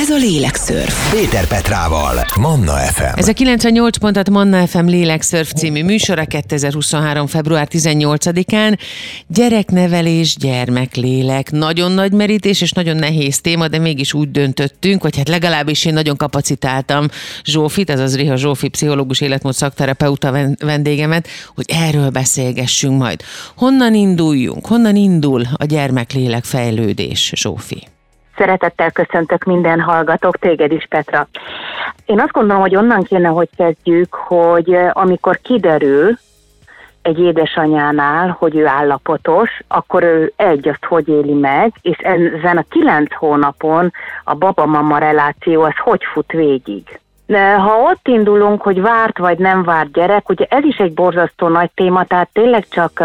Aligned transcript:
Ez 0.00 0.10
a 0.10 0.16
Lélekszörf. 0.16 1.12
Péter 1.12 1.46
Petrával, 1.46 2.24
Manna 2.38 2.72
FM. 2.72 3.18
Ez 3.18 3.28
a 3.28 3.32
98 3.32 3.96
pontat 3.96 4.30
Manna 4.30 4.66
FM 4.66 4.86
Lélekszörf 4.86 5.52
című 5.52 5.84
műsora 5.84 6.24
2023. 6.24 7.26
február 7.26 7.68
18-án. 7.70 8.78
Gyereknevelés, 9.26 10.36
gyermeklélek. 10.36 11.50
Nagyon 11.50 11.92
nagy 11.92 12.12
merítés 12.12 12.60
és 12.60 12.72
nagyon 12.72 12.96
nehéz 12.96 13.40
téma, 13.40 13.68
de 13.68 13.78
mégis 13.78 14.14
úgy 14.14 14.30
döntöttünk, 14.30 15.02
vagy 15.02 15.16
hát 15.16 15.28
legalábbis 15.28 15.84
én 15.84 15.92
nagyon 15.92 16.16
kapacitáltam 16.16 17.08
Zsófit, 17.44 17.90
azaz 17.90 18.16
Riha 18.16 18.36
Zsófi, 18.36 18.68
pszichológus 18.68 19.20
életmód 19.20 19.54
szakterapeuta 19.54 20.54
vendégemet, 20.58 21.28
hogy 21.54 21.64
erről 21.68 22.10
beszélgessünk 22.10 22.98
majd. 22.98 23.20
Honnan 23.56 23.94
induljunk? 23.94 24.66
Honnan 24.66 24.96
indul 24.96 25.42
a 25.56 25.64
gyermeklélek 25.64 26.44
fejlődés, 26.44 27.32
Zsófi? 27.36 27.86
Szeretettel 28.40 28.90
köszöntök 28.90 29.44
minden 29.44 29.80
hallgatók, 29.80 30.38
téged 30.38 30.72
is, 30.72 30.86
Petra. 30.88 31.28
Én 32.06 32.20
azt 32.20 32.32
gondolom, 32.32 32.60
hogy 32.60 32.76
onnan 32.76 33.02
kéne, 33.02 33.28
hogy 33.28 33.48
kezdjük, 33.56 34.14
hogy 34.14 34.76
amikor 34.92 35.38
kiderül 35.42 36.18
egy 37.02 37.18
édesanyánál, 37.18 38.36
hogy 38.38 38.56
ő 38.56 38.66
állapotos, 38.66 39.60
akkor 39.68 40.02
ő 40.02 40.32
egy, 40.36 40.68
azt 40.68 40.84
hogy 40.84 41.08
éli 41.08 41.32
meg, 41.32 41.72
és 41.82 41.96
ezen 41.96 42.56
a 42.56 42.64
kilenc 42.70 43.14
hónapon 43.14 43.92
a 44.24 44.34
baba-mama 44.34 44.98
reláció 44.98 45.62
az 45.62 45.76
hogy 45.76 46.04
fut 46.12 46.32
végig. 46.32 47.00
Ha 47.38 47.80
ott 47.90 48.08
indulunk, 48.08 48.62
hogy 48.62 48.80
várt 48.80 49.18
vagy 49.18 49.38
nem 49.38 49.62
várt 49.62 49.92
gyerek, 49.92 50.28
ugye 50.28 50.44
ez 50.48 50.64
is 50.64 50.76
egy 50.76 50.92
borzasztó 50.92 51.48
nagy 51.48 51.70
téma, 51.74 52.04
tehát 52.04 52.28
tényleg 52.32 52.68
csak 52.68 53.02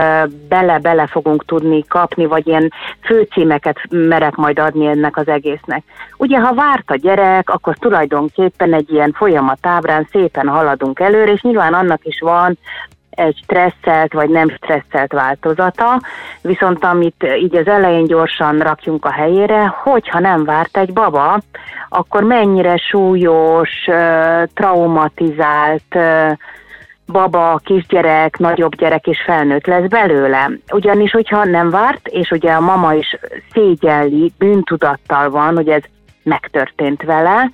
bele-bele 0.49 1.07
fogunk 1.07 1.45
tudni 1.45 1.83
kapni, 1.87 2.25
vagy 2.25 2.47
ilyen 2.47 2.71
főcímeket 3.01 3.77
merek 3.89 4.35
majd 4.35 4.59
adni 4.59 4.85
ennek 4.85 5.17
az 5.17 5.27
egésznek. 5.27 5.83
Ugye, 6.17 6.39
ha 6.39 6.53
várt 6.53 6.91
a 6.91 6.95
gyerek, 6.95 7.49
akkor 7.49 7.75
tulajdonképpen 7.75 8.73
egy 8.73 8.91
ilyen 8.91 9.11
folyamat 9.11 9.65
ábrán 9.65 10.07
szépen 10.11 10.47
haladunk 10.47 10.99
előre, 10.99 11.31
és 11.31 11.41
nyilván 11.41 11.73
annak 11.73 12.05
is 12.05 12.19
van 12.19 12.57
egy 13.15 13.39
stresszelt 13.43 14.13
vagy 14.13 14.29
nem 14.29 14.49
stresszelt 14.49 15.13
változata, 15.13 16.01
viszont 16.41 16.83
amit 16.83 17.27
így 17.41 17.55
az 17.55 17.67
elején 17.67 18.05
gyorsan 18.05 18.59
rakjunk 18.59 19.05
a 19.05 19.11
helyére, 19.11 19.65
hogyha 19.65 20.19
nem 20.19 20.43
várt 20.43 20.77
egy 20.77 20.93
baba, 20.93 21.39
akkor 21.89 22.23
mennyire 22.23 22.77
súlyos, 22.77 23.69
traumatizált 24.53 25.97
baba, 27.07 27.59
kisgyerek, 27.63 28.37
nagyobb 28.37 28.75
gyerek 28.75 29.07
és 29.07 29.21
felnőtt 29.25 29.65
lesz 29.65 29.87
belőle. 29.87 30.51
Ugyanis, 30.71 31.11
hogyha 31.11 31.43
nem 31.43 31.69
várt, 31.69 32.07
és 32.07 32.31
ugye 32.31 32.51
a 32.51 32.59
mama 32.59 32.93
is 32.93 33.17
szégyelli, 33.51 34.31
bűntudattal 34.37 35.29
van, 35.29 35.55
hogy 35.55 35.69
ez 35.69 35.83
megtörtént 36.23 37.03
vele, 37.03 37.49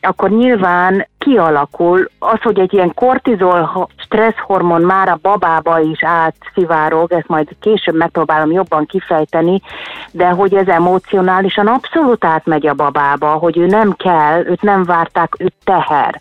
akkor 0.00 0.30
nyilván 0.30 1.06
kialakul 1.22 2.08
az, 2.18 2.40
hogy 2.42 2.58
egy 2.58 2.72
ilyen 2.72 2.94
kortizol 2.94 3.88
stresszhormon 3.96 4.82
már 4.82 5.08
a 5.08 5.18
babába 5.22 5.80
is 5.80 6.04
átszivárog, 6.04 7.12
ezt 7.12 7.28
majd 7.28 7.48
később 7.60 7.94
megpróbálom 7.94 8.50
jobban 8.50 8.86
kifejteni, 8.86 9.62
de 10.10 10.28
hogy 10.28 10.54
ez 10.54 10.68
emocionálisan 10.68 11.66
abszolút 11.66 12.24
átmegy 12.24 12.66
a 12.66 12.74
babába, 12.74 13.30
hogy 13.30 13.58
ő 13.58 13.66
nem 13.66 13.92
kell, 13.92 14.46
őt 14.46 14.62
nem 14.62 14.84
várták, 14.84 15.34
ő 15.38 15.52
teher. 15.64 16.20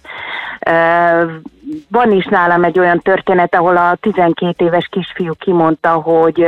Van 1.88 2.12
is 2.12 2.26
nálam 2.26 2.64
egy 2.64 2.80
olyan 2.80 3.00
történet, 3.00 3.56
ahol 3.56 3.78
a 3.78 3.96
12 3.96 4.66
éves 4.66 4.88
kisfiú 4.92 5.34
kimondta, 5.40 5.90
hogy 5.90 6.48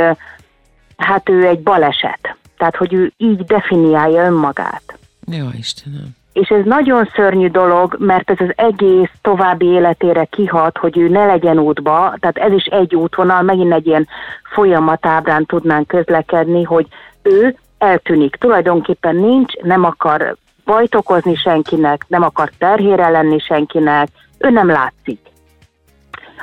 hát 0.98 1.30
ő 1.30 1.48
egy 1.48 1.60
baleset. 1.60 2.36
Tehát, 2.58 2.76
hogy 2.76 2.94
ő 2.94 3.14
így 3.18 3.44
definiálja 3.44 4.24
önmagát. 4.24 4.98
Jó 5.26 5.46
Istenem 5.58 6.22
és 6.34 6.50
ez 6.50 6.66
nagyon 6.66 7.10
szörnyű 7.16 7.48
dolog, 7.48 7.96
mert 8.00 8.30
ez 8.30 8.38
az 8.40 8.54
egész 8.56 9.10
további 9.22 9.66
életére 9.66 10.26
kihat, 10.26 10.78
hogy 10.78 10.98
ő 10.98 11.08
ne 11.08 11.26
legyen 11.26 11.60
útba, 11.60 12.16
tehát 12.20 12.38
ez 12.38 12.52
is 12.52 12.66
egy 12.66 12.96
útvonal, 12.96 13.42
megint 13.42 13.74
egy 13.74 13.88
ilyen 13.88 14.08
folyamatábrán 14.54 15.46
tudnánk 15.46 15.88
közlekedni, 15.88 16.64
hogy 16.64 16.88
ő 17.22 17.56
eltűnik. 17.78 18.36
Tulajdonképpen 18.36 19.16
nincs, 19.16 19.54
nem 19.54 19.84
akar 19.84 20.36
bajt 20.66 20.96
okozni 20.96 21.36
senkinek, 21.36 22.06
nem 22.08 22.24
akar 22.24 22.52
terhére 22.58 23.10
lenni 23.10 23.40
senkinek, 23.40 24.08
ő 24.38 24.50
nem 24.50 24.68
látszik. 24.68 25.20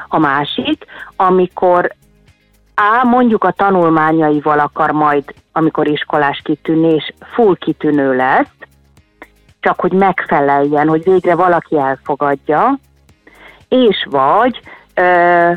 A 0.09 0.19
másik, 0.19 0.85
amikor 1.17 1.95
A 2.75 3.07
mondjuk 3.07 3.45
a 3.45 3.51
tanulmányaival 3.51 4.59
akar 4.59 4.91
majd, 4.91 5.25
amikor 5.53 5.89
iskolás 5.89 6.41
kitűnni, 6.45 6.95
és 6.95 7.13
full 7.35 7.57
kitűnő 7.57 8.17
lesz, 8.17 8.53
csak 9.61 9.81
hogy 9.81 9.93
megfeleljen, 9.93 10.89
hogy 10.89 11.03
végre 11.05 11.35
valaki 11.35 11.79
elfogadja, 11.79 12.79
és 13.69 14.07
vagy 14.11 14.61
ö, 14.95 15.53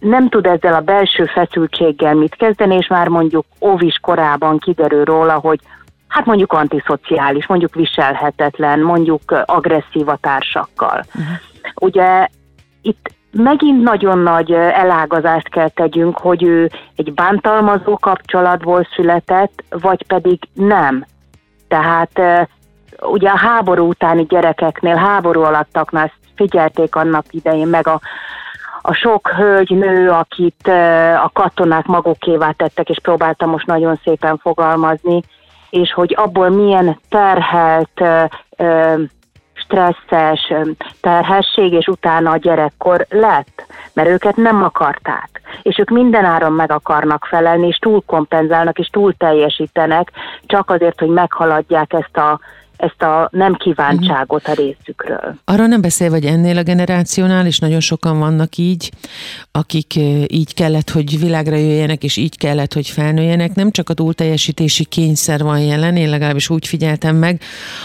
nem 0.00 0.28
tud 0.28 0.46
ezzel 0.46 0.74
a 0.74 0.80
belső 0.80 1.24
feszültséggel 1.24 2.14
mit 2.14 2.34
kezdeni, 2.34 2.76
és 2.76 2.86
már 2.86 3.08
mondjuk 3.08 3.44
óvis 3.60 3.98
korában 4.00 4.58
kiderül 4.58 5.04
róla, 5.04 5.34
hogy 5.34 5.60
hát 6.08 6.26
mondjuk 6.26 6.52
antiszociális, 6.52 7.46
mondjuk 7.46 7.74
viselhetetlen, 7.74 8.80
mondjuk 8.80 9.42
agresszív 9.44 10.08
a 10.08 10.18
társakkal. 10.20 11.04
Uh-huh. 11.14 11.36
Ugye 11.74 12.28
itt 12.82 13.10
megint 13.32 13.82
nagyon 13.82 14.18
nagy 14.18 14.52
elágazást 14.52 15.48
kell 15.48 15.68
tegyünk, 15.68 16.18
hogy 16.18 16.42
ő 16.42 16.70
egy 16.96 17.12
bántalmazó 17.12 17.98
kapcsolatból 17.98 18.88
született, 18.94 19.64
vagy 19.68 20.06
pedig 20.06 20.38
nem. 20.54 21.04
Tehát 21.68 22.20
ugye 23.10 23.30
a 23.30 23.38
háború 23.38 23.88
utáni 23.88 24.24
gyerekeknél, 24.24 24.96
háború 24.96 25.42
alattaknál 25.42 26.12
figyelték 26.36 26.94
annak 26.94 27.24
idején 27.30 27.66
meg 27.66 27.86
a, 27.86 28.00
a 28.82 28.92
sok 28.92 29.28
hölgy, 29.28 29.70
nő, 29.70 30.10
akit 30.10 30.68
a 31.24 31.30
katonák 31.32 31.86
magukévá 31.86 32.50
tettek, 32.50 32.88
és 32.88 32.98
próbáltam 33.02 33.50
most 33.50 33.66
nagyon 33.66 34.00
szépen 34.04 34.38
fogalmazni, 34.38 35.22
és 35.70 35.92
hogy 35.92 36.14
abból 36.18 36.48
milyen 36.48 36.98
terhelt, 37.08 38.02
stresszes 39.54 40.52
terhesség, 41.00 41.72
és 41.72 41.86
utána 41.86 42.30
a 42.30 42.36
gyerekkor 42.36 43.06
lett, 43.08 43.66
mert 43.92 44.08
őket 44.08 44.36
nem 44.36 44.62
akarták. 44.62 45.40
És 45.62 45.78
ők 45.78 45.90
mindenáron 45.90 46.52
meg 46.52 46.72
akarnak 46.72 47.24
felelni, 47.24 47.66
és 47.66 47.76
túl 47.76 48.02
kompenzálnak, 48.06 48.78
és 48.78 48.86
túl 48.86 49.14
teljesítenek, 49.16 50.10
csak 50.46 50.70
azért, 50.70 50.98
hogy 50.98 51.08
meghaladják 51.08 51.92
ezt 51.92 52.16
a 52.16 52.40
ezt 52.76 53.02
a 53.02 53.28
nem 53.32 53.54
kívántságot 53.54 54.46
a 54.46 54.52
részükről. 54.52 55.34
Arra 55.44 55.66
nem 55.66 55.80
beszél, 55.80 56.10
hogy 56.10 56.24
ennél 56.24 56.58
a 56.58 56.62
generációnál 56.62 57.46
is 57.46 57.58
nagyon 57.58 57.80
sokan 57.80 58.18
vannak 58.18 58.56
így, 58.56 58.90
akik 59.50 59.94
így 60.26 60.54
kellett, 60.54 60.90
hogy 60.90 61.18
világra 61.18 61.56
jöjjenek, 61.56 62.04
és 62.04 62.16
így 62.16 62.36
kellett, 62.36 62.72
hogy 62.72 62.88
felnőjenek. 62.88 63.54
Nem 63.54 63.70
csak 63.70 63.88
a 63.88 63.94
túlteljesítési 63.94 64.84
kényszer 64.84 65.42
van 65.42 65.60
jelen, 65.60 65.96
én 65.96 66.10
legalábbis 66.10 66.50
úgy 66.50 66.66
figyeltem 66.66 67.16
meg, 67.16 67.40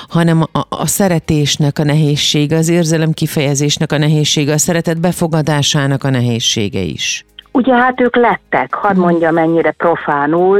hanem 0.08 0.42
a, 0.42 0.60
a 0.70 0.88
szeretésnek 0.88 1.80
a 1.80 1.84
nehézsége, 1.84 2.58
az 2.58 2.70
érzelem 2.70 3.12
kifejezésnek 3.12 3.92
a 3.92 3.98
nehézsége, 3.98 4.54
a 4.54 4.58
szeretet 4.58 5.00
befogadásának 5.00 6.04
a 6.04 6.10
nehézsége 6.10 6.82
is. 6.82 7.26
Ugye 7.58 7.74
hát 7.74 8.02
ők 8.02 8.16
lettek, 8.16 8.74
hadd 8.74 8.92
mhm. 8.92 9.02
mondja 9.02 9.32
mennyire 9.32 9.72
profánul, 9.72 10.60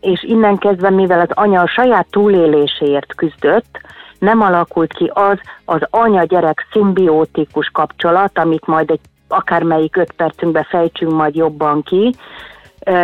és 0.00 0.22
innen 0.22 0.58
kezdve, 0.58 0.90
mivel 0.90 1.20
az 1.20 1.30
anya 1.30 1.60
a 1.60 1.66
saját 1.66 2.06
túléléséért 2.10 3.14
küzdött, 3.14 3.80
nem 4.18 4.40
alakult 4.40 4.92
ki 4.92 5.10
az 5.14 5.38
az 5.64 5.80
anya-gyerek 5.90 6.66
szimbiótikus 6.72 7.68
kapcsolat, 7.72 8.38
amit 8.38 8.66
majd 8.66 8.90
egy 8.90 9.00
akármelyik 9.28 9.96
öt 9.96 10.12
percünkbe 10.12 10.66
fejtsünk 10.70 11.12
majd 11.12 11.34
jobban 11.34 11.82
ki, 11.82 12.14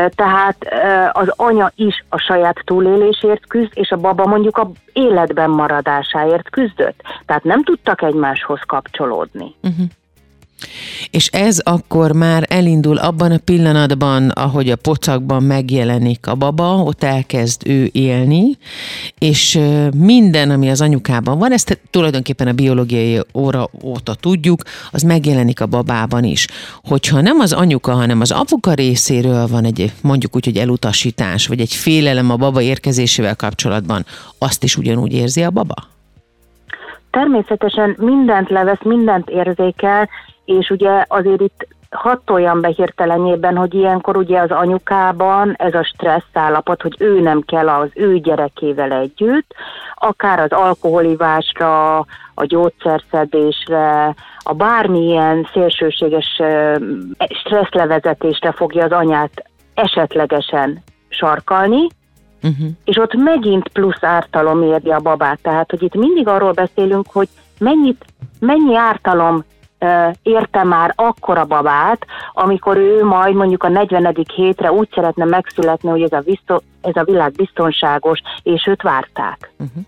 tehát 0.09 0.56
az 1.12 1.32
anya 1.37 1.72
is 1.75 2.05
a 2.09 2.19
saját 2.19 2.62
túlélésért 2.65 3.47
küzd, 3.47 3.71
és 3.75 3.91
a 3.91 3.97
baba 3.97 4.26
mondjuk 4.26 4.59
a 4.59 4.71
életben 4.93 5.50
maradásáért 5.50 6.50
küzdött. 6.50 7.02
Tehát 7.26 7.44
nem 7.44 7.62
tudtak 7.62 8.02
egymáshoz 8.02 8.61
kapcsolódni. 8.67 9.55
Uh-huh. 9.62 9.87
És 11.10 11.26
ez 11.26 11.58
akkor 11.58 12.12
már 12.12 12.46
elindul 12.48 12.96
abban 12.96 13.32
a 13.32 13.38
pillanatban, 13.38 14.28
ahogy 14.28 14.70
a 14.70 14.76
pocakban 14.76 15.42
megjelenik 15.42 16.26
a 16.26 16.34
baba, 16.34 16.82
ott 16.82 17.02
elkezd 17.02 17.62
ő 17.66 17.88
élni, 17.92 18.58
és 19.18 19.60
minden, 19.96 20.50
ami 20.50 20.70
az 20.70 20.80
anyukában 20.80 21.38
van, 21.38 21.52
ezt 21.52 21.80
tulajdonképpen 21.90 22.46
a 22.46 22.52
biológiai 22.52 23.20
óra 23.34 23.70
óta 23.82 24.14
tudjuk, 24.14 24.62
az 24.90 25.02
megjelenik 25.02 25.60
a 25.60 25.66
babában 25.66 26.24
is. 26.24 26.46
Hogyha 26.84 27.20
nem 27.20 27.38
az 27.38 27.52
anyuka, 27.52 27.92
hanem 27.92 28.20
az 28.20 28.30
apuka 28.30 28.74
részéről 28.74 29.46
van 29.46 29.64
egy 29.64 29.92
mondjuk 30.00 30.36
úgy, 30.36 30.44
hogy 30.44 30.56
elutasítás, 30.56 31.46
vagy 31.46 31.60
egy 31.60 31.72
félelem 31.72 32.30
a 32.30 32.36
baba 32.36 32.60
érkezésével 32.60 33.36
kapcsolatban, 33.36 34.06
azt 34.38 34.62
is 34.62 34.76
ugyanúgy 34.76 35.12
érzi 35.12 35.42
a 35.42 35.50
baba? 35.50 35.95
Természetesen 37.16 37.96
mindent 37.98 38.50
levesz, 38.50 38.82
mindent 38.82 39.30
érzékel, 39.30 40.08
és 40.44 40.70
ugye 40.70 41.04
azért 41.08 41.40
itt 41.40 41.66
hadd 41.90 42.18
toljam 42.24 42.60
be 42.60 42.68
hogy 43.56 43.74
ilyenkor 43.74 44.16
ugye 44.16 44.40
az 44.40 44.50
anyukában 44.50 45.54
ez 45.58 45.74
a 45.74 45.84
stressz 45.84 46.32
állapot, 46.32 46.82
hogy 46.82 46.96
ő 46.98 47.20
nem 47.20 47.40
kell 47.40 47.68
az 47.68 47.88
ő 47.94 48.18
gyerekével 48.18 48.92
együtt, 48.92 49.54
akár 49.94 50.38
az 50.38 50.50
alkoholivásra, 50.50 51.96
a 52.34 52.44
gyógyszerszedésre, 52.44 54.14
a 54.38 54.52
bármilyen 54.52 55.48
szélsőséges 55.52 56.40
stresszlevezetésre 57.28 58.52
fogja 58.52 58.84
az 58.84 58.92
anyát 58.92 59.44
esetlegesen 59.74 60.82
sarkalni, 61.08 61.86
uh-huh. 62.48 62.69
és 62.84 62.96
ott 62.96 63.14
megint 63.14 63.69
plusz 63.69 64.02
ártalom 64.02 64.62
érje 64.62 64.94
a 64.94 65.00
babát. 65.00 65.38
Tehát, 65.43 65.70
hogy 65.70 65.82
itt 65.82 65.94
mindig 65.94 66.28
arról 66.28 66.52
beszélünk, 66.52 67.06
hogy 67.12 67.28
mennyit, 67.58 68.04
mennyi 68.38 68.76
ártalom 68.76 69.44
érte 70.22 70.64
már 70.64 70.93
akkora 70.96 71.44
babát, 71.44 72.06
amikor 72.32 72.76
ő 72.76 73.04
majd 73.04 73.34
mondjuk 73.34 73.62
a 73.62 73.69
40. 73.69 74.14
hétre 74.34 74.72
úgy 74.72 74.88
szeretne 74.94 75.25
megszületni, 75.25 75.88
hogy 75.88 76.02
ez 76.02 76.12
a, 76.46 76.60
ez 76.87 76.97
a 76.97 77.05
világ 77.05 77.33
biztonságos, 77.33 78.21
és 78.43 78.67
őt 78.67 78.83
várták. 78.83 79.50
Uh-huh. 79.59 79.85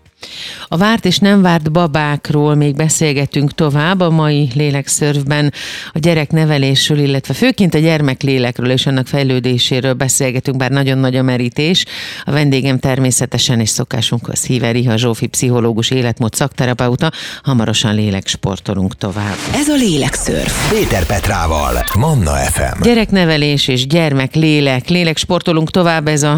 A 0.67 0.77
várt 0.77 1.05
és 1.05 1.17
nem 1.17 1.41
várt 1.41 1.71
babákról 1.71 2.55
még 2.55 2.75
beszélgetünk 2.75 3.51
tovább 3.51 3.99
a 3.99 4.09
mai 4.09 4.49
lélekszörvben 4.55 5.53
a 5.93 5.99
gyereknevelésről, 5.99 6.97
illetve 6.97 7.33
főként 7.33 7.73
a 7.73 7.77
gyermeklélekről 7.77 8.69
és 8.69 8.85
annak 8.85 9.07
fejlődéséről 9.07 9.93
beszélgetünk, 9.93 10.57
bár 10.57 10.71
nagyon 10.71 10.97
nagy 10.97 11.15
a 11.15 11.21
merítés. 11.21 11.85
A 12.23 12.31
vendégem 12.31 12.79
természetesen 12.79 13.59
és 13.59 13.69
szokásunkhoz 13.69 14.45
híve 14.45 14.71
Riha 14.71 14.97
Zsófi, 14.97 15.27
pszichológus, 15.27 15.91
életmód 15.91 16.33
szakterapeuta. 16.33 17.11
Hamarosan 17.43 17.95
léleksportolunk 17.95 18.95
tovább. 18.95 19.35
Ez 19.53 19.67
a 19.67 19.75
lélekszörf. 19.75 20.69
Péter 20.69 21.05
Petrával, 21.05 21.83
Manna 21.97 22.31
FM. 22.31 22.81
Gyereknevelés 22.81 23.67
és 23.67 23.87
gyermeklélek. 23.87 24.87
Léleksportolunk 24.87 25.69
tovább, 25.69 26.07
ez 26.07 26.23
a 26.23 26.35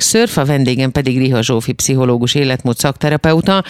lélekszörf. 0.00 0.36
A 0.36 0.44
vendégem 0.44 0.90
pedig 0.90 1.18
Riha 1.18 1.42
Zsófi, 1.42 1.72
pszichológus, 1.72 2.34
életmód 2.34 2.78
szakterapeuta 2.78 3.08
terapeuta, 3.20 3.64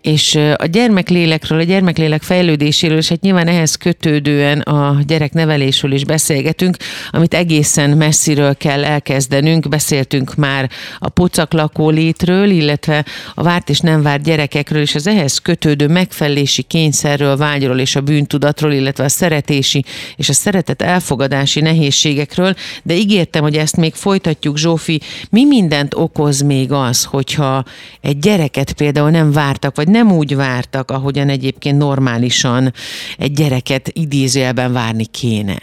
és 0.00 0.34
a 0.56 0.66
gyermeklélekről, 0.66 1.58
a 1.58 1.62
gyermeklélek 1.62 2.22
fejlődéséről, 2.22 2.96
és 2.96 3.08
hát 3.08 3.20
nyilván 3.20 3.46
ehhez 3.46 3.74
kötődően 3.74 4.60
a 4.60 4.98
gyereknevelésről 5.06 5.92
is 5.92 6.04
beszélgetünk, 6.04 6.76
amit 7.10 7.34
egészen 7.34 7.90
messziről 7.90 8.56
kell 8.56 8.84
elkezdenünk. 8.84 9.68
Beszéltünk 9.68 10.34
már 10.34 10.70
a 10.98 11.08
pocak 11.08 11.52
létről, 11.74 12.50
illetve 12.50 13.04
a 13.34 13.42
várt 13.42 13.70
és 13.70 13.80
nem 13.80 14.02
várt 14.02 14.22
gyerekekről, 14.22 14.82
és 14.82 14.94
az 14.94 15.06
ehhez 15.06 15.38
kötődő 15.38 15.86
megfelelési 15.86 16.62
kényszerről, 16.62 17.36
vágyról 17.36 17.78
és 17.78 17.96
a 17.96 18.00
bűntudatról, 18.00 18.72
illetve 18.72 19.04
a 19.04 19.08
szeretési 19.08 19.84
és 20.16 20.28
a 20.28 20.32
szeretet 20.32 20.82
elfogadási 20.82 21.60
nehézségekről, 21.60 22.54
de 22.82 22.94
ígértem, 22.94 23.42
hogy 23.42 23.56
ezt 23.56 23.76
még 23.76 23.94
folytatjuk, 23.94 24.56
Zsófi. 24.58 25.00
Mi 25.30 25.44
mindent 25.68 25.94
okoz 25.94 26.40
még 26.40 26.72
az, 26.72 27.04
hogyha 27.04 27.62
egy 28.00 28.18
gyereket 28.18 28.72
például 28.72 29.10
nem 29.10 29.32
vártak, 29.32 29.76
vagy 29.76 29.88
nem 29.88 30.12
úgy 30.12 30.36
vártak, 30.36 30.90
ahogyan 30.90 31.28
egyébként 31.28 31.78
normálisan 31.78 32.70
egy 33.18 33.32
gyereket 33.32 33.88
idézőjelben 33.92 34.72
várni 34.72 35.06
kéne? 35.06 35.56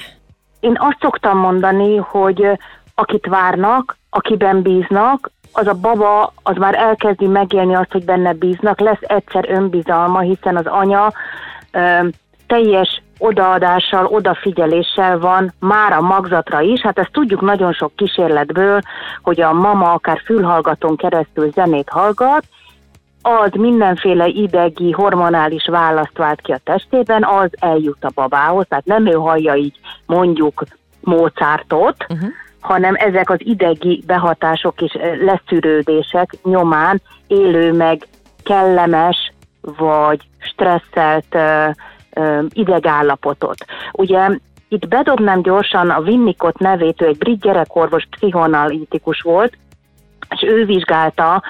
Én 0.59 0.75
azt 0.77 0.97
szoktam 0.99 1.37
mondani, 1.37 1.95
hogy 1.97 2.45
akit 2.95 3.25
várnak, 3.25 3.97
akiben 4.09 4.61
bíznak, 4.61 5.31
az 5.51 5.67
a 5.67 5.73
baba, 5.73 6.33
az 6.43 6.55
már 6.55 6.75
elkezdi 6.75 7.27
megélni 7.27 7.75
azt, 7.75 7.91
hogy 7.91 8.05
benne 8.05 8.33
bíznak, 8.33 8.79
lesz 8.79 9.01
egyszer 9.01 9.49
önbizalma, 9.49 10.19
hiszen 10.19 10.55
az 10.55 10.65
anya 10.65 11.13
ö, 11.71 12.07
teljes 12.47 13.01
odaadással, 13.17 14.05
odafigyeléssel 14.05 15.19
van 15.19 15.53
már 15.59 15.91
a 15.91 16.01
magzatra 16.01 16.61
is. 16.61 16.81
Hát 16.81 16.99
ezt 16.99 17.11
tudjuk 17.11 17.41
nagyon 17.41 17.73
sok 17.73 17.95
kísérletből, 17.95 18.79
hogy 19.21 19.41
a 19.41 19.53
mama 19.53 19.93
akár 19.93 20.21
fülhallgatón 20.25 20.95
keresztül 20.95 21.51
zenét 21.51 21.89
hallgat, 21.89 22.43
az 23.21 23.51
mindenféle 23.51 24.27
idegi, 24.27 24.91
hormonális 24.91 25.67
választ 25.67 26.17
vált 26.17 26.41
ki 26.41 26.51
a 26.51 26.59
testében, 26.63 27.23
az 27.23 27.49
eljut 27.59 28.03
a 28.03 28.11
babához, 28.13 28.65
tehát 28.69 28.85
nem 28.85 29.05
ő 29.05 29.13
hallja 29.13 29.55
így 29.55 29.79
mondjuk 30.05 30.63
Mozartot, 31.01 32.05
uh-huh. 32.09 32.29
hanem 32.59 32.95
ezek 32.97 33.29
az 33.29 33.37
idegi 33.39 34.03
behatások 34.07 34.81
és 34.81 34.97
leszűrődések 35.19 36.35
nyomán 36.43 37.01
élő 37.27 37.73
meg 37.73 38.07
kellemes 38.43 39.33
vagy 39.61 40.19
stresszelt 40.37 41.35
uh, 41.35 41.41
uh, 41.41 41.75
idegállapotot. 42.53 43.65
Ugye 43.91 44.29
itt 44.67 44.87
bedobnám 44.87 45.41
gyorsan 45.41 45.89
a 45.89 45.99
Winnicott 45.99 46.57
nevét, 46.57 47.01
ő 47.01 47.05
egy 47.05 47.17
brit 47.17 47.39
gyerekorvos 47.39 48.07
pszichoanalitikus 48.09 49.21
volt, 49.21 49.57
és 50.29 50.41
ő 50.41 50.65
vizsgálta 50.65 51.43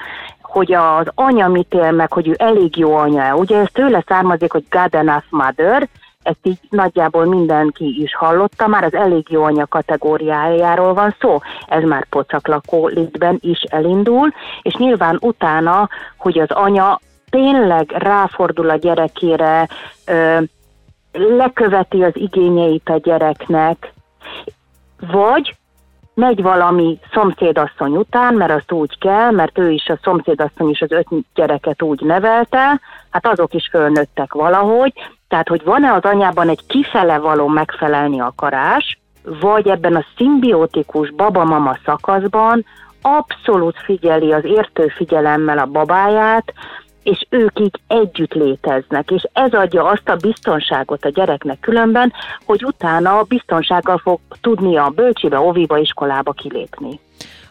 hogy 0.56 0.72
az 0.72 1.06
anya 1.14 1.48
mit 1.48 1.74
él 1.74 1.90
meg, 1.90 2.12
hogy 2.12 2.28
ő 2.28 2.34
elég 2.38 2.76
jó 2.76 2.94
anya. 2.94 3.34
Ugye 3.34 3.58
ez 3.58 3.68
tőle 3.72 4.04
származik, 4.06 4.52
hogy 4.52 4.64
God 4.70 4.94
enough 4.94 5.24
mother, 5.30 5.88
ezt 6.26 6.38
így 6.42 6.58
nagyjából 6.70 7.24
mindenki 7.24 8.02
is 8.02 8.14
hallotta, 8.14 8.66
már 8.66 8.84
az 8.84 8.94
elég 8.94 9.26
jó 9.30 9.42
anya 9.42 9.66
kategóriájáról 9.66 10.94
van 10.94 11.14
szó. 11.20 11.38
Ez 11.66 11.82
már 11.82 12.04
pocaklakó 12.04 12.86
létben 12.86 13.38
is 13.40 13.60
elindul, 13.60 14.32
és 14.62 14.74
nyilván 14.74 15.18
utána, 15.20 15.88
hogy 16.16 16.38
az 16.38 16.50
anya 16.50 17.00
tényleg 17.30 17.90
ráfordul 17.90 18.70
a 18.70 18.76
gyerekére, 18.76 19.68
ö, 20.06 20.38
leköveti 21.16 22.02
az 22.02 22.16
igényeit 22.16 22.88
a 22.88 22.98
gyereknek, 22.98 23.92
vagy 25.12 25.56
megy 26.14 26.42
valami 26.42 26.98
szomszédasszony 27.12 27.96
után, 27.96 28.34
mert 28.34 28.52
azt 28.52 28.72
úgy 28.72 28.98
kell, 28.98 29.30
mert 29.30 29.58
ő 29.58 29.70
is 29.70 29.88
a 29.88 29.98
szomszédasszony 30.02 30.68
is 30.68 30.80
az 30.80 30.92
öt 30.92 31.08
gyereket 31.34 31.82
úgy 31.82 32.00
nevelte, 32.00 32.80
hát 33.10 33.26
azok 33.26 33.54
is 33.54 33.68
fölnőttek 33.70 34.32
valahogy, 34.32 34.92
tehát 35.28 35.48
hogy 35.48 35.64
van-e 35.64 35.92
az 35.92 36.02
anyában 36.02 36.48
egy 36.48 36.66
kifele 36.66 37.18
való 37.18 37.46
megfelelni 37.46 38.20
akarás, 38.20 38.98
vagy 39.40 39.68
ebben 39.68 39.96
a 39.96 40.04
szimbiotikus 40.16 41.10
baba-mama 41.10 41.78
szakaszban 41.84 42.64
abszolút 43.02 43.76
figyeli 43.84 44.32
az 44.32 44.44
értő 44.44 44.88
figyelemmel 44.88 45.58
a 45.58 45.66
babáját, 45.66 46.52
és 47.06 47.26
ők 47.28 47.60
így 47.60 47.80
együtt 47.86 48.32
léteznek, 48.32 49.10
és 49.10 49.26
ez 49.32 49.52
adja 49.52 49.84
azt 49.84 50.08
a 50.08 50.16
biztonságot 50.16 51.04
a 51.04 51.08
gyereknek 51.08 51.60
különben, 51.60 52.12
hogy 52.44 52.64
utána 52.64 53.22
biztonsággal 53.22 53.98
fog 53.98 54.20
tudni 54.40 54.76
a 54.76 54.92
bölcsibe, 54.94 55.38
oviba, 55.38 55.78
iskolába 55.78 56.32
kilépni. 56.32 57.00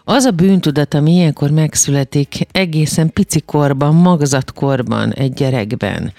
Az 0.04 0.26
a 0.26 0.32
bűntudat, 0.32 0.94
ami 0.94 1.12
ilyenkor 1.12 1.50
megszületik 1.50 2.48
egészen 2.52 3.14
picikorban, 3.14 3.96
magzatkorban 3.96 5.14
egy 5.14 5.34
gyerekben, 5.34 6.12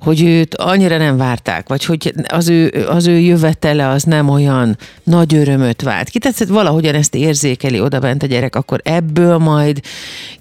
hogy 0.00 0.22
őt 0.22 0.54
annyira 0.54 0.96
nem 0.96 1.16
várták, 1.16 1.68
vagy 1.68 1.84
hogy 1.84 2.12
az 2.28 2.48
ő, 2.48 2.86
az 2.88 3.06
ő 3.06 3.18
jövetele 3.18 3.88
az 3.88 4.02
nem 4.02 4.28
olyan 4.28 4.76
nagy 5.02 5.34
örömöt 5.34 5.82
vált. 5.82 6.08
Ki 6.08 6.18
tetszett 6.18 6.48
valahogyan 6.48 6.94
ezt 6.94 7.14
érzékeli 7.14 7.80
odabent 7.80 8.22
a 8.22 8.26
gyerek, 8.26 8.56
akkor 8.56 8.80
ebből 8.84 9.38
majd 9.38 9.80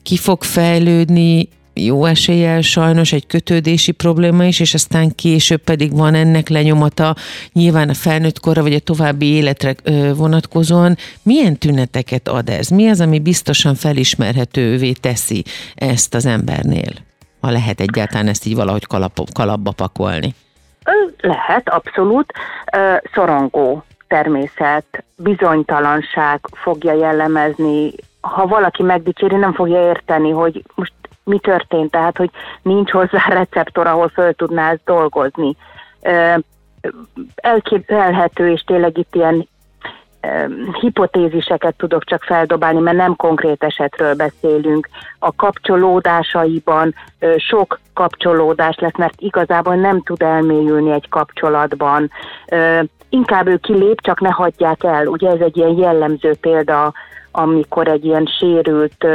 ki 0.03 0.17
fog 0.17 0.43
fejlődni, 0.43 1.49
jó 1.73 2.05
eséllyel 2.05 2.61
sajnos 2.61 3.13
egy 3.13 3.27
kötődési 3.27 3.91
probléma 3.91 4.45
is, 4.45 4.59
és 4.59 4.73
aztán 4.73 5.15
később 5.15 5.61
pedig 5.61 5.95
van 5.95 6.13
ennek 6.13 6.49
lenyomata, 6.49 7.15
nyilván 7.53 7.89
a 7.89 7.93
felnőtt 7.93 8.39
korra 8.39 8.61
vagy 8.61 8.73
a 8.73 8.79
további 8.79 9.25
életre 9.25 9.75
vonatkozóan. 10.15 10.97
Milyen 11.23 11.57
tüneteket 11.57 12.27
ad 12.27 12.49
ez? 12.49 12.67
Mi 12.67 12.89
az, 12.89 13.01
ami 13.01 13.19
biztosan 13.19 13.75
felismerhetővé 13.75 14.91
teszi 14.91 15.43
ezt 15.75 16.13
az 16.13 16.25
embernél? 16.25 16.91
Ha 17.41 17.51
lehet 17.51 17.79
egyáltalán 17.79 18.27
ezt 18.27 18.45
így 18.45 18.55
valahogy 18.55 18.85
kalap, 18.85 19.19
kalapba 19.33 19.71
pakolni. 19.71 20.35
Lehet, 21.17 21.69
abszolút. 21.69 22.33
Szorongó 23.13 23.83
természet, 24.07 25.03
bizonytalanság 25.15 26.39
fogja 26.51 26.93
jellemezni. 26.93 27.91
Ha 28.21 28.47
valaki 28.47 28.83
megdicséri, 28.83 29.35
nem 29.35 29.53
fogja 29.53 29.87
érteni, 29.87 30.29
hogy 30.29 30.63
most 30.75 30.93
mi 31.23 31.39
történt, 31.39 31.91
tehát 31.91 32.17
hogy 32.17 32.29
nincs 32.61 32.91
hozzá 32.91 33.27
receptor, 33.39 33.87
ahol 33.87 34.07
föl 34.07 34.33
tudná 34.33 34.71
ezt 34.71 34.83
dolgozni. 34.85 35.55
Elképzelhető, 37.35 38.51
és 38.51 38.61
tényleg 38.61 38.97
itt 38.97 39.15
ilyen 39.15 39.47
hipotéziseket 40.79 41.75
tudok 41.75 42.03
csak 42.03 42.23
feldobálni, 42.23 42.79
mert 42.79 42.97
nem 42.97 43.15
konkrét 43.15 43.63
esetről 43.63 44.15
beszélünk. 44.15 44.89
A 45.19 45.35
kapcsolódásaiban 45.35 46.95
sok 47.37 47.79
kapcsolódás 47.93 48.75
lesz, 48.79 48.97
mert 48.97 49.21
igazából 49.21 49.75
nem 49.75 50.01
tud 50.01 50.21
elmélyülni 50.21 50.91
egy 50.91 51.09
kapcsolatban. 51.09 52.11
Inkább 53.09 53.47
ő 53.47 53.57
kilép, 53.57 54.01
csak 54.01 54.19
ne 54.21 54.29
hagyják 54.29 54.83
el. 54.83 55.07
Ugye 55.07 55.29
ez 55.29 55.39
egy 55.39 55.57
ilyen 55.57 55.77
jellemző 55.77 56.35
példa, 56.41 56.93
amikor 57.31 57.87
egy 57.87 58.05
ilyen 58.05 58.25
sérült 58.25 59.07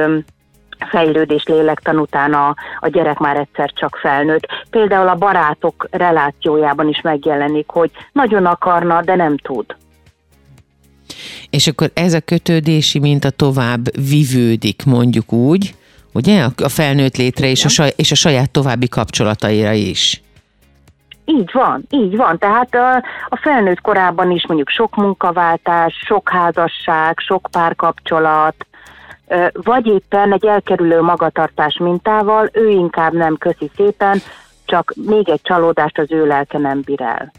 fejlődés 0.78 1.44
lélektan 1.44 1.99
után 1.99 2.32
a, 2.32 2.54
a 2.80 2.88
gyerek 2.88 3.18
már 3.18 3.37
egyszer 3.37 3.73
csak 3.73 3.99
felnőtt. 4.00 4.47
Például 4.70 5.08
a 5.08 5.14
barátok 5.14 5.88
relációjában 5.90 6.88
is 6.88 7.00
megjelenik, 7.00 7.68
hogy 7.68 7.90
nagyon 8.12 8.47
akarna, 8.47 9.02
de 9.02 9.14
nem 9.14 9.37
tud. 9.37 9.76
És 11.50 11.66
akkor 11.66 11.90
ez 11.94 12.12
a 12.12 12.20
kötődési 12.20 12.99
minta 12.99 13.30
tovább 13.30 14.08
vivődik, 14.08 14.85
mondjuk 14.85 15.32
úgy, 15.32 15.75
ugye? 16.12 16.44
A 16.56 16.68
felnőtt 16.68 17.16
létre 17.16 17.47
és 17.47 17.64
a, 17.64 17.68
saj, 17.68 17.92
és 17.97 18.11
a 18.11 18.14
saját 18.14 18.50
további 18.50 18.88
kapcsolataira 18.88 19.73
is. 19.73 20.23
Így 21.25 21.50
van, 21.52 21.85
így 21.90 22.16
van. 22.16 22.38
Tehát 22.38 22.75
a, 22.75 22.94
a 23.28 23.37
felnőtt 23.37 23.80
korában 23.80 24.30
is 24.30 24.47
mondjuk 24.47 24.68
sok 24.68 24.97
munkaváltás, 24.97 25.94
sok 26.06 26.28
házasság, 26.28 27.18
sok 27.18 27.49
párkapcsolat, 27.50 28.66
vagy 29.52 29.87
éppen 29.87 30.32
egy 30.32 30.47
elkerülő 30.47 31.00
magatartás 31.00 31.78
mintával, 31.78 32.49
ő 32.52 32.68
inkább 32.68 33.12
nem 33.12 33.37
köszi 33.37 33.70
szépen, 33.76 34.18
csak 34.64 34.92
még 34.97 35.28
egy 35.28 35.42
csalódást 35.42 35.99
az 35.99 36.12
ő 36.12 36.26
lelke 36.26 36.58
nem 36.58 36.80
bír 36.85 37.00
el. 37.00 37.32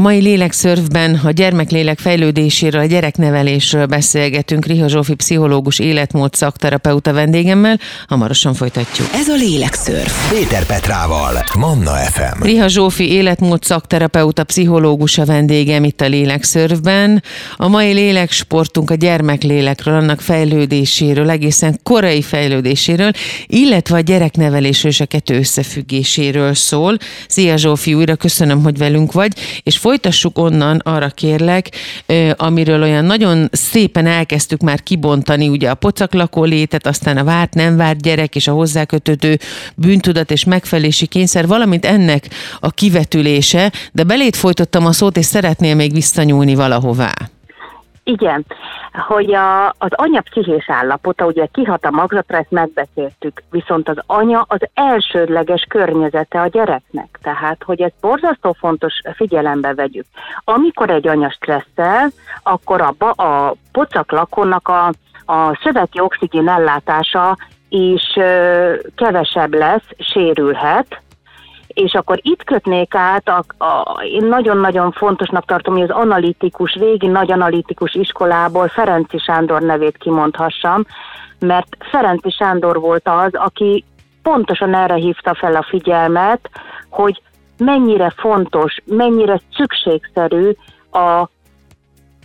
A 0.00 0.02
mai 0.02 0.20
lélekszörfben 0.20 1.20
a 1.24 1.30
gyermeklélek 1.30 1.98
fejlődéséről, 1.98 2.80
a 2.80 2.84
gyereknevelésről 2.84 3.86
beszélgetünk. 3.86 4.66
Riha 4.66 4.88
Zsófi 4.88 5.14
pszichológus, 5.14 5.78
életmód 5.78 6.34
szakterapeuta 6.34 7.12
vendégemmel. 7.12 7.78
Hamarosan 8.08 8.54
folytatjuk. 8.54 9.08
Ez 9.14 9.28
a 9.28 9.34
lélekszörf. 9.34 10.30
Péter 10.32 10.66
Petrával, 10.66 11.44
Manna 11.58 11.90
FM. 11.90 12.42
Riha 12.42 12.68
Zsófi 12.68 13.12
életmód 13.12 13.62
szakterapeuta, 13.62 14.44
pszichológus 14.44 15.18
a 15.18 15.24
vendégem 15.24 15.84
itt 15.84 16.00
a 16.00 16.06
lélekszörfben. 16.06 17.22
A 17.56 17.68
mai 17.68 17.92
léleksportunk 17.92 18.90
a 18.90 18.94
gyermeklélekről, 18.94 19.94
annak 19.94 20.20
fejlődéséről, 20.20 21.30
egészen 21.30 21.78
korai 21.82 22.22
fejlődéséről, 22.22 23.10
illetve 23.46 23.96
a 23.96 24.00
gyereknevelésről 24.00 24.90
és 24.90 25.00
a 25.00 25.06
kettő 25.06 25.38
összefüggéséről 25.38 26.54
szól. 26.54 26.96
Szia 27.28 27.56
Zsófi, 27.56 27.94
újra 27.94 28.16
köszönöm, 28.16 28.62
hogy 28.62 28.78
velünk 28.78 29.12
vagy, 29.12 29.32
és 29.62 29.78
folytassuk 29.90 30.38
onnan, 30.38 30.80
arra 30.84 31.08
kérlek, 31.08 31.70
amiről 32.36 32.82
olyan 32.82 33.04
nagyon 33.04 33.48
szépen 33.52 34.06
elkezdtük 34.06 34.60
már 34.60 34.82
kibontani, 34.82 35.48
ugye 35.48 35.70
a 35.70 35.74
pocaklakó 35.74 36.44
létet, 36.44 36.86
aztán 36.86 37.16
a 37.16 37.24
várt, 37.24 37.54
nem 37.54 37.76
várt 37.76 38.02
gyerek 38.02 38.34
és 38.34 38.46
a 38.46 38.52
hozzákötődő 38.52 39.38
bűntudat 39.74 40.30
és 40.30 40.44
megfelelési 40.44 41.06
kényszer, 41.06 41.46
valamint 41.46 41.84
ennek 41.84 42.28
a 42.60 42.70
kivetülése, 42.70 43.72
de 43.92 44.04
belét 44.04 44.36
folytottam 44.36 44.86
a 44.86 44.92
szót, 44.92 45.16
és 45.16 45.26
szeretnél 45.26 45.74
még 45.74 45.92
visszanyúlni 45.92 46.54
valahová. 46.54 47.14
Igen, 48.04 48.44
hogy 49.06 49.34
a, 49.34 49.68
az 49.68 49.90
anya 49.90 50.20
pszichés 50.20 50.70
állapota 50.70 51.24
ugye 51.24 51.46
kihat 51.46 51.84
a 51.84 51.90
magzatra, 51.90 52.36
ezt 52.38 52.50
megbeszéltük, 52.50 53.42
viszont 53.50 53.88
az 53.88 53.96
anya 54.06 54.44
az 54.48 54.60
elsődleges 54.74 55.64
környezete 55.68 56.40
a 56.40 56.46
gyereknek, 56.46 57.18
tehát 57.22 57.62
hogy 57.64 57.80
ez 57.80 57.90
borzasztó 58.00 58.52
fontos 58.52 58.94
figyelembe 59.14 59.74
vegyük. 59.74 60.06
Amikor 60.44 60.90
egy 60.90 61.08
anya 61.08 61.30
stresszel, 61.30 62.10
akkor 62.42 62.80
abba 62.80 63.10
a 63.10 63.54
pocak 63.72 64.12
lakónak 64.12 64.68
a, 64.68 64.86
a 65.32 65.58
szöveti 65.62 66.00
oxigén 66.00 66.48
ellátása 66.48 67.36
is 67.68 68.16
ö, 68.16 68.74
kevesebb 68.94 69.54
lesz, 69.54 69.84
sérülhet, 69.98 71.00
és 71.80 71.94
akkor 71.94 72.18
itt 72.22 72.44
kötnék 72.44 72.94
át, 72.94 73.28
a, 73.28 73.64
a, 73.64 74.02
én 74.02 74.24
nagyon-nagyon 74.24 74.92
fontosnak 74.92 75.44
tartom, 75.44 75.74
hogy 75.74 75.82
az 75.82 75.96
analitikus, 75.96 76.74
régi 76.74 77.06
nagy 77.06 77.32
analitikus 77.32 77.94
iskolából 77.94 78.68
Ferenci 78.68 79.18
Sándor 79.18 79.62
nevét 79.62 79.96
kimondhassam, 79.96 80.84
mert 81.38 81.76
Ferenci 81.90 82.30
Sándor 82.30 82.80
volt 82.80 83.08
az, 83.08 83.34
aki 83.34 83.84
pontosan 84.22 84.74
erre 84.74 84.94
hívta 84.94 85.34
fel 85.34 85.54
a 85.54 85.66
figyelmet, 85.68 86.50
hogy 86.88 87.22
mennyire 87.58 88.12
fontos, 88.16 88.76
mennyire 88.84 89.40
szükségszerű 89.56 90.50
a, 90.90 91.28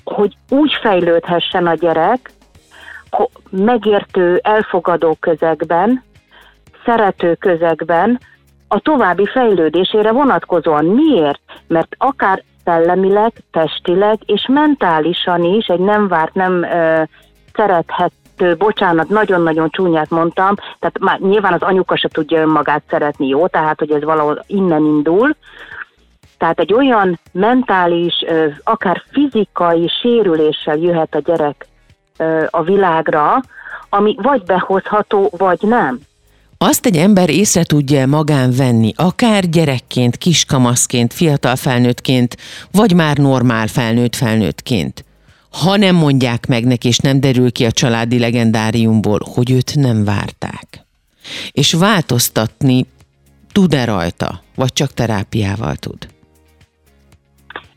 hogy 0.03 0.37
úgy 0.49 0.73
fejlődhessen 0.81 1.67
a 1.67 1.73
gyerek, 1.73 2.31
megértő, 3.49 4.39
elfogadó 4.43 5.17
közegben, 5.19 6.03
szerető 6.85 7.35
közegben, 7.35 8.19
a 8.67 8.79
további 8.79 9.25
fejlődésére 9.25 10.11
vonatkozóan. 10.11 10.85
Miért? 10.85 11.41
Mert 11.67 11.95
akár 11.97 12.43
szellemileg, 12.63 13.31
testileg 13.51 14.19
és 14.25 14.47
mentálisan 14.47 15.43
is 15.43 15.67
egy 15.67 15.79
nem 15.79 16.07
várt, 16.07 16.33
nem 16.33 16.63
ö, 16.63 17.03
szerethető, 17.53 18.55
bocsánat, 18.57 19.09
nagyon-nagyon 19.09 19.69
csúnyát 19.69 20.09
mondtam, 20.09 20.55
tehát 20.79 20.99
már 20.99 21.19
nyilván 21.19 21.53
az 21.53 21.61
anyuka 21.61 21.97
se 21.97 22.07
tudja 22.07 22.41
önmagát 22.41 22.83
szeretni, 22.89 23.27
jó? 23.27 23.47
Tehát, 23.47 23.79
hogy 23.79 23.91
ez 23.91 24.03
valahol 24.03 24.43
innen 24.47 24.83
indul, 24.83 25.35
tehát 26.37 26.59
egy 26.59 26.73
olyan 26.73 27.19
mentális, 27.31 28.25
akár 28.63 29.03
fizikai 29.11 29.87
sérüléssel 30.01 30.77
jöhet 30.77 31.15
a 31.15 31.19
gyerek 31.19 31.67
a 32.49 32.63
világra, 32.63 33.41
ami 33.89 34.15
vagy 34.21 34.43
behozható, 34.43 35.31
vagy 35.37 35.59
nem. 35.61 35.99
Azt 36.67 36.85
egy 36.85 36.97
ember 36.97 37.29
észre 37.29 37.63
tudja 37.63 38.07
magán 38.07 38.51
venni, 38.57 38.91
akár 38.95 39.49
gyerekként, 39.49 40.17
kiskamaszként, 40.17 41.13
fiatal 41.13 41.55
felnőttként, 41.55 42.35
vagy 42.71 42.93
már 42.95 43.17
normál 43.17 43.67
felnőtt 43.67 44.15
felnőttként, 44.15 45.05
ha 45.61 45.77
nem 45.77 45.95
mondják 45.95 46.47
meg 46.47 46.63
neki, 46.63 46.87
és 46.87 46.97
nem 46.97 47.19
derül 47.19 47.51
ki 47.51 47.65
a 47.65 47.71
családi 47.71 48.19
legendáriumból, 48.19 49.19
hogy 49.35 49.51
őt 49.51 49.75
nem 49.75 50.03
várták. 50.03 50.67
És 51.51 51.73
változtatni 51.73 52.85
tud-e 53.51 53.85
rajta, 53.85 54.41
vagy 54.55 54.73
csak 54.73 54.93
terápiával 54.93 55.75
tud? 55.75 56.07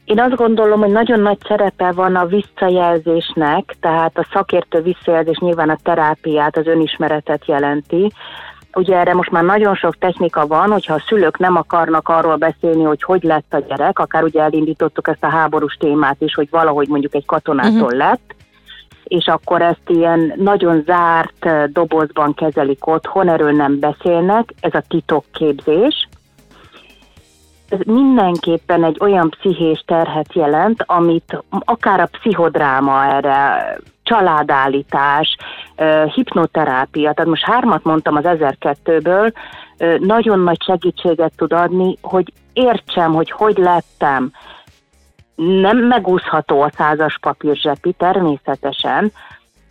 Én 0.05 0.21
azt 0.21 0.37
gondolom, 0.37 0.81
hogy 0.81 0.93
nagyon 0.93 1.21
nagy 1.21 1.39
szerepe 1.49 1.93
van 1.93 2.17
a 2.17 2.27
visszajelzésnek, 2.27 3.77
tehát 3.81 4.19
a 4.19 4.27
szakértő 4.33 4.83
visszajelzés 4.83 5.39
nyilván 5.39 5.71
a 5.71 5.79
terápiát, 5.83 6.57
az 6.57 6.67
önismeretet 6.67 7.47
jelenti, 7.47 8.13
Ugye 8.75 8.97
erre 8.97 9.15
most 9.15 9.31
már 9.31 9.45
nagyon 9.45 9.75
sok 9.75 9.99
technika 9.99 10.47
van, 10.47 10.71
hogyha 10.71 10.95
a 10.95 11.03
szülők 11.07 11.39
nem 11.39 11.57
akarnak 11.57 12.09
arról 12.09 12.37
beszélni, 12.37 12.83
hogy 12.83 13.03
hogy 13.03 13.23
lett 13.23 13.55
a 13.55 13.59
gyerek, 13.69 13.99
akár 13.99 14.23
ugye 14.23 14.43
elindítottuk 14.43 15.09
ezt 15.09 15.25
a 15.25 15.31
háborús 15.31 15.75
témát 15.75 16.17
is, 16.19 16.35
hogy 16.35 16.49
valahogy 16.51 16.89
mondjuk 16.89 17.15
egy 17.15 17.27
katonától 17.27 17.83
uh-huh. 17.83 17.99
lett, 17.99 18.35
és 19.05 19.27
akkor 19.27 19.63
ezt 19.63 19.83
ilyen 19.87 20.33
nagyon 20.37 20.83
zárt 20.87 21.73
dobozban 21.73 22.35
kezelik 22.35 22.87
otthon, 22.87 23.29
erről 23.29 23.53
nem 23.53 23.79
beszélnek, 23.79 24.55
ez 24.61 24.75
a 24.75 24.83
titokképzés. 24.89 26.09
Ez 27.69 27.79
mindenképpen 27.87 28.85
egy 28.85 28.97
olyan 29.01 29.31
pszichés 29.31 29.83
terhet 29.87 30.35
jelent, 30.35 30.83
amit 30.87 31.45
akár 31.49 32.01
a 32.01 32.09
pszichodráma 32.11 33.05
erre 33.05 33.79
családállítás, 34.09 35.37
hipnoterápia, 36.15 37.13
tehát 37.13 37.31
most 37.31 37.45
hármat 37.45 37.85
mondtam 37.85 38.17
az 38.17 38.25
1002-ből, 38.27 39.33
nagyon 39.99 40.41
nagy 40.41 40.63
segítséget 40.63 41.33
tud 41.37 41.53
adni, 41.53 41.97
hogy 42.03 42.33
értsem, 42.53 43.15
hogy 43.15 43.31
hogy 43.31 43.57
lettem. 43.57 44.33
Nem 45.37 45.79
megúszható 45.79 46.63
a 46.63 46.71
százas 46.77 47.19
papír 47.21 47.57
zsepi, 47.57 47.93
természetesen, 47.93 49.13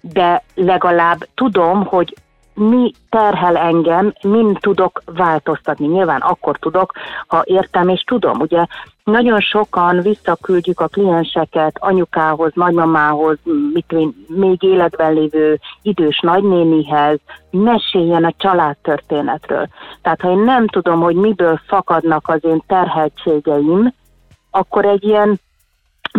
de 0.01 0.43
legalább 0.55 1.27
tudom, 1.35 1.85
hogy 1.85 2.15
mi 2.53 2.91
terhel 3.09 3.57
engem, 3.57 4.13
mind 4.21 4.57
tudok 4.59 5.01
változtatni. 5.05 5.87
Nyilván 5.87 6.21
akkor 6.21 6.57
tudok, 6.57 6.91
ha 7.27 7.41
értem 7.45 7.89
és 7.89 8.01
tudom. 8.01 8.39
Ugye 8.39 8.65
nagyon 9.11 9.39
sokan 9.39 10.01
visszaküldjük 10.01 10.79
a 10.79 10.87
klienseket 10.87 11.77
anyukához, 11.79 12.51
nagymamához, 12.53 13.37
mit 13.73 13.95
még 14.27 14.63
életben 14.63 15.13
lévő 15.13 15.59
idős 15.81 16.19
nagynénihez, 16.19 17.19
meséljen 17.51 18.23
a 18.23 18.33
családtörténetről. 18.37 19.67
Tehát 20.01 20.21
ha 20.21 20.31
én 20.31 20.37
nem 20.37 20.67
tudom, 20.67 21.01
hogy 21.01 21.15
miből 21.15 21.59
fakadnak 21.67 22.27
az 22.27 22.43
én 22.43 22.63
terheltségeim, 22.67 23.93
akkor 24.51 24.85
egy 24.85 25.03
ilyen 25.03 25.39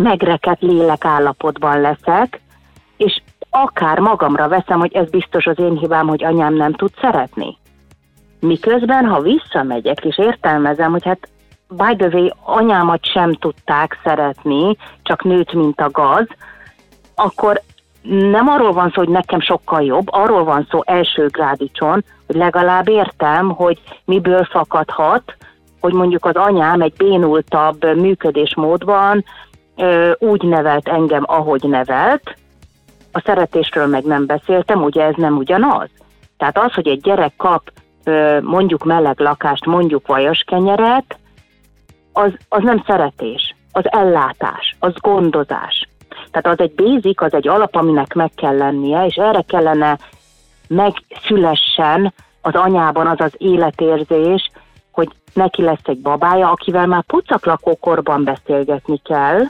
megrekedt 0.01 0.61
lélek 0.61 1.05
állapotban 1.05 1.81
leszek, 1.81 2.41
és 2.97 3.21
akár 3.49 3.99
magamra 3.99 4.47
veszem, 4.47 4.79
hogy 4.79 4.93
ez 4.93 5.09
biztos 5.09 5.45
az 5.45 5.59
én 5.59 5.77
hibám, 5.77 6.07
hogy 6.07 6.23
anyám 6.23 6.53
nem 6.53 6.73
tud 6.73 6.91
szeretni. 7.01 7.57
Miközben, 8.39 9.05
ha 9.05 9.21
visszamegyek 9.21 10.05
és 10.05 10.17
értelmezem, 10.17 10.91
hogy 10.91 11.03
hát 11.03 11.27
by 11.69 11.95
the 11.97 12.07
way, 12.07 12.29
anyámat 12.43 13.05
sem 13.05 13.33
tudták 13.33 13.99
szeretni, 14.03 14.77
csak 15.03 15.23
nőt, 15.23 15.53
mint 15.53 15.81
a 15.81 15.89
gaz, 15.91 16.27
akkor 17.15 17.61
nem 18.31 18.47
arról 18.47 18.73
van 18.73 18.89
szó, 18.89 19.01
hogy 19.01 19.09
nekem 19.09 19.39
sokkal 19.39 19.83
jobb, 19.83 20.07
arról 20.11 20.43
van 20.43 20.67
szó 20.69 20.79
első 20.85 21.27
grádicson, 21.27 22.03
hogy 22.27 22.35
legalább 22.35 22.87
értem, 22.87 23.49
hogy 23.49 23.79
miből 24.05 24.43
fakadhat, 24.43 25.35
hogy 25.79 25.93
mondjuk 25.93 26.25
az 26.25 26.35
anyám 26.35 26.81
egy 26.81 26.93
bénultabb 26.97 27.95
működésmódban 27.95 29.25
ö, 29.75 30.11
úgy 30.19 30.43
nevelt 30.43 30.87
engem, 30.87 31.23
ahogy 31.27 31.63
nevelt, 31.63 32.35
a 33.11 33.21
szeretésről 33.25 33.87
meg 33.87 34.03
nem 34.03 34.25
beszéltem, 34.25 34.83
ugye 34.83 35.03
ez 35.03 35.13
nem 35.17 35.37
ugyanaz. 35.37 35.89
Tehát 36.37 36.57
az, 36.57 36.73
hogy 36.73 36.87
egy 36.87 37.01
gyerek 37.01 37.33
kap 37.37 37.71
mondjuk 38.41 38.83
meleg 38.83 39.19
lakást, 39.19 39.65
mondjuk 39.65 40.07
vajas 40.07 40.43
kenyeret, 40.47 41.17
az, 42.13 42.31
az 42.49 42.63
nem 42.63 42.83
szeretés, 42.87 43.55
az 43.71 43.91
ellátás, 43.91 44.75
az 44.79 44.93
gondozás. 44.99 45.89
Tehát 46.31 46.59
az 46.59 46.65
egy 46.65 46.75
basic, 46.75 47.21
az 47.21 47.33
egy 47.33 47.47
alap, 47.47 47.75
aminek 47.75 48.13
meg 48.13 48.31
kell 48.35 48.57
lennie, 48.57 49.05
és 49.05 49.15
erre 49.15 49.41
kellene 49.41 49.97
megszülessen 50.67 52.13
az 52.41 52.53
anyában 52.53 53.07
az 53.07 53.19
az 53.19 53.31
életérzés, 53.37 54.51
hogy 54.91 55.09
neki 55.33 55.61
lesz 55.61 55.83
egy 55.83 55.99
babája, 55.99 56.51
akivel 56.51 56.87
már 56.87 57.03
pucaklakókorban 57.03 58.23
beszélgetni 58.23 59.01
kell, 59.03 59.41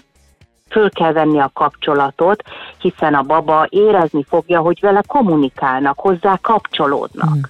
föl 0.69 0.89
kell 0.89 1.11
venni 1.11 1.39
a 1.39 1.51
kapcsolatot, 1.53 2.43
hiszen 2.77 3.13
a 3.13 3.21
baba 3.21 3.67
érezni 3.69 4.23
fogja, 4.23 4.59
hogy 4.59 4.79
vele 4.81 5.03
kommunikálnak, 5.07 5.99
hozzá 5.99 6.37
kapcsolódnak. 6.41 7.29
Hmm. 7.29 7.41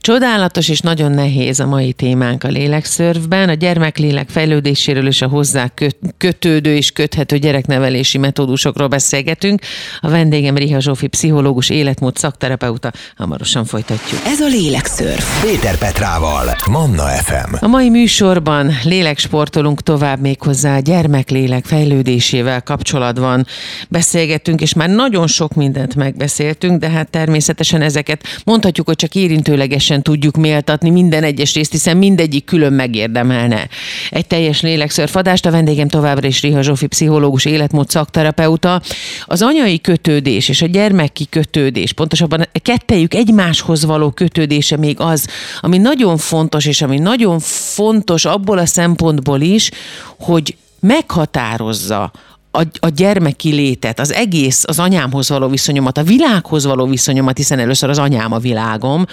Csodálatos 0.00 0.68
és 0.68 0.80
nagyon 0.80 1.12
nehéz 1.12 1.60
a 1.60 1.66
mai 1.66 1.92
témánk 1.92 2.44
a 2.44 2.48
lélekszörvben. 2.48 3.48
A 3.48 3.54
gyermeklélek 3.54 4.28
fejlődéséről 4.28 5.06
és 5.06 5.22
a 5.22 5.28
hozzá 5.28 5.72
kötődő 6.18 6.74
és 6.74 6.90
köthető 6.90 7.38
gyereknevelési 7.38 8.18
metódusokról 8.18 8.88
beszélgetünk. 8.88 9.60
A 10.00 10.08
vendégem 10.08 10.56
Riha 10.56 10.80
Zsófi, 10.80 11.06
pszichológus, 11.06 11.70
életmód 11.70 12.16
szakterapeuta. 12.16 12.92
Hamarosan 13.16 13.64
folytatjuk. 13.64 14.20
Ez 14.26 14.40
a 14.40 14.46
lélekszörv. 14.46 15.22
Péter 15.42 15.78
Petrával, 15.78 16.56
Manna 16.70 17.06
FM. 17.06 17.54
A 17.58 17.66
mai 17.66 17.88
műsorban 17.88 18.72
léleksportolunk 18.84 19.82
tovább 19.82 20.20
még 20.20 20.42
hozzá 20.42 20.76
a 20.76 20.80
gyermeklélek 20.80 21.64
fejlődésével 21.64 22.62
kapcsolatban 22.62 23.46
beszélgettünk, 23.88 24.60
és 24.60 24.74
már 24.74 24.88
nagyon 24.88 25.26
sok 25.26 25.54
mindent 25.54 25.94
megbeszéltünk, 25.94 26.80
de 26.80 26.88
hát 26.88 27.10
természetesen 27.10 27.82
ezeket 27.82 28.22
mondhatjuk, 28.44 28.86
hogy 28.86 28.96
csak 28.96 29.14
érintőleges 29.14 29.89
teljesen 29.90 30.02
tudjuk 30.02 30.36
méltatni 30.36 30.90
minden 30.90 31.22
egyes 31.22 31.54
részt, 31.54 31.72
hiszen 31.72 31.96
mindegyik 31.96 32.44
külön 32.44 32.72
megérdemelne. 32.72 33.68
Egy 34.10 34.26
teljes 34.26 34.60
lélekszörfadást 34.60 35.46
a 35.46 35.50
vendégem 35.50 35.88
továbbra 35.88 36.26
is 36.26 36.42
Riha 36.42 36.62
Zsófi, 36.62 36.86
pszichológus, 36.86 37.44
életmód 37.44 37.90
szakterapeuta. 37.90 38.82
Az 39.24 39.42
anyai 39.42 39.80
kötődés 39.80 40.48
és 40.48 40.62
a 40.62 40.66
gyermeki 40.66 41.26
kötődés, 41.30 41.92
pontosabban 41.92 42.40
a 42.40 42.58
kettejük 42.62 43.14
egymáshoz 43.14 43.84
való 43.84 44.10
kötődése 44.10 44.76
még 44.76 45.00
az, 45.00 45.26
ami 45.60 45.78
nagyon 45.78 46.16
fontos, 46.16 46.66
és 46.66 46.82
ami 46.82 46.98
nagyon 46.98 47.38
fontos 47.74 48.24
abból 48.24 48.58
a 48.58 48.66
szempontból 48.66 49.40
is, 49.40 49.70
hogy 50.18 50.56
meghatározza 50.80 52.12
a, 52.50 52.62
a 52.80 52.88
gyermeki 52.88 53.52
létet, 53.52 53.98
az 53.98 54.12
egész, 54.12 54.64
az 54.66 54.78
anyámhoz 54.78 55.28
való 55.28 55.48
viszonyomat, 55.48 55.98
a 55.98 56.02
világhoz 56.02 56.64
való 56.64 56.86
viszonyomat, 56.86 57.36
hiszen 57.36 57.58
először 57.58 57.88
az 57.88 57.98
anyám 57.98 58.32
a 58.32 58.38
világom, 58.38 59.04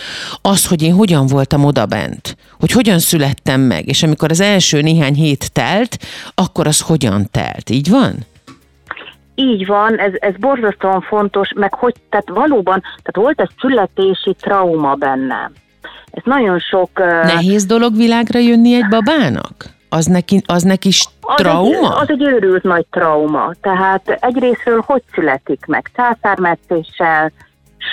az, 0.41 0.67
hogy 0.67 0.81
én 0.81 0.93
hogyan 0.93 1.27
voltam 1.27 1.63
odabent, 1.63 2.37
hogy 2.59 2.71
hogyan 2.71 2.99
születtem 2.99 3.61
meg, 3.61 3.87
és 3.87 4.03
amikor 4.03 4.31
az 4.31 4.39
első 4.39 4.81
néhány 4.81 5.13
hét 5.13 5.51
telt, 5.53 5.97
akkor 6.35 6.67
az 6.67 6.81
hogyan 6.81 7.27
telt. 7.31 7.69
Így 7.69 7.89
van? 7.89 8.15
Így 9.35 9.65
van, 9.65 9.99
ez, 9.99 10.11
ez 10.13 10.33
borzasztóan 10.39 11.01
fontos, 11.01 11.49
meg 11.55 11.73
hogy, 11.73 11.95
tehát 12.09 12.29
valóban, 12.29 12.81
tehát 12.81 13.15
volt 13.15 13.41
ez 13.41 13.47
születési 13.59 14.35
trauma 14.39 14.93
benne. 14.95 15.51
Ez 16.11 16.21
nagyon 16.25 16.59
sok... 16.59 16.89
Nehéz 17.23 17.65
dolog 17.65 17.95
világra 17.95 18.39
jönni 18.39 18.73
egy 18.73 18.87
babának? 18.87 19.75
Az 19.89 20.05
neki, 20.05 20.41
az 20.45 20.63
neki 20.63 20.89
trauma? 21.35 21.95
Az 21.95 21.95
egy, 21.95 22.01
az 22.01 22.09
egy 22.09 22.23
őrült 22.23 22.63
nagy 22.63 22.85
trauma. 22.89 23.51
Tehát 23.61 24.17
egyrésztről 24.21 24.83
hogy 24.85 25.03
születik 25.13 25.65
meg? 25.65 25.91
Császármetszéssel, 25.95 27.31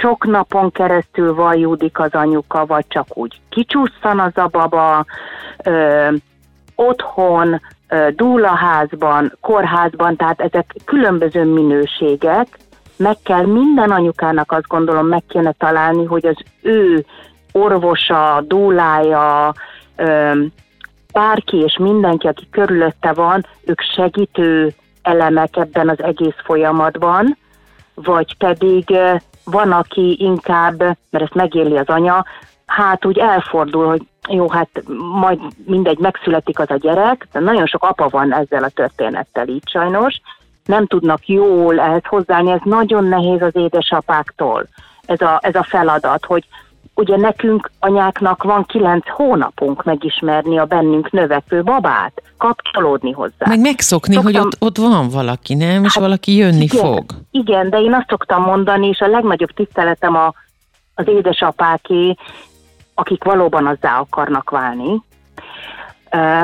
sok 0.01 0.27
napon 0.27 0.71
keresztül 0.71 1.35
vajúdik 1.35 1.99
az 1.99 2.13
anyuka, 2.13 2.67
vagy 2.67 2.85
csak 2.89 3.17
úgy 3.17 3.41
kicsusszan 3.49 4.21
az 4.21 4.33
a 4.35 4.47
baba, 4.47 5.05
ö, 5.65 6.09
otthon, 6.75 7.61
ö, 7.89 8.09
dúlaházban, 8.17 9.37
kórházban, 9.41 10.17
tehát 10.17 10.41
ezek 10.41 10.75
különböző 10.85 11.45
minőségek, 11.45 12.59
meg 12.97 13.17
kell 13.23 13.47
minden 13.47 13.91
anyukának 13.91 14.53
azt 14.53 14.67
gondolom 14.67 15.07
meg 15.07 15.23
kéne 15.29 15.53
találni, 15.53 16.05
hogy 16.05 16.27
az 16.27 16.37
ő 16.63 17.05
orvosa, 17.53 18.45
dúlája, 18.47 19.55
bárki 21.15 21.57
és 21.57 21.77
mindenki, 21.79 22.27
aki 22.27 22.49
körülötte 22.51 23.13
van, 23.13 23.47
ők 23.65 23.81
segítő 23.81 24.75
elemek 25.03 25.57
ebben 25.57 25.89
az 25.89 26.03
egész 26.03 26.37
folyamatban, 26.45 27.37
vagy 27.95 28.37
pedig 28.37 28.97
van, 29.45 29.73
aki 29.73 30.17
inkább, 30.21 30.79
mert 31.11 31.25
ezt 31.25 31.35
megéli 31.35 31.77
az 31.77 31.89
anya, 31.89 32.25
hát 32.67 33.05
úgy 33.05 33.19
elfordul, 33.19 33.87
hogy 33.87 34.03
jó, 34.29 34.51
hát 34.51 34.69
majd 35.21 35.41
mindegy, 35.67 35.99
megszületik 35.99 36.59
az 36.59 36.71
a 36.71 36.77
gyerek, 36.77 37.29
de 37.33 37.41
nagyon 37.41 37.67
sok 37.67 37.83
apa 37.83 38.09
van 38.09 38.35
ezzel 38.35 38.65
a 38.65 38.69
történettel 38.69 39.49
így 39.49 39.69
sajnos, 39.69 40.21
nem 40.65 40.87
tudnak 40.87 41.29
jól 41.29 41.81
ehhez 41.81 42.05
hozzáállni, 42.05 42.51
ez 42.51 42.61
nagyon 42.65 43.05
nehéz 43.05 43.43
az 43.43 43.57
édesapáktól, 43.57 44.67
ez 45.07 45.21
a, 45.21 45.39
ez 45.43 45.55
a 45.55 45.63
feladat, 45.63 46.25
hogy 46.25 46.45
ugye 46.95 47.17
nekünk 47.17 47.71
anyáknak 47.79 48.43
van 48.43 48.65
kilenc 48.65 49.09
hónapunk 49.09 49.85
megismerni 49.85 50.59
a 50.59 50.65
bennünk 50.65 51.11
növekvő 51.11 51.63
babát, 51.63 52.23
kapcsolódni 52.39 53.13
hozzá. 53.13 53.47
Meg 53.49 53.61
megszokni, 53.61 54.15
szoktam, 54.15 54.33
hogy 54.33 54.47
ott, 54.47 54.57
ott 54.59 54.77
van 54.77 55.09
valaki, 55.09 55.55
nem? 55.55 55.85
És 55.85 55.93
hát, 55.95 56.03
valaki 56.03 56.37
jönni 56.37 56.63
igen, 56.63 56.85
fog. 56.85 57.05
Igen, 57.31 57.71
de 57.71 57.81
én 57.81 57.95
azt 57.95 58.09
szoktam 58.09 58.43
mondani, 58.43 58.89
és 58.89 59.01
a 59.01 59.07
legnagyobb 59.07 59.51
tiszteletem 59.51 60.17
a, 60.17 60.35
az 60.95 61.09
édesapáké, 61.09 62.17
akik 62.95 63.25
valóban 63.25 63.67
azzá 63.67 63.99
akarnak 63.99 64.51
válni, 64.51 65.03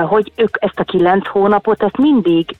hogy 0.06 0.32
ők 0.36 0.56
ezt 0.60 0.78
a 0.78 0.84
kilenc 0.84 1.28
hónapot, 1.28 1.82
ezt 1.82 1.96
mindig 1.96 2.56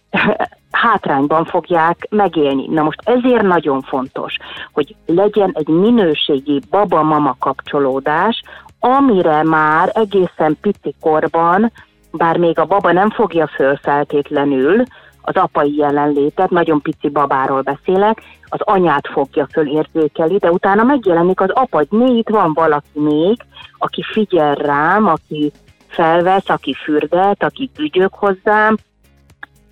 hátrányban 0.81 1.45
fogják 1.45 2.07
megélni. 2.11 2.67
Na 2.67 2.83
most 2.83 3.01
ezért 3.05 3.43
nagyon 3.43 3.83
fontos, 3.83 4.37
hogy 4.73 4.95
legyen 5.07 5.51
egy 5.55 5.69
minőségi 5.69 6.61
baba-mama 6.71 7.37
kapcsolódás, 7.39 8.43
amire 8.81 9.43
már 9.43 9.91
egészen 9.95 10.57
pici 10.61 10.95
korban, 11.01 11.73
bár 12.13 12.37
még 12.37 12.59
a 12.59 12.65
baba 12.65 12.93
nem 12.93 13.11
fogja 13.11 13.47
föl 13.47 13.77
feltétlenül 13.77 14.83
az 15.23 15.35
apai 15.35 15.77
jelenlétet, 15.77 16.51
nagyon 16.51 16.81
pici 16.81 17.09
babáról 17.09 17.61
beszélek, 17.61 18.23
az 18.45 18.61
anyát 18.61 19.09
fogja 19.13 19.47
föl 19.53 19.69
érzékeli, 19.69 20.37
de 20.37 20.51
utána 20.51 20.83
megjelenik 20.83 21.41
az 21.41 21.51
apa, 21.51 21.77
hogy 21.77 22.17
itt 22.17 22.29
van 22.29 22.53
valaki 22.53 23.01
még, 23.01 23.37
aki 23.79 24.03
figyel 24.13 24.55
rám, 24.55 25.07
aki 25.07 25.53
felvesz, 25.87 26.49
aki 26.49 26.75
fürdet, 26.85 27.43
aki 27.43 27.71
ügyök 27.79 28.15
hozzám, 28.15 28.77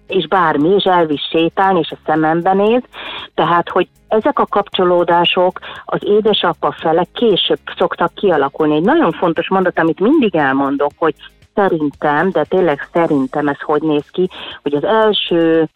és 0.08 0.26
bármi, 0.26 0.68
és 0.68 0.84
elvisz 0.84 1.28
sétálni, 1.30 1.78
és 1.78 1.90
a 1.90 1.98
szemembe 2.06 2.52
néz. 2.52 2.82
Tehát, 3.34 3.68
hogy 3.68 3.88
ezek 4.08 4.38
a 4.38 4.46
kapcsolódások 4.46 5.58
az 5.84 6.00
édesapa 6.04 6.72
fele 6.72 7.06
később 7.12 7.58
szoktak 7.76 8.14
kialakulni. 8.14 8.74
Egy 8.74 8.82
nagyon 8.82 9.12
fontos 9.12 9.48
mondat, 9.48 9.78
amit 9.78 10.00
mindig 10.00 10.36
elmondok, 10.36 10.90
hogy 10.96 11.14
szerintem, 11.54 12.30
de 12.30 12.44
tényleg 12.44 12.88
szerintem 12.92 13.48
ez 13.48 13.60
hogy 13.60 13.82
néz 13.82 14.10
ki, 14.10 14.28
hogy 14.62 14.74
az 14.74 14.84
első 14.84 15.68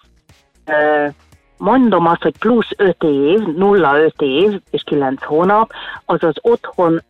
mondom 1.57 2.07
azt, 2.07 2.23
hogy 2.23 2.39
plusz 2.39 2.69
5 2.77 3.03
év, 3.03 3.41
0-5 3.59 4.21
év 4.21 4.61
és 4.71 4.83
9 4.83 5.25
hónap, 5.25 5.71
az 6.05 6.23
az 6.23 6.35
otthon 6.41 7.03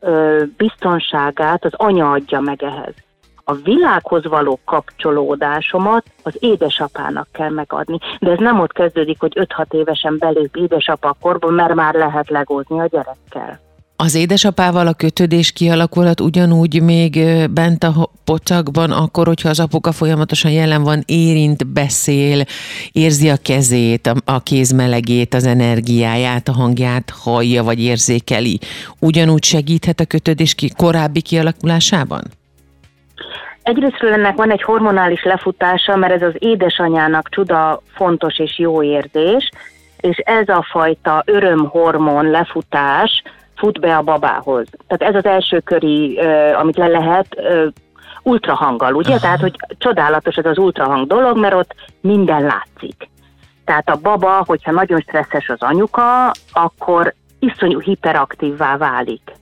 biztonságát 0.57 1.65
az 1.65 1.73
anya 1.75 2.11
adja 2.11 2.41
meg 2.41 2.63
ehhez 2.63 2.95
a 3.45 3.55
világhoz 3.55 4.25
való 4.25 4.61
kapcsolódásomat 4.65 6.05
az 6.23 6.37
édesapának 6.39 7.29
kell 7.33 7.51
megadni. 7.51 7.99
De 8.21 8.31
ez 8.31 8.39
nem 8.39 8.61
ott 8.61 8.73
kezdődik, 8.73 9.21
hogy 9.21 9.33
5-6 9.35 9.73
évesen 9.73 10.19
belép 10.19 10.57
édesapa 10.57 11.09
a 11.09 11.17
korba, 11.21 11.51
mert 11.51 11.75
már 11.75 11.95
lehet 11.95 12.31
legózni 12.31 12.81
a 12.81 12.87
gyerekkel. 12.87 13.61
Az 13.97 14.15
édesapával 14.15 14.87
a 14.87 14.93
kötődés 14.93 15.53
kialakulhat 15.53 16.21
ugyanúgy 16.21 16.83
még 16.83 17.25
bent 17.51 17.85
a 17.85 18.11
pocakban, 18.25 18.91
akkor, 18.91 19.27
hogyha 19.27 19.49
az 19.49 19.61
apuka 19.61 19.93
folyamatosan 19.93 20.51
jelen 20.51 20.83
van, 20.83 21.03
érint, 21.07 21.67
beszél, 21.67 22.45
érzi 22.93 23.31
a 23.31 23.37
kezét, 23.37 24.13
a 24.25 24.43
kézmelegét, 24.43 25.35
az 25.35 25.45
energiáját, 25.47 26.49
a 26.49 26.53
hangját 26.53 27.11
hallja 27.11 27.63
vagy 27.63 27.81
érzékeli. 27.81 28.59
Ugyanúgy 28.99 29.45
segíthet 29.45 30.01
a 30.01 30.05
kötődés 30.05 30.55
ki, 30.55 30.71
korábbi 30.77 31.21
kialakulásában? 31.21 32.23
Egyrésztről 33.63 34.13
ennek 34.13 34.37
van 34.37 34.51
egy 34.51 34.63
hormonális 34.63 35.25
lefutása, 35.25 35.97
mert 35.97 36.13
ez 36.13 36.23
az 36.23 36.35
édesanyának 36.39 37.29
csuda 37.29 37.83
fontos 37.95 38.39
és 38.39 38.59
jó 38.59 38.83
érzés, 38.83 39.51
és 40.01 40.17
ez 40.17 40.49
a 40.49 40.67
fajta 40.71 41.23
örömhormon 41.27 42.31
lefutás 42.31 43.23
fut 43.57 43.81
be 43.81 43.97
a 43.97 44.03
babához. 44.03 44.67
Tehát 44.87 45.15
ez 45.15 45.25
az 45.25 45.31
első 45.31 45.59
köri, 45.61 46.19
amit 46.55 46.77
le 46.77 46.87
lehet, 46.87 47.37
ultrahanggal, 48.23 48.95
ugye? 48.95 49.11
Aha. 49.11 49.21
Tehát, 49.21 49.41
hogy 49.41 49.57
csodálatos 49.79 50.37
ez 50.37 50.47
az 50.47 50.59
ultrahang 50.59 51.07
dolog, 51.07 51.39
mert 51.39 51.55
ott 51.55 51.75
minden 52.01 52.43
látszik. 52.43 53.09
Tehát 53.65 53.89
a 53.89 53.99
baba, 54.03 54.43
hogyha 54.47 54.73
nagyon 54.73 55.01
stresszes 55.01 55.49
az 55.49 55.63
anyuka, 55.63 56.31
akkor 56.53 57.15
iszonyú 57.39 57.81
hiperaktívvá 57.81 58.77
válik. 58.77 59.33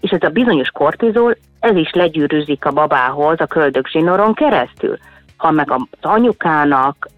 és 0.00 0.10
ez 0.10 0.22
a 0.22 0.28
bizonyos 0.28 0.70
kortizol, 0.70 1.36
ez 1.62 1.76
is 1.76 1.90
legyűrűzik 1.92 2.64
a 2.64 2.70
babához 2.70 3.40
a 3.40 3.46
köldögzsinoron 3.46 4.34
keresztül. 4.34 4.96
Ha 5.36 5.50
meg 5.50 5.70
az 5.70 5.80
anyukának 6.00 7.08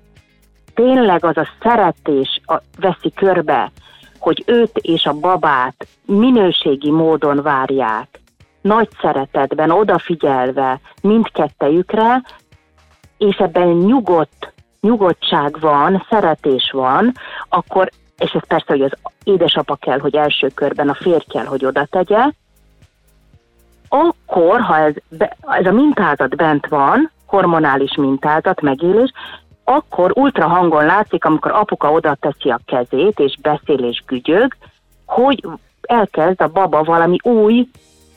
tényleg 0.74 1.24
az 1.24 1.36
a 1.36 1.48
szeretés 1.62 2.40
a, 2.44 2.54
veszi 2.78 3.12
körbe, 3.14 3.70
hogy 4.18 4.42
őt 4.46 4.76
és 4.78 5.06
a 5.06 5.12
babát 5.12 5.86
minőségi 6.04 6.90
módon 6.90 7.42
várják, 7.42 8.20
nagy 8.60 8.88
szeretetben, 9.00 9.70
odafigyelve 9.70 10.80
mindkettejükre, 11.02 12.22
és 13.18 13.36
ebben 13.36 13.68
nyugodt, 13.68 14.52
nyugodtság 14.80 15.60
van, 15.60 16.06
szeretés 16.10 16.70
van, 16.72 17.12
akkor, 17.48 17.90
és 18.18 18.30
ez 18.30 18.46
persze, 18.46 18.66
hogy 18.66 18.82
az 18.82 18.92
édesapa 19.24 19.74
kell, 19.74 19.98
hogy 19.98 20.16
első 20.16 20.48
körben 20.54 20.88
a 20.88 20.94
férj 20.94 21.24
kell, 21.28 21.44
hogy 21.44 21.64
oda 21.64 21.84
tegye, 21.84 22.30
akkor, 23.94 24.60
ha 24.60 24.78
ez, 24.78 24.94
ez 25.40 25.66
a 25.66 25.72
mintázat 25.72 26.36
bent 26.36 26.66
van, 26.66 27.10
hormonális 27.26 27.96
mintázat, 27.96 28.60
megélés, 28.60 29.12
akkor 29.64 30.12
ultrahangon 30.14 30.84
látszik, 30.84 31.24
amikor 31.24 31.50
apuka 31.52 31.92
oda 31.92 32.14
teszi 32.20 32.50
a 32.50 32.60
kezét, 32.66 33.18
és 33.18 33.36
beszél 33.42 33.84
és 33.84 34.02
gügyög, 34.06 34.56
hogy 35.06 35.44
elkezd 35.82 36.40
a 36.40 36.48
baba 36.48 36.82
valami 36.82 37.16
új 37.22 37.68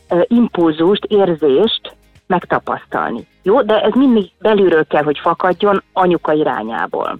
uh, 0.09 0.21
impulzust, 0.27 1.05
érzést 1.05 1.95
megtapasztalni. 2.27 3.27
Jó, 3.43 3.61
de 3.61 3.81
ez 3.81 3.93
mindig 3.93 4.31
belülről 4.39 4.85
kell, 4.85 5.03
hogy 5.03 5.19
fakadjon 5.19 5.83
anyuka 5.93 6.33
irányából. 6.33 7.19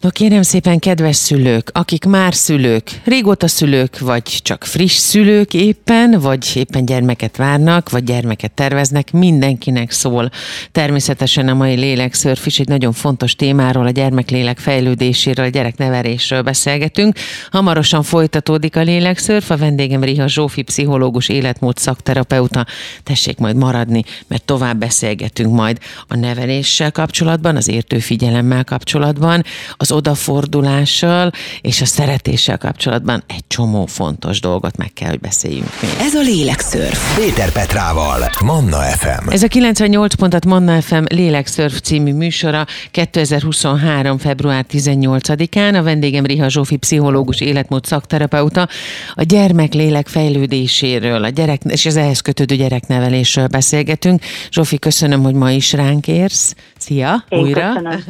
No 0.00 0.10
kérem 0.10 0.42
szépen, 0.42 0.78
kedves 0.78 1.16
szülők, 1.16 1.70
akik 1.72 2.04
már 2.04 2.34
szülők, 2.34 3.00
régóta 3.04 3.48
szülők, 3.48 3.98
vagy 3.98 4.22
csak 4.22 4.64
friss 4.64 4.94
szülők 4.96 5.54
éppen, 5.54 6.20
vagy 6.20 6.52
éppen 6.54 6.84
gyermeket 6.84 7.36
várnak, 7.36 7.90
vagy 7.90 8.04
gyermeket 8.04 8.52
terveznek, 8.52 9.12
mindenkinek 9.12 9.90
szól. 9.90 10.30
Természetesen 10.72 11.48
a 11.48 11.54
mai 11.54 11.74
lélekszörf 11.74 12.46
is 12.46 12.58
egy 12.58 12.68
nagyon 12.68 12.92
fontos 12.92 13.34
témáról, 13.34 13.86
a 13.86 13.90
gyermeklélek 13.90 14.58
fejlődéséről, 14.58 15.44
a 15.44 15.48
gyerekneverésről 15.48 16.42
beszélgetünk. 16.42 17.18
Hamarosan 17.50 18.02
folytatódik 18.02 18.76
a 18.76 18.82
lélekszörf, 18.82 19.50
a 19.50 19.56
vendégem 19.56 20.02
Riha 20.02 20.28
Zsófi, 20.28 20.62
pszichológus, 20.62 21.28
életmód 21.28 21.76
szakterapeuta. 21.76 22.66
Tessék 23.02 23.38
majd 23.38 23.56
maradni, 23.56 24.04
mert 24.26 24.44
tovább 24.44 24.78
beszélgetünk 24.78 25.54
majd 25.54 25.78
a 26.08 26.16
neveléssel 26.16 26.92
kapcsolatban, 26.92 27.56
az 27.56 27.68
értő 27.68 27.98
figyelemmel 27.98 28.64
kapcsolatban, 28.64 29.44
az 29.90 29.96
odafordulással 29.96 31.30
és 31.60 31.80
a 31.80 31.84
szeretéssel 31.84 32.58
kapcsolatban 32.58 33.22
egy 33.26 33.44
csomó 33.46 33.86
fontos 33.86 34.40
dolgot 34.40 34.76
meg 34.76 34.92
kell, 34.92 35.08
hogy 35.08 35.20
beszéljünk 35.20 35.70
még. 35.82 35.90
Ez 36.00 36.14
a 36.14 36.20
Lélekszörf. 36.20 37.16
Péter 37.16 37.52
Petrával, 37.52 38.30
Manna 38.44 38.76
FM. 38.76 39.28
Ez 39.28 39.42
a 39.42 39.48
98 39.48 40.14
pontat 40.14 40.46
Manna 40.46 40.80
FM 40.80 41.02
Lélekszörf 41.08 41.80
című 41.80 42.12
műsora 42.12 42.66
2023. 42.90 44.18
február 44.18 44.66
18-án. 44.70 45.78
A 45.78 45.82
vendégem 45.82 46.24
Riha 46.24 46.48
Zsófi, 46.48 46.76
pszichológus, 46.76 47.40
életmód 47.40 47.84
szakterapeuta. 47.84 48.68
A 49.14 49.22
gyermek 49.22 49.72
lélek 49.72 50.06
fejlődéséről, 50.08 51.24
a 51.24 51.28
gyerek, 51.28 51.62
és 51.64 51.86
az 51.86 51.96
ehhez 51.96 52.20
kötődő 52.20 52.56
gyereknevelésről 52.56 53.46
beszélgetünk. 53.46 54.22
Zsófi, 54.50 54.78
köszönöm, 54.78 55.22
hogy 55.22 55.34
ma 55.34 55.50
is 55.50 55.72
ránk 55.72 56.08
érsz. 56.08 56.54
Szia! 56.76 57.24
Én 57.28 57.38
újra! 57.38 57.72
Köszönöm. 57.72 58.02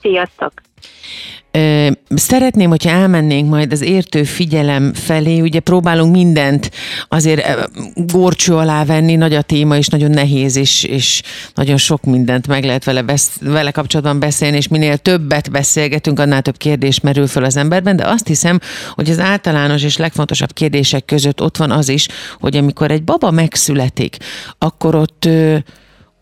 Sziasztok! 0.00 0.52
Szeretném, 2.14 2.68
hogyha 2.68 2.90
elmennénk 2.90 3.48
majd 3.48 3.72
az 3.72 3.80
értő 3.80 4.24
figyelem 4.24 4.94
felé, 4.94 5.40
ugye 5.40 5.60
próbálunk 5.60 6.14
mindent 6.14 6.70
azért 7.08 7.70
górcső 7.94 8.54
alá 8.54 8.84
venni, 8.84 9.16
nagy 9.16 9.34
a 9.34 9.42
téma, 9.42 9.76
és 9.76 9.86
nagyon 9.86 10.10
nehéz, 10.10 10.56
és, 10.56 10.84
és 10.84 11.22
nagyon 11.54 11.76
sok 11.76 12.04
mindent 12.04 12.46
meg 12.46 12.64
lehet 12.64 12.84
vele, 12.84 13.02
besz, 13.02 13.36
vele 13.40 13.70
kapcsolatban 13.70 14.20
beszélni, 14.20 14.56
és 14.56 14.68
minél 14.68 14.96
többet 14.96 15.50
beszélgetünk, 15.50 16.18
annál 16.18 16.42
több 16.42 16.56
kérdés 16.56 17.00
merül 17.00 17.26
föl 17.26 17.44
az 17.44 17.56
emberben, 17.56 17.96
de 17.96 18.06
azt 18.06 18.26
hiszem, 18.26 18.60
hogy 18.94 19.10
az 19.10 19.18
általános 19.18 19.82
és 19.82 19.96
legfontosabb 19.96 20.52
kérdések 20.52 21.04
között 21.04 21.42
ott 21.42 21.56
van 21.56 21.70
az 21.70 21.88
is, 21.88 22.08
hogy 22.40 22.56
amikor 22.56 22.90
egy 22.90 23.04
baba 23.04 23.30
megszületik, 23.30 24.16
akkor 24.58 24.94
ott 24.94 25.28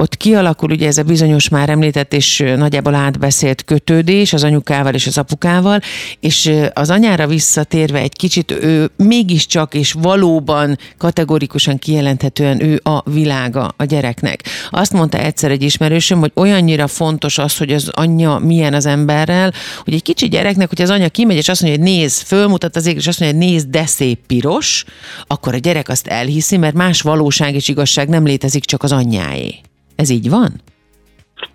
ott 0.01 0.17
kialakul 0.17 0.71
ugye 0.71 0.87
ez 0.87 0.99
a 0.99 1.03
bizonyos 1.03 1.49
már 1.49 1.69
említett 1.69 2.13
és 2.13 2.45
nagyjából 2.57 2.95
átbeszélt 2.95 3.65
kötődés 3.65 4.33
az 4.33 4.45
anyukával 4.45 4.95
és 4.95 5.07
az 5.07 5.19
apukával, 5.19 5.81
és 6.21 6.53
az 6.73 6.91
anyára 6.91 7.27
visszatérve 7.27 7.99
egy 7.99 8.17
kicsit 8.17 8.51
ő 8.51 8.91
mégiscsak 8.97 9.75
és 9.75 9.93
valóban 9.93 10.79
kategorikusan 10.99 11.79
kijelenthetően 11.79 12.63
ő 12.63 12.81
a 12.83 13.11
világa 13.11 13.75
a 13.77 13.85
gyereknek. 13.85 14.43
Azt 14.71 14.93
mondta 14.93 15.19
egyszer 15.19 15.51
egy 15.51 15.63
ismerősöm, 15.63 16.19
hogy 16.19 16.33
olyannyira 16.35 16.87
fontos 16.87 17.39
az, 17.39 17.57
hogy 17.57 17.73
az 17.73 17.89
anyja 17.93 18.39
milyen 18.39 18.75
az 18.75 18.87
emberrel, 18.87 19.53
hogy 19.85 19.95
egy 19.95 20.03
kicsi 20.03 20.29
gyereknek, 20.29 20.69
hogy 20.69 20.83
az 20.83 20.91
anya 20.91 21.09
kimegy 21.09 21.37
és 21.37 21.49
azt 21.49 21.63
mondja, 21.63 21.81
hogy 21.81 21.91
néz, 21.93 22.21
fölmutat 22.21 22.77
az 22.77 22.87
ég, 22.87 22.97
és 22.97 23.07
azt 23.07 23.21
mondja, 23.21 23.39
hogy 23.39 23.49
néz, 23.49 23.65
de 23.65 23.87
szép 23.87 24.19
piros, 24.27 24.85
akkor 25.27 25.55
a 25.55 25.59
gyerek 25.59 25.89
azt 25.89 26.07
elhiszi, 26.07 26.57
mert 26.57 26.75
más 26.75 27.01
valóság 27.01 27.55
és 27.55 27.69
igazság 27.69 28.09
nem 28.09 28.25
létezik, 28.25 28.65
csak 28.65 28.83
az 28.83 28.93
anyjáé. 28.93 29.61
Ez 29.99 30.11
így 30.11 30.31
van? 30.31 30.49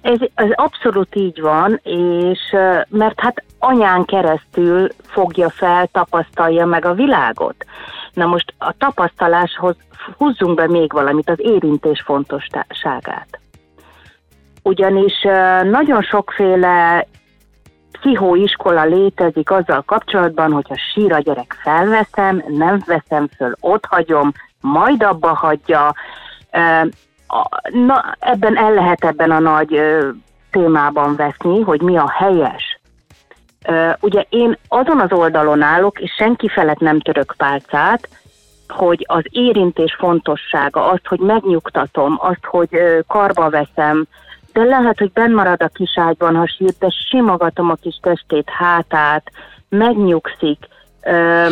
Ez, 0.02 0.20
ez 0.36 0.50
abszolút 0.52 1.16
így 1.16 1.42
van, 1.42 1.80
és 1.84 2.56
mert 2.90 3.20
hát 3.20 3.44
anyán 3.60 4.06
keresztül 4.06 4.90
fogja 5.04 5.50
fel, 5.50 5.88
tapasztalja 5.88 6.66
meg 6.66 6.86
a 6.86 6.94
világot. 6.94 7.66
Na 8.14 8.26
most 8.26 8.54
a 8.58 8.74
tapasztaláshoz 8.78 9.76
húzzunk 10.18 10.56
be 10.56 10.68
még 10.68 10.92
valamit, 10.92 11.30
az 11.30 11.40
érintés 11.40 12.02
fontosságát. 12.02 13.40
Ugyanis 14.64 15.22
nagyon 15.64 16.02
sokféle 16.02 17.08
pszichóiskola 17.92 18.84
létezik 18.86 19.52
azzal 19.52 19.82
kapcsolatban, 19.82 20.52
hogyha 20.52 20.76
sír 20.94 21.14
a 21.14 21.20
gyerek 21.20 21.56
felveszem, 21.64 22.44
nem 22.48 22.84
veszem 22.86 23.28
föl, 23.38 23.56
ott 23.60 23.86
hagyom, 23.86 24.32
majd 24.62 25.04
abba 25.04 25.34
hagyja, 25.34 25.94
na, 27.72 28.16
ebben 28.20 28.58
el 28.58 28.74
lehet 28.74 29.06
ebben 29.06 29.32
a 29.32 29.40
nagy 29.40 29.74
ö, 29.74 30.10
témában 30.52 31.16
veszni, 31.16 31.62
hogy 31.62 31.82
mi 31.82 31.98
a 31.98 32.10
helyes. 32.10 32.80
Ö, 33.68 33.90
ugye 34.00 34.26
én 34.30 34.58
azon 34.68 35.00
az 35.00 35.12
oldalon 35.12 35.62
állok, 35.62 36.00
és 36.00 36.12
senki 36.18 36.48
felett 36.48 36.80
nem 36.80 37.00
török 37.00 37.34
pálcát, 37.38 38.10
hogy 38.68 39.06
az 39.08 39.24
érintés 39.30 39.96
fontossága, 40.00 40.90
azt, 40.90 41.08
hogy 41.08 41.20
megnyugtatom, 41.20 42.18
azt, 42.20 42.46
hogy 42.46 42.68
ö, 42.72 43.00
karba 43.08 43.50
veszem, 43.50 44.08
de 44.54 44.64
lehet, 44.64 44.98
hogy 44.98 45.12
benn 45.12 45.34
marad 45.34 45.64
a 45.64 45.68
kiságyban, 45.68 46.36
ha 46.36 46.48
sírt, 46.48 46.78
de 46.80 46.90
simogatom 47.10 47.70
a 47.70 47.76
kis 47.76 48.00
testét, 48.02 48.50
hátát, 48.50 49.32
megnyugszik. 49.70 50.68
Ö, 51.02 51.48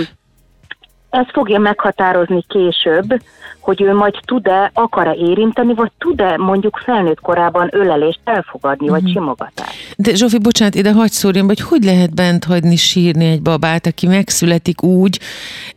ez 1.12 1.26
fogja 1.32 1.60
meghatározni 1.60 2.44
később, 2.48 3.22
hogy 3.60 3.82
ő 3.82 3.94
majd 3.94 4.14
tud-e, 4.26 4.72
akar-e 4.74 5.14
érinteni, 5.14 5.74
vagy 5.74 5.92
tud-e 5.98 6.38
mondjuk 6.38 6.82
felnőtt 6.84 7.20
korában 7.20 7.70
ölelést 7.72 8.20
elfogadni, 8.24 8.86
uh-huh. 8.86 9.02
vagy 9.02 9.12
mhm. 9.12 9.12
simogatást. 9.12 9.96
De 9.98 10.16
Zsófi, 10.16 10.40
bocsánat, 10.40 10.76
ide 10.76 10.92
hagyd 10.92 11.12
szórjam, 11.12 11.46
hogy 11.46 11.60
hogy 11.60 11.84
lehet 11.84 12.14
bent 12.14 12.44
hagyni 12.44 12.76
sírni 12.76 13.26
egy 13.26 13.42
babát, 13.42 13.86
aki 13.86 14.08
megszületik 14.08 14.84
úgy, 14.84 15.20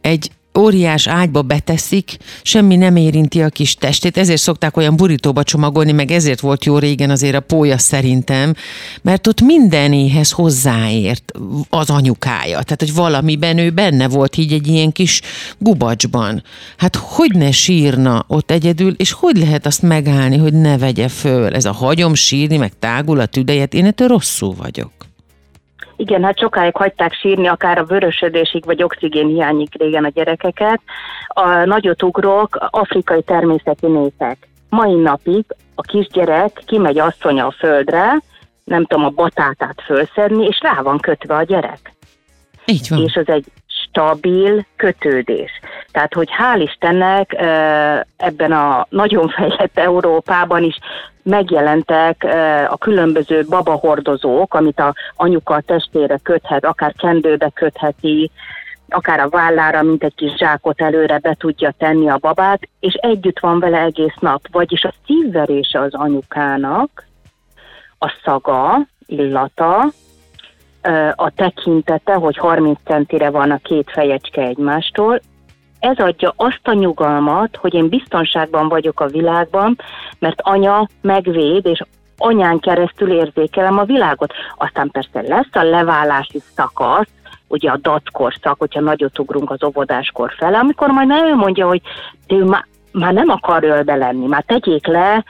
egy 0.01 0.31
óriás 0.59 1.07
ágyba 1.07 1.43
beteszik, 1.43 2.17
semmi 2.43 2.77
nem 2.77 2.97
érinti 2.97 3.43
a 3.43 3.49
kis 3.49 3.75
testét, 3.75 4.17
ezért 4.17 4.41
szokták 4.41 4.77
olyan 4.77 4.97
burítóba 4.97 5.43
csomagolni, 5.43 5.93
meg 5.93 6.11
ezért 6.11 6.41
volt 6.41 6.65
jó 6.65 6.79
régen 6.79 7.11
azért 7.11 7.35
a 7.35 7.41
pólya 7.41 7.79
szerintem, 7.79 8.55
mert 9.03 9.27
ott 9.27 9.41
mindenéhez 9.41 10.31
hozzáért 10.31 11.33
az 11.71 11.91
anyukája, 11.91 12.63
tehát 12.63 12.81
hogy 12.81 12.95
valamiben 12.95 13.59
ő 13.59 13.71
benne 13.71 14.09
volt 14.09 14.37
így 14.37 14.53
egy 14.53 14.67
ilyen 14.67 14.93
kis 14.93 15.21
gubacsban. 15.59 16.43
Hát 16.77 16.97
hogy 16.97 17.35
ne 17.35 17.51
sírna 17.51 18.25
ott 18.29 18.51
egyedül, 18.51 18.95
és 18.97 19.13
hogy 19.13 19.37
lehet 19.37 19.67
azt 19.67 19.83
megállni, 19.83 20.37
hogy 20.37 20.53
ne 20.53 20.79
vegye 20.79 21.09
föl? 21.09 21.55
Ez 21.55 21.65
a 21.65 21.73
hagyom 21.73 22.15
sírni, 22.15 22.57
meg 22.57 22.73
tágul 22.79 23.21
a 23.21 23.27
tüdejet, 23.27 23.75
én 23.75 23.85
ettől 23.85 24.09
rosszul 24.09 24.55
vagyok. 24.55 24.93
Igen, 25.97 26.25
hát 26.25 26.39
sokáig 26.39 26.77
hagyták 26.77 27.13
sírni, 27.13 27.47
akár 27.47 27.79
a 27.79 27.85
vörösödésig 27.85 28.65
vagy 28.65 28.83
oxigén 28.83 29.27
hiányig 29.27 29.69
régen 29.79 30.05
a 30.05 30.09
gyerekeket. 30.09 30.81
A 31.29 31.49
nagyot 31.65 32.03
ugrok, 32.03 32.69
afrikai 32.71 33.23
természeti 33.23 33.87
népek. 33.87 34.49
Mai 34.69 34.95
napig 34.95 35.45
a 35.75 35.83
kisgyerek 35.83 36.63
kimegy 36.67 36.99
asszonya 36.99 37.47
a 37.47 37.55
földre, 37.59 38.23
nem 38.65 38.85
tudom, 38.85 39.05
a 39.05 39.11
batátát 39.11 39.83
fölszedni, 39.85 40.47
és 40.47 40.61
rá 40.63 40.83
van 40.83 40.99
kötve 40.99 41.37
a 41.37 41.43
gyerek. 41.43 41.93
Így 42.65 42.89
van. 42.89 43.03
És 43.03 43.15
az 43.15 43.29
egy 43.29 43.45
stabil 43.95 44.67
kötődés. 44.77 45.51
Tehát, 45.91 46.15
hogy 46.15 46.29
hál' 46.39 46.63
Istennek 46.63 47.33
ebben 48.17 48.53
a 48.53 48.87
nagyon 48.89 49.29
fejlett 49.29 49.79
Európában 49.79 50.63
is 50.63 50.79
megjelentek 51.23 52.27
a 52.69 52.77
különböző 52.79 53.45
babahordozók, 53.49 54.55
amit 54.55 54.81
a 54.81 54.95
anyuka 55.17 55.55
a 55.55 55.61
testére 55.61 56.19
köthet, 56.23 56.65
akár 56.65 56.95
kendőbe 56.99 57.51
kötheti, 57.55 58.31
akár 58.89 59.21
a 59.21 59.29
vállára, 59.29 59.83
mint 59.83 60.05
egy 60.05 60.15
kis 60.15 60.37
zsákot 60.37 60.81
előre 60.81 61.19
be 61.19 61.35
tudja 61.35 61.75
tenni 61.79 62.09
a 62.09 62.19
babát, 62.21 62.69
és 62.81 62.95
együtt 62.95 63.39
van 63.39 63.59
vele 63.59 63.79
egész 63.79 64.17
nap. 64.21 64.41
Vagyis 64.53 64.85
a 64.85 64.93
szívverése 65.07 65.81
az 65.81 65.95
anyukának, 65.95 67.07
a 67.99 68.13
szaga, 68.25 68.79
illata, 69.07 69.85
a 71.15 71.31
tekintete, 71.31 72.15
hogy 72.15 72.37
30 72.37 72.79
centire 72.85 73.31
van 73.31 73.51
a 73.51 73.59
két 73.63 73.91
fejecske 73.91 74.43
egymástól, 74.43 75.21
ez 75.79 75.99
adja 75.99 76.33
azt 76.37 76.61
a 76.63 76.73
nyugalmat, 76.73 77.57
hogy 77.57 77.75
én 77.75 77.89
biztonságban 77.89 78.69
vagyok 78.69 79.01
a 79.01 79.07
világban, 79.07 79.79
mert 80.19 80.41
anya 80.43 80.89
megvéd, 81.01 81.67
és 81.67 81.81
anyán 82.17 82.59
keresztül 82.59 83.11
érzékelem 83.13 83.79
a 83.79 83.85
világot. 83.85 84.33
Aztán 84.57 84.91
persze 84.91 85.23
lesz 85.23 85.49
a 85.53 85.63
leválási 85.63 86.43
szakasz, 86.55 87.09
ugye 87.49 87.71
a 87.71 87.77
dackorszak, 87.77 88.59
hogyha 88.59 88.81
nagyot 88.81 89.19
ugrunk 89.19 89.51
az 89.51 89.65
óvodáskor 89.65 90.33
fele, 90.37 90.59
amikor 90.59 90.89
majd 90.89 91.11
ő 91.11 91.35
mondja, 91.35 91.67
hogy 91.67 91.83
ő 92.29 92.45
már, 92.45 92.67
már 92.93 93.13
nem 93.13 93.29
akar 93.29 93.65
ölbe 93.65 93.95
lenni, 93.95 94.27
már 94.27 94.45
tegyék 94.47 94.87
le, 94.87 95.25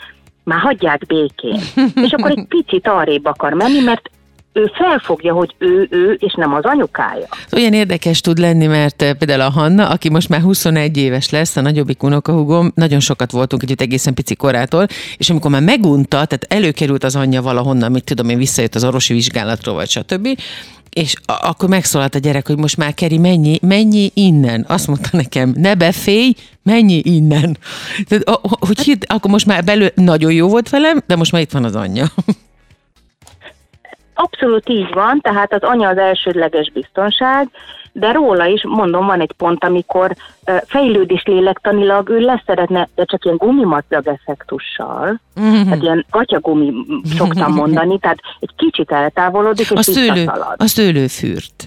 már 0.45 0.61
hagyják 0.61 1.07
békén. 1.07 1.61
És 2.05 2.13
akkor 2.13 2.31
egy 2.31 2.47
picit 2.49 2.89
arrébb 2.89 3.25
akar 3.25 3.53
menni, 3.53 3.81
mert 3.81 4.11
ő 4.55 4.71
felfogja, 4.75 5.33
hogy 5.33 5.55
ő 5.59 5.87
ő, 5.91 6.17
és 6.21 6.35
nem 6.35 6.55
az 6.55 6.65
anyukája. 6.65 7.27
Olyan 7.53 7.73
érdekes 7.73 8.21
tud 8.21 8.39
lenni, 8.39 8.67
mert 8.67 9.03
eh, 9.03 9.13
például 9.13 9.41
a 9.41 9.51
Hanna, 9.51 9.89
aki 9.89 10.11
most 10.11 10.29
már 10.29 10.41
21 10.41 10.97
éves 10.97 11.31
lesz, 11.31 11.57
a 11.57 11.61
nagyobbik 11.61 12.03
unokahugom, 12.03 12.73
nagyon 12.75 13.01
sokat 13.01 13.31
voltunk 13.31 13.63
együtt 13.63 13.81
egészen 13.81 14.15
pici 14.15 14.35
korától, 14.35 14.87
és 15.17 15.31
amikor 15.31 15.51
már 15.51 15.63
megunta, 15.63 16.09
tehát 16.09 16.47
előkerült 16.49 17.05
az 17.05 17.17
anyja 17.17 17.43
valahonnan, 17.43 17.91
mit 17.91 18.05
tudom 18.05 18.29
én, 18.29 18.39
visszajött 18.39 18.75
az 18.75 18.85
orvosi 18.85 19.13
vizsgálatról, 19.13 19.75
vagy 19.75 19.89
stb., 19.89 20.29
és 20.91 21.15
akkor 21.27 21.69
megszólalt 21.69 22.15
a 22.15 22.19
gyerek, 22.19 22.47
hogy 22.47 22.59
most 22.59 22.77
már 22.77 22.95
Keri, 22.95 23.19
mennyi, 23.19 23.59
mennyi 23.63 24.11
innen. 24.15 24.65
Azt 24.69 24.87
mondta 24.87 25.09
nekem, 25.13 25.55
ne 25.57 25.75
befélj, 25.75 26.35
mennyi 26.63 27.01
innen. 27.05 27.57
Tehát, 28.09 28.41
hogy 28.43 28.79
hit, 28.79 29.07
akkor 29.09 29.31
most 29.31 29.47
már 29.47 29.65
belül 29.65 29.89
nagyon 29.95 30.33
jó 30.33 30.49
volt 30.49 30.69
velem, 30.69 31.03
de 31.07 31.17
most 31.17 31.33
már 31.33 31.43
itt 31.43 31.53
van 31.53 31.65
az 31.65 31.77
anyja. 31.77 32.07
Abszolút 34.15 34.69
így 34.69 34.93
van, 34.93 35.21
tehát 35.21 35.53
az 35.53 35.63
anya 35.63 35.89
az 35.89 35.99
elsődleges 35.99 36.71
biztonság, 36.71 37.49
de 37.93 38.13
róla 38.13 38.47
is, 38.47 38.65
mondom, 38.65 39.07
van 39.07 39.21
egy 39.21 39.33
pont, 39.33 39.65
amikor 39.65 40.17
fejlődés 40.67 41.23
lélektanilag 41.25 42.09
ő 42.09 42.19
leszeretne, 42.19 42.89
de 42.95 43.05
csak 43.05 43.25
ilyen 43.25 43.37
gumimaclag 43.37 44.07
effektussal, 44.07 45.21
mm-hmm. 45.41 45.63
tehát 45.63 45.83
ilyen 45.83 46.07
gatyagumi 46.11 46.73
szoktam 47.17 47.53
mondani, 47.53 47.99
tehát 47.99 48.19
egy 48.41 48.51
kicsit 48.57 48.91
eltávolodik, 48.91 49.71
és 49.71 49.71
a 49.71 49.83
szőlő, 49.83 50.31
a 50.57 50.67
szőlőfürt. 50.67 51.67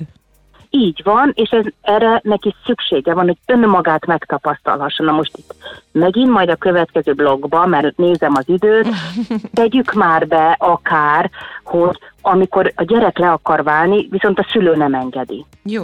Így 0.69 1.01
van, 1.03 1.31
és 1.35 1.49
ez, 1.49 1.65
erre 1.81 2.19
neki 2.23 2.55
szüksége 2.65 3.13
van, 3.13 3.25
hogy 3.25 3.37
önmagát 3.45 4.05
megtapasztalhassa. 4.05 5.03
Na 5.03 5.11
most 5.11 5.37
itt 5.37 5.55
megint 5.91 6.29
majd 6.29 6.49
a 6.49 6.55
következő 6.55 7.13
blogban, 7.13 7.69
mert 7.69 7.97
nézem 7.97 8.33
az 8.35 8.49
időt, 8.49 8.87
tegyük 9.53 9.93
már 9.93 10.27
be 10.27 10.55
akár, 10.59 11.29
hogy 11.63 11.99
amikor 12.21 12.71
a 12.75 12.83
gyerek 12.83 13.17
le 13.17 13.31
akar 13.31 13.63
válni, 13.63 14.07
viszont 14.09 14.39
a 14.39 14.47
szülő 14.51 14.75
nem 14.75 14.93
engedi. 14.93 15.45
Jó. 15.63 15.83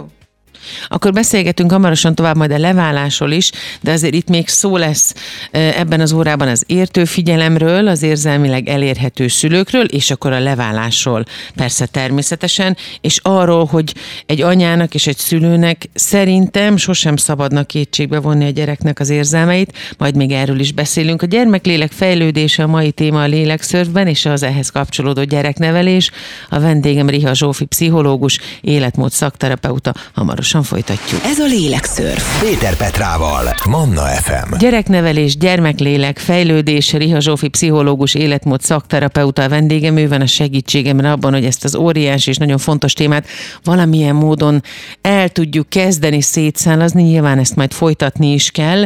Akkor 0.88 1.12
beszélgetünk 1.12 1.70
hamarosan 1.70 2.14
tovább 2.14 2.36
majd 2.36 2.50
a 2.50 2.58
leválásról 2.58 3.30
is, 3.30 3.50
de 3.80 3.92
azért 3.92 4.14
itt 4.14 4.28
még 4.28 4.48
szó 4.48 4.76
lesz 4.76 5.14
ebben 5.50 6.00
az 6.00 6.12
órában 6.12 6.48
az 6.48 6.64
értő 6.66 7.04
figyelemről, 7.04 7.88
az 7.88 8.02
érzelmileg 8.02 8.68
elérhető 8.68 9.28
szülőkről, 9.28 9.84
és 9.84 10.10
akkor 10.10 10.32
a 10.32 10.38
leválásról 10.38 11.24
persze 11.54 11.86
természetesen, 11.86 12.76
és 13.00 13.18
arról, 13.22 13.64
hogy 13.64 13.94
egy 14.26 14.40
anyának 14.40 14.94
és 14.94 15.06
egy 15.06 15.16
szülőnek 15.16 15.88
szerintem 15.94 16.76
sosem 16.76 17.16
szabadna 17.16 17.64
kétségbe 17.64 18.18
vonni 18.18 18.44
a 18.44 18.50
gyereknek 18.50 19.00
az 19.00 19.10
érzelmeit, 19.10 19.72
majd 19.98 20.16
még 20.16 20.30
erről 20.30 20.58
is 20.58 20.72
beszélünk. 20.72 21.22
A 21.22 21.26
gyermeklélek 21.26 21.92
fejlődése 21.92 22.62
a 22.62 22.66
mai 22.66 22.90
téma 22.90 23.22
a 23.22 23.26
lélekszörfben, 23.26 24.06
és 24.06 24.26
az 24.26 24.42
ehhez 24.42 24.68
kapcsolódó 24.68 25.22
gyereknevelés. 25.24 26.10
A 26.48 26.60
vendégem 26.60 27.08
Riha 27.08 27.34
Zsófi, 27.34 27.64
pszichológus, 27.64 28.38
életmód 28.60 29.10
szakterapeuta, 29.10 29.94
hamarosan 30.12 30.43
hamarosan 30.52 30.62
folytatjuk. 30.62 31.24
Ez 31.24 31.38
a 31.38 31.46
Lélekszörf. 31.46 32.40
Péter 32.40 32.76
Petrával, 32.76 33.54
Manna 33.68 34.02
FM. 34.02 34.58
Gyereknevelés, 34.58 35.36
gyermeklélek, 35.36 36.18
fejlődés, 36.18 36.92
Riha 36.92 37.20
Zsófi 37.20 37.48
pszichológus, 37.48 38.14
életmód 38.14 38.60
szakterapeuta 38.60 39.42
a 39.42 39.48
vendégem, 39.48 39.96
ő 39.96 40.08
van 40.08 40.20
a 40.20 40.26
segítségemre 40.26 41.10
abban, 41.10 41.32
hogy 41.32 41.44
ezt 41.44 41.64
az 41.64 41.74
óriás 41.74 42.26
és 42.26 42.36
nagyon 42.36 42.58
fontos 42.58 42.92
témát 42.92 43.26
valamilyen 43.62 44.14
módon 44.14 44.62
el 45.00 45.28
tudjuk 45.28 45.68
kezdeni 45.68 46.20
szétszállazni, 46.20 47.02
nyilván 47.02 47.38
ezt 47.38 47.56
majd 47.56 47.72
folytatni 47.72 48.32
is 48.32 48.50
kell, 48.50 48.84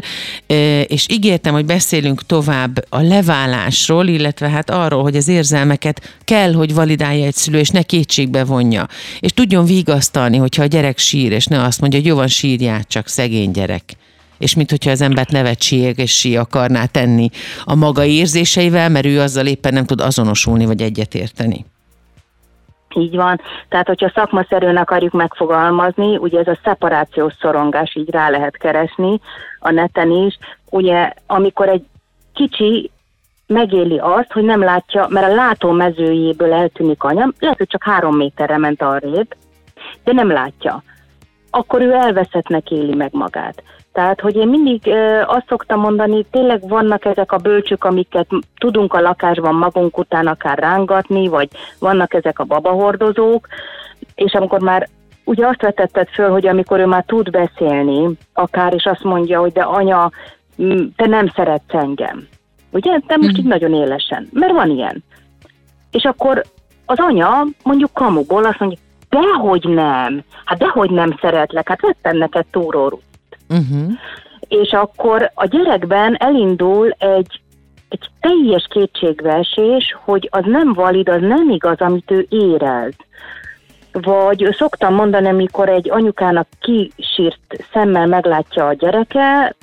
és 0.86 1.06
ígértem, 1.10 1.52
hogy 1.52 1.64
beszélünk 1.64 2.26
tovább 2.26 2.84
a 2.88 3.00
leválásról, 3.00 4.06
illetve 4.06 4.48
hát 4.48 4.70
arról, 4.70 5.02
hogy 5.02 5.16
az 5.16 5.28
érzelmeket 5.28 6.16
kell, 6.24 6.52
hogy 6.52 6.74
validálja 6.74 7.26
egy 7.26 7.34
szülő, 7.34 7.58
és 7.58 7.68
ne 7.68 7.82
kétségbe 7.82 8.44
vonja. 8.44 8.88
És 9.20 9.32
tudjon 9.32 9.64
vigasztalni, 9.64 10.36
hogyha 10.36 10.62
a 10.62 10.66
gyerek 10.66 10.98
sír, 10.98 11.32
és 11.32 11.46
ne 11.48 11.62
azt 11.62 11.80
mondja, 11.80 11.98
hogy 11.98 12.08
jó 12.08 12.16
van, 12.16 12.26
sírját, 12.26 12.88
csak 12.88 13.06
szegény 13.06 13.50
gyerek 13.50 13.96
és 14.38 14.54
mint 14.54 14.70
hogyha 14.70 14.90
az 14.90 15.00
embert 15.00 15.30
nevetségessé 15.30 16.36
akarná 16.36 16.84
tenni 16.84 17.28
a 17.64 17.74
maga 17.74 18.04
érzéseivel, 18.04 18.88
mert 18.88 19.06
ő 19.06 19.20
azzal 19.20 19.46
éppen 19.46 19.72
nem 19.72 19.84
tud 19.84 20.00
azonosulni 20.00 20.66
vagy 20.66 20.82
egyetérteni. 20.82 21.64
Így 22.94 23.16
van. 23.16 23.40
Tehát, 23.68 23.86
hogyha 23.86 24.12
szakmaszerűen 24.14 24.76
akarjuk 24.76 25.12
megfogalmazni, 25.12 26.16
ugye 26.16 26.38
ez 26.38 26.46
a 26.46 26.58
szeparációs 26.64 27.32
szorongás 27.40 27.94
így 27.94 28.10
rá 28.10 28.30
lehet 28.30 28.56
keresni 28.56 29.20
a 29.58 29.70
neten 29.70 30.10
is. 30.10 30.38
Ugye, 30.70 31.12
amikor 31.26 31.68
egy 31.68 31.84
kicsi 32.34 32.90
megéli 33.46 33.98
azt, 33.98 34.32
hogy 34.32 34.44
nem 34.44 34.62
látja, 34.62 35.06
mert 35.10 35.30
a 35.30 35.34
látómezőjéből 35.34 36.52
eltűnik 36.52 37.02
anya, 37.02 37.32
lehet, 37.38 37.58
hogy 37.58 37.68
csak 37.68 37.84
három 37.84 38.16
méterre 38.16 38.58
ment 38.58 38.82
arrébb, 38.82 39.34
de 40.04 40.12
nem 40.12 40.30
látja 40.30 40.82
akkor 41.50 41.80
ő 41.80 41.92
elveszettnek 41.92 42.70
éli 42.70 42.94
meg 42.94 43.10
magát. 43.12 43.62
Tehát, 43.92 44.20
hogy 44.20 44.36
én 44.36 44.48
mindig 44.48 44.86
ö, 44.86 45.20
azt 45.26 45.46
szoktam 45.48 45.80
mondani, 45.80 46.24
tényleg 46.30 46.68
vannak 46.68 47.04
ezek 47.04 47.32
a 47.32 47.36
bölcsök, 47.36 47.84
amiket 47.84 48.26
tudunk 48.58 48.94
a 48.94 49.00
lakásban 49.00 49.54
magunk 49.54 49.98
után 49.98 50.26
akár 50.26 50.58
rángatni, 50.58 51.28
vagy 51.28 51.48
vannak 51.78 52.14
ezek 52.14 52.38
a 52.38 52.44
babahordozók, 52.44 53.48
és 54.14 54.32
amikor 54.32 54.60
már 54.60 54.88
ugye 55.24 55.46
azt 55.46 55.62
vetetted 55.62 56.08
föl, 56.08 56.30
hogy 56.30 56.46
amikor 56.46 56.80
ő 56.80 56.86
már 56.86 57.04
tud 57.06 57.30
beszélni, 57.30 58.08
akár 58.32 58.74
is 58.74 58.84
azt 58.84 59.02
mondja, 59.02 59.40
hogy 59.40 59.52
de 59.52 59.62
anya, 59.62 60.10
te 60.96 61.06
nem 61.06 61.28
szeretsz 61.34 61.74
engem. 61.74 62.26
Ugye? 62.70 62.98
De 63.06 63.16
most 63.16 63.36
mm. 63.36 63.40
így 63.40 63.46
nagyon 63.46 63.74
élesen. 63.74 64.28
Mert 64.32 64.52
van 64.52 64.70
ilyen. 64.70 65.04
És 65.90 66.04
akkor 66.04 66.42
az 66.86 66.98
anya 66.98 67.44
mondjuk 67.62 67.92
kamuból 67.92 68.44
azt 68.44 68.58
mondja, 68.58 68.78
Dehogy 69.08 69.68
nem. 69.68 70.22
Hát 70.44 70.58
dehogy 70.58 70.90
nem 70.90 71.18
szeretlek. 71.20 71.68
Hát 71.68 71.80
vettem 71.80 72.16
neked 72.16 72.46
túrórút. 72.50 73.02
Uh-huh. 73.48 73.92
És 74.48 74.72
akkor 74.72 75.30
a 75.34 75.46
gyerekben 75.46 76.16
elindul 76.18 76.90
egy, 76.98 77.40
egy 77.88 78.08
teljes 78.20 78.66
kétségbeesés, 78.70 79.96
hogy 80.04 80.28
az 80.30 80.44
nem 80.44 80.72
valid, 80.72 81.08
az 81.08 81.20
nem 81.20 81.50
igaz, 81.50 81.80
amit 81.80 82.10
ő 82.10 82.26
érez. 82.28 82.94
Vagy 83.92 84.54
szoktam 84.56 84.94
mondani, 84.94 85.28
amikor 85.28 85.68
egy 85.68 85.90
anyukának 85.90 86.46
kisírt 86.60 87.64
szemmel 87.72 88.06
meglátja 88.06 88.66
a 88.66 88.72
gyereke, 88.72 89.54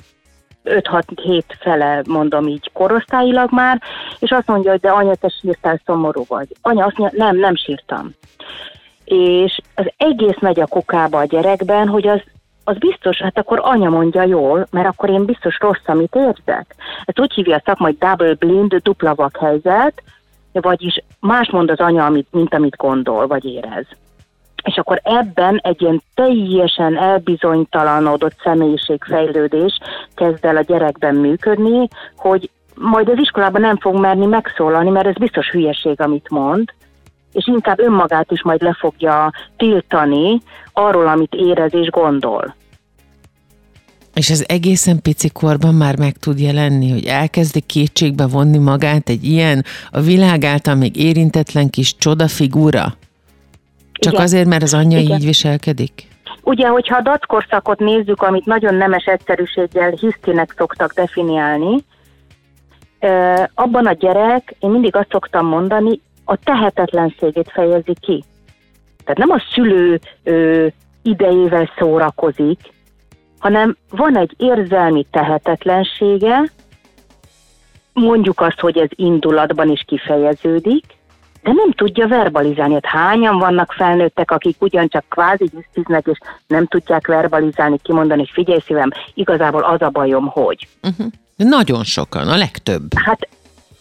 5-6-7 0.64 1.42
fele, 1.58 2.02
mondom 2.08 2.46
így 2.46 2.70
korosztályilag 2.72 3.52
már, 3.52 3.82
és 4.18 4.30
azt 4.30 4.46
mondja, 4.46 4.70
hogy 4.70 4.80
de 4.80 4.90
anya, 4.90 5.14
te 5.14 5.28
sírtál, 5.40 5.80
szomorú 5.84 6.24
vagy. 6.28 6.48
Anya 6.62 6.84
azt 6.84 6.98
mondja, 6.98 7.24
nem, 7.24 7.36
nem 7.36 7.56
sírtam 7.56 8.14
és 9.06 9.60
az 9.74 9.86
egész 9.96 10.38
megy 10.40 10.60
a 10.60 10.66
kukába 10.66 11.18
a 11.18 11.24
gyerekben, 11.24 11.88
hogy 11.88 12.06
az, 12.08 12.20
az 12.64 12.78
biztos, 12.78 13.18
hát 13.22 13.38
akkor 13.38 13.60
anya 13.62 13.90
mondja 13.90 14.22
jól, 14.22 14.66
mert 14.70 14.88
akkor 14.88 15.10
én 15.10 15.24
biztos 15.24 15.58
rossz, 15.60 15.84
amit 15.84 16.14
érzek. 16.14 16.74
Ezt 17.04 17.20
úgy 17.20 17.32
hívja 17.32 17.56
a 17.56 17.62
szakma, 17.64 17.86
hogy 17.86 17.98
double 17.98 18.34
blind, 18.34 18.74
dupla 18.74 19.14
vak 19.14 19.36
helyzet, 19.36 20.02
vagyis 20.52 21.02
más 21.20 21.50
mond 21.50 21.70
az 21.70 21.78
anya, 21.78 22.04
amit, 22.04 22.26
mint 22.30 22.54
amit 22.54 22.76
gondol, 22.76 23.26
vagy 23.26 23.44
érez. 23.44 23.86
És 24.62 24.76
akkor 24.76 25.00
ebben 25.02 25.60
egy 25.62 25.82
ilyen 25.82 26.02
teljesen 26.14 26.98
elbizonytalanodott 26.98 28.40
személyiségfejlődés 28.42 29.78
kezd 30.14 30.44
el 30.44 30.56
a 30.56 30.60
gyerekben 30.60 31.14
működni, 31.14 31.88
hogy 32.16 32.50
majd 32.74 33.08
az 33.08 33.18
iskolában 33.18 33.60
nem 33.60 33.76
fog 33.76 34.00
merni 34.00 34.26
megszólalni, 34.26 34.90
mert 34.90 35.06
ez 35.06 35.14
biztos 35.14 35.50
hülyeség, 35.50 36.00
amit 36.00 36.30
mond, 36.30 36.72
és 37.36 37.46
inkább 37.46 37.80
önmagát 37.80 38.30
is 38.30 38.42
majd 38.42 38.62
le 38.62 38.76
fogja 38.78 39.32
tiltani 39.56 40.40
arról, 40.72 41.06
amit 41.06 41.34
érez 41.34 41.74
és 41.74 41.88
gondol. 41.90 42.54
És 44.14 44.30
ez 44.30 44.44
egészen 44.48 45.02
pici 45.02 45.30
korban 45.30 45.74
már 45.74 45.98
meg 45.98 46.16
tud 46.16 46.40
jelenni, 46.40 46.90
hogy 46.90 47.04
elkezdi 47.04 47.60
kétségbe 47.60 48.26
vonni 48.26 48.58
magát 48.58 49.08
egy 49.08 49.24
ilyen 49.24 49.64
a 49.90 50.00
világ 50.00 50.44
által 50.44 50.74
még 50.74 50.96
érintetlen 50.96 51.70
kis 51.70 51.96
csodafigura? 51.96 52.84
Csak 53.92 54.12
Igen. 54.12 54.24
azért, 54.24 54.46
mert 54.46 54.62
az 54.62 54.74
anyja 54.74 54.98
Igen. 54.98 55.18
így 55.18 55.24
viselkedik? 55.24 56.08
Ugye, 56.42 56.66
hogyha 56.66 56.96
a 56.96 57.02
dackorszakot 57.02 57.78
nézzük, 57.78 58.22
amit 58.22 58.44
nagyon 58.46 58.74
nemes 58.74 59.04
egyszerűséggel 59.04 59.90
hisztinek 59.90 60.54
szoktak 60.56 60.92
definiálni, 60.92 61.84
abban 63.54 63.86
a 63.86 63.92
gyerek, 63.92 64.54
én 64.58 64.70
mindig 64.70 64.96
azt 64.96 65.10
szoktam 65.10 65.46
mondani, 65.46 66.00
a 66.28 66.36
tehetetlenségét 66.36 67.50
fejezi 67.50 67.94
ki. 68.00 68.24
Tehát 69.04 69.18
nem 69.18 69.30
a 69.30 69.42
szülő 69.54 70.00
ö, 70.22 70.66
idejével 71.02 71.70
szórakozik, 71.78 72.60
hanem 73.38 73.76
van 73.90 74.16
egy 74.16 74.34
érzelmi 74.36 75.06
tehetetlensége, 75.10 76.42
mondjuk 77.92 78.40
azt, 78.40 78.60
hogy 78.60 78.78
ez 78.78 78.88
indulatban 78.90 79.70
is 79.70 79.84
kifejeződik, 79.86 80.84
de 81.42 81.52
nem 81.52 81.72
tudja 81.72 82.08
verbalizálni. 82.08 82.74
Hát 82.74 82.86
hányan 82.86 83.38
vannak 83.38 83.72
felnőttek, 83.72 84.30
akik 84.30 84.56
ugyancsak 84.62 85.04
kvázi 85.08 85.50
hisztiznek, 85.54 86.06
és 86.06 86.18
nem 86.46 86.66
tudják 86.66 87.06
verbalizálni, 87.06 87.78
kimondani, 87.82 88.20
hogy 88.20 88.30
figyelj 88.32 88.60
szívem, 88.66 88.90
igazából 89.14 89.62
az 89.62 89.82
a 89.82 89.90
bajom, 89.90 90.26
hogy. 90.26 90.68
Uh-huh. 90.82 91.06
Nagyon 91.36 91.84
sokan, 91.84 92.28
a 92.28 92.36
legtöbb. 92.36 92.82
Hát, 92.94 93.28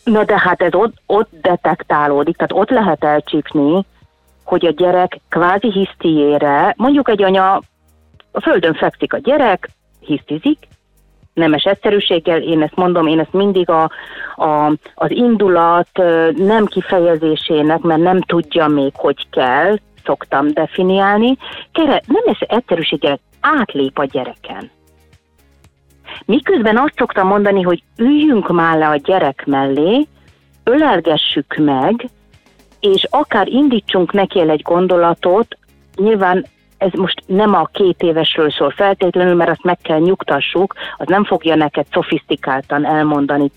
na 0.06 0.24
de 0.24 0.40
hát 0.40 0.62
ez 0.62 0.74
ott, 0.74 0.94
ott 1.06 1.30
detektálódik, 1.42 2.36
tehát 2.36 2.54
ott 2.54 2.70
lehet 2.70 3.04
elcsípni, 3.04 3.86
hogy 4.44 4.66
a 4.66 4.72
gyerek 4.72 5.20
kvázi 5.30 5.72
hisztiére, 5.72 6.74
mondjuk 6.78 7.10
egy 7.10 7.24
anya, 7.24 7.62
a 8.32 8.42
földön 8.42 8.74
fekszik 8.74 9.14
a 9.14 9.18
gyerek, 9.18 9.70
hisztizik, 10.00 10.68
nemes 11.34 11.64
egyszerűséggel, 11.64 12.42
én 12.42 12.62
ezt 12.62 12.76
mondom, 12.76 13.08
én 13.08 13.20
ezt 13.20 13.34
mindig 13.34 13.70
a, 13.70 13.92
a, 14.36 14.72
az 14.96 15.12
indulat 15.12 15.90
nem 16.36 16.66
kifejezésének, 16.66 17.80
mert 17.80 18.02
nem 18.02 18.22
tudja 18.22 18.68
még, 18.68 18.92
hogy 18.96 19.30
kell, 19.30 19.78
szoktam 20.04 20.54
definiálni, 20.54 21.38
kere, 21.72 22.02
nem 22.08 22.24
ez 22.26 22.38
egyszerűséggel 22.40 23.20
átlép 23.40 24.00
a 24.00 24.06
gyereken. 24.06 24.72
Miközben 26.26 26.78
azt 26.78 26.94
szoktam 26.98 27.28
mondani, 27.28 27.62
hogy 27.62 27.84
üljünk 27.98 28.48
már 28.48 28.78
le 28.78 28.88
a 28.88 28.96
gyerek 28.96 29.44
mellé, 29.46 30.08
ölelgessük 30.64 31.56
meg, 31.56 32.10
és 32.80 33.08
akár 33.10 33.48
indítsunk 33.48 34.12
neki 34.12 34.40
egy 34.40 34.62
gondolatot, 34.62 35.58
nyilván 35.96 36.46
ez 36.78 36.92
most 36.92 37.24
nem 37.26 37.54
a 37.54 37.70
két 37.72 38.02
évesről 38.02 38.52
szól 38.52 38.70
feltétlenül, 38.70 39.36
mert 39.36 39.50
azt 39.50 39.64
meg 39.64 39.78
kell 39.82 40.00
nyugtassuk, 40.00 40.74
az 40.98 41.08
nem 41.08 41.24
fogja 41.24 41.56
neked 41.56 41.86
szofisztikáltan 41.92 42.86
elmondani 42.86 43.52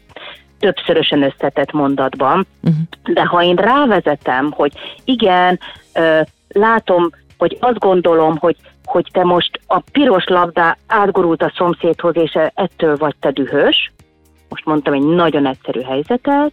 többszörösen 0.58 1.22
összetett 1.22 1.72
mondatban, 1.72 2.46
uh-huh. 2.62 3.14
de 3.14 3.24
ha 3.24 3.42
én 3.42 3.56
rávezetem, 3.56 4.52
hogy 4.52 4.72
igen, 5.04 5.60
látom, 6.48 7.10
hogy 7.38 7.56
azt 7.60 7.78
gondolom, 7.78 8.36
hogy, 8.36 8.56
hogy 8.84 9.08
te 9.12 9.24
most 9.24 9.60
a 9.66 9.80
piros 9.92 10.24
labdá 10.26 10.76
átgurult 10.86 11.42
a 11.42 11.52
szomszédhoz, 11.56 12.16
és 12.16 12.38
ettől 12.54 12.96
vagy 12.96 13.14
te 13.20 13.30
dühös, 13.30 13.92
most 14.48 14.64
mondtam 14.64 14.94
egy 14.94 15.02
nagyon 15.02 15.46
egyszerű 15.46 15.80
helyzetet, 15.80 16.52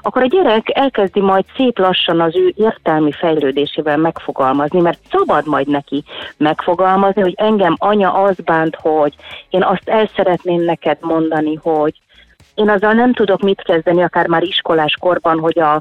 akkor 0.00 0.22
a 0.22 0.26
gyerek 0.26 0.78
elkezdi 0.78 1.20
majd 1.20 1.44
szép 1.56 1.78
lassan 1.78 2.20
az 2.20 2.36
ő 2.36 2.52
értelmi 2.56 3.12
fejlődésével 3.12 3.96
megfogalmazni, 3.96 4.80
mert 4.80 4.98
szabad 5.10 5.46
majd 5.46 5.68
neki 5.68 6.04
megfogalmazni, 6.36 7.22
hogy 7.22 7.34
engem 7.36 7.74
anya 7.78 8.12
az 8.12 8.36
bánt, 8.44 8.76
hogy 8.76 9.14
én 9.50 9.62
azt 9.62 9.88
el 9.88 10.10
szeretném 10.16 10.62
neked 10.62 10.98
mondani, 11.00 11.54
hogy 11.54 12.00
én 12.54 12.68
azzal 12.68 12.92
nem 12.92 13.12
tudok 13.12 13.40
mit 13.40 13.62
kezdeni, 13.62 14.02
akár 14.02 14.26
már 14.26 14.42
iskolás 14.42 14.96
korban, 15.00 15.38
hogy 15.38 15.58
a, 15.58 15.74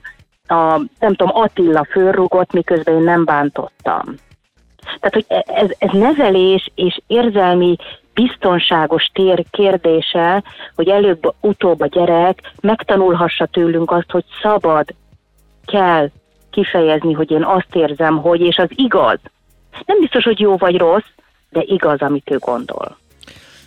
a 0.47 0.81
nem 0.99 1.15
tudom, 1.15 1.35
Attila 1.35 1.87
fölrúgott, 1.91 2.53
miközben 2.53 2.95
én 2.95 3.03
nem 3.03 3.25
bántottam. 3.25 4.15
Tehát, 4.83 5.13
hogy 5.13 5.25
ez, 5.45 5.69
ez 5.77 5.89
nevelés 5.91 6.71
és 6.75 6.99
érzelmi 7.07 7.75
biztonságos 8.13 9.09
tér 9.13 9.43
kérdése, 9.51 10.43
hogy 10.75 10.87
előbb-utóbb 10.87 11.81
a 11.81 11.87
gyerek 11.87 12.51
megtanulhassa 12.61 13.45
tőlünk 13.45 13.91
azt, 13.91 14.11
hogy 14.11 14.23
szabad, 14.41 14.93
kell 15.65 16.09
kifejezni, 16.49 17.13
hogy 17.13 17.31
én 17.31 17.43
azt 17.43 17.75
érzem, 17.75 18.17
hogy, 18.17 18.41
és 18.41 18.57
az 18.57 18.69
igaz. 18.75 19.19
Nem 19.85 19.99
biztos, 19.99 20.23
hogy 20.23 20.39
jó 20.39 20.57
vagy 20.57 20.77
rossz, 20.77 21.09
de 21.49 21.61
igaz, 21.65 22.01
amit 22.01 22.31
ő 22.31 22.37
gondol. 22.37 22.97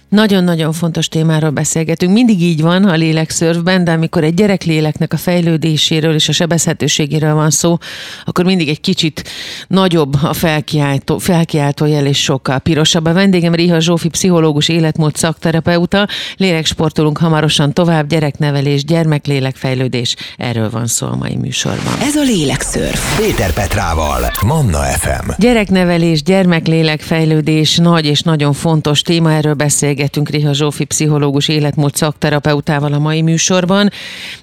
Nagyon-nagyon 0.08 0.72
fontos 0.72 1.08
témáról 1.08 1.50
beszélgetünk. 1.50 2.12
Mindig 2.12 2.42
így 2.42 2.62
van 2.62 2.84
a 2.84 2.94
lélekszörvben, 2.94 3.84
de 3.84 3.92
amikor 3.92 4.24
egy 4.24 4.34
gyerek 4.34 4.62
léleknek 4.62 5.12
a 5.12 5.16
fejlődéséről 5.16 6.14
és 6.14 6.28
a 6.28 6.32
sebezhetőségéről 6.32 7.34
van 7.34 7.50
szó, 7.50 7.78
akkor 8.24 8.44
mindig 8.44 8.68
egy 8.68 8.80
kicsit 8.80 9.24
nagyobb 9.68 10.14
a 10.22 10.32
felkiáltó, 10.32 11.18
felkiáltó 11.18 11.84
jel 11.84 12.06
és 12.06 12.22
sokkal 12.22 12.58
pirosabb. 12.58 13.04
A 13.04 13.12
vendégem 13.12 13.54
Riha 13.54 13.80
Zsófi, 13.80 14.08
pszichológus, 14.08 14.68
életmód 14.68 15.16
szakterapeuta. 15.16 16.08
Léleksportolunk 16.36 17.18
hamarosan 17.18 17.72
tovább, 17.72 18.08
gyereknevelés, 18.08 18.84
gyermeklélekfejlődés. 18.84 20.16
Erről 20.36 20.70
van 20.70 20.86
szó 20.86 21.06
a 21.06 21.16
mai 21.16 21.36
műsorban. 21.36 21.98
Ez 22.00 22.16
a 22.16 22.22
lélekszörf. 22.22 23.16
Péter 23.20 23.52
Petrával, 23.52 24.30
Manna 24.44 24.78
FM. 24.78 25.30
Gyereknevelés, 25.38 26.22
gyermeklélekfejlődés 26.22 27.76
nagy 27.76 28.06
és 28.06 28.20
nagyon 28.20 28.52
fontos 28.52 29.02
téma, 29.02 29.32
erről 29.32 29.54
beszél 29.54 29.94
beszélgetünk 29.96 30.28
Riha 30.28 30.52
Zsófi 30.52 30.84
pszichológus 30.84 31.48
életmód 31.48 31.94
szakterapeutával 31.94 32.92
a 32.92 32.98
mai 32.98 33.22
műsorban, 33.22 33.90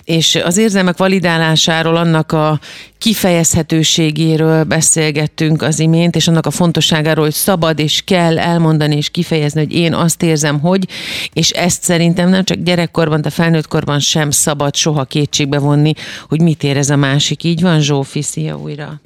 és 0.04 0.36
az 0.36 0.58
érzelmek 0.58 0.98
validálásáról, 0.98 1.96
annak 1.96 2.32
a 2.32 2.60
kifejezhetőségéről 2.98 4.64
beszélgettünk 4.64 5.62
az 5.62 5.80
imént, 5.80 6.16
és 6.16 6.28
annak 6.28 6.46
a 6.46 6.52
fontosságáról, 6.52 7.24
hogy 7.24 7.34
szabad 7.34 7.80
és 7.80 8.02
kell 8.06 8.40
elmondani 8.40 8.96
és 8.96 9.10
kifejezni, 9.10 9.60
hogy 9.60 9.74
én 9.74 9.94
azt 9.94 10.24
érzem, 10.24 10.60
hogy, 10.60 10.88
és 11.34 11.50
ezt 11.50 11.84
szerintem 11.84 12.30
nem 12.30 12.44
csak 12.44 12.58
gyerekkorban, 12.58 13.22
de 13.22 13.30
felnőttkorban 13.30 14.00
sem 14.00 14.32
szabad 14.32 14.76
soha 14.76 15.04
kétségbe 15.04 15.60
vonni, 15.60 15.94
hogy 16.30 16.42
mit 16.42 16.64
érez 16.64 16.90
a 16.90 16.96
másik. 16.96 17.44
Így 17.44 17.62
van, 17.62 17.80
Zsófi, 17.80 18.22
szia 18.22 18.58
újra! 18.58 19.02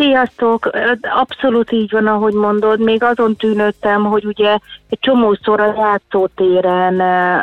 Sziasztok! 0.00 0.70
Abszolút 1.00 1.72
így 1.72 1.90
van, 1.90 2.06
ahogy 2.06 2.32
mondod. 2.32 2.80
Még 2.80 3.02
azon 3.02 3.36
tűnődtem, 3.36 4.04
hogy 4.04 4.24
ugye 4.24 4.58
egy 4.88 4.98
csomószor 5.00 5.60
a 5.60 5.74
játszótéren 5.76 7.00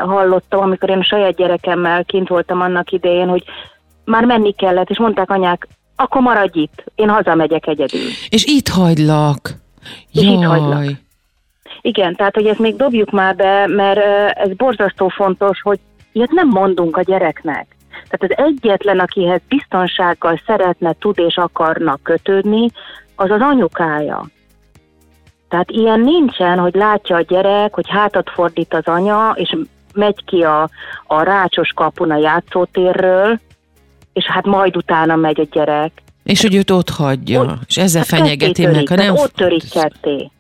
hallottam, 0.07 0.61
amikor 0.61 0.89
én 0.89 0.97
a 0.97 1.03
saját 1.03 1.35
gyerekemmel 1.35 2.05
kint 2.05 2.27
voltam 2.27 2.61
annak 2.61 2.91
idején, 2.91 3.27
hogy 3.27 3.43
már 4.05 4.25
menni 4.25 4.53
kellett, 4.53 4.89
és 4.89 4.99
mondták 4.99 5.29
anyák, 5.29 5.67
akkor 5.95 6.21
maradj 6.21 6.59
itt, 6.59 6.83
én 6.95 7.09
hazamegyek 7.09 7.67
egyedül. 7.67 8.09
És 8.29 8.45
itt 8.45 8.67
hagylak. 8.67 9.53
És 10.11 10.21
Jaj. 10.21 10.33
itt 10.33 10.43
hagylak. 10.43 10.83
Igen, 11.81 12.15
tehát 12.15 12.35
hogy 12.35 12.45
ezt 12.45 12.59
még 12.59 12.75
dobjuk 12.75 13.11
már 13.11 13.35
be, 13.35 13.67
mert 13.67 13.99
ez 14.37 14.53
borzasztó 14.53 15.07
fontos, 15.07 15.61
hogy 15.61 15.79
ilyet 16.11 16.31
nem 16.31 16.47
mondunk 16.47 16.97
a 16.97 17.01
gyereknek. 17.01 17.76
Tehát 18.10 18.38
az 18.38 18.45
egyetlen, 18.45 18.99
akihez 18.99 19.41
biztonsággal 19.47 20.41
szeretne, 20.45 20.93
tud 20.93 21.19
és 21.19 21.36
akarnak 21.36 22.03
kötődni, 22.03 22.69
az 23.15 23.31
az 23.31 23.41
anyukája. 23.41 24.25
Tehát 25.49 25.71
ilyen 25.71 25.99
nincsen, 25.99 26.60
hogy 26.60 26.75
látja 26.75 27.15
a 27.15 27.21
gyerek, 27.21 27.73
hogy 27.73 27.89
hátat 27.89 28.29
fordít 28.29 28.73
az 28.73 28.86
anya, 28.86 29.33
és 29.36 29.55
megy 29.93 30.23
ki 30.25 30.41
a, 30.41 30.69
a 31.07 31.21
rácsos 31.21 31.71
kapun 31.75 32.12
a 32.12 32.17
játszótérről, 32.17 33.39
és 34.13 34.25
hát 34.25 34.45
majd 34.45 34.77
utána 34.77 35.15
megy 35.15 35.39
a 35.39 35.47
gyerek. 35.51 35.91
És 36.23 36.41
hogy 36.41 36.55
őt 36.55 36.71
ott 36.71 36.89
hagyja, 36.89 37.41
ott, 37.41 37.60
és 37.67 37.77
ezzel 37.77 38.05
hát 38.07 38.19
fenyegeti 38.19 38.65
meg, 38.65 38.88
ha 38.88 38.95
nem... 38.95 39.15
Ott 39.15 39.33
törik 39.33 39.69
ketté. 39.69 40.31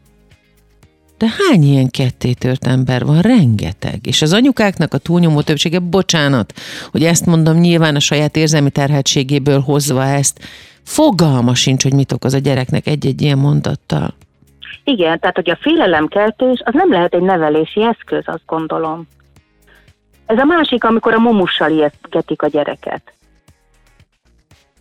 De 1.17 1.27
hány 1.37 1.63
ilyen 1.63 1.89
kettétört 1.89 2.67
ember 2.67 3.05
van? 3.05 3.21
Rengeteg. 3.21 3.99
És 4.03 4.21
az 4.21 4.33
anyukáknak 4.33 4.93
a 4.93 4.97
túlnyomó 4.97 5.41
többsége, 5.41 5.79
bocsánat, 5.79 6.53
hogy 6.91 7.03
ezt 7.03 7.25
mondom 7.25 7.57
nyilván 7.57 7.95
a 7.95 7.99
saját 7.99 8.35
érzelmi 8.35 8.69
terhetségéből 8.69 9.59
hozva 9.59 10.03
ezt, 10.03 10.39
fogalma 10.83 11.55
sincs, 11.55 11.83
hogy 11.83 11.93
mit 11.93 12.11
okoz 12.11 12.33
a 12.33 12.37
gyereknek 12.37 12.87
egy-egy 12.87 13.21
ilyen 13.21 13.37
mondattal. 13.37 14.13
Igen, 14.83 15.19
tehát 15.19 15.35
hogy 15.35 15.49
a 15.49 15.57
félelemkeltés 15.61 16.61
az 16.65 16.73
nem 16.73 16.91
lehet 16.91 17.13
egy 17.13 17.21
nevelési 17.21 17.83
eszköz, 17.83 18.23
azt 18.25 18.45
gondolom. 18.45 19.07
Ez 20.25 20.37
a 20.37 20.43
másik, 20.43 20.83
amikor 20.83 21.13
a 21.13 21.19
mumussal 21.19 21.71
ijesztgetik 21.71 22.41
a 22.41 22.47
gyereket. 22.47 23.13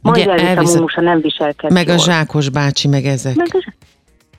Majd 0.01 0.29
elvisz 0.29 0.73
a 0.73 0.77
mumusa, 0.77 1.01
nem 1.01 1.21
viselkedik. 1.21 1.77
Meg 1.77 1.87
jól. 1.87 1.97
a 1.97 1.99
zsákos 1.99 2.49
bácsi, 2.49 2.89
meg 2.89 3.05
ezek. 3.05 3.35
Meg 3.35 3.49
a, 3.53 3.73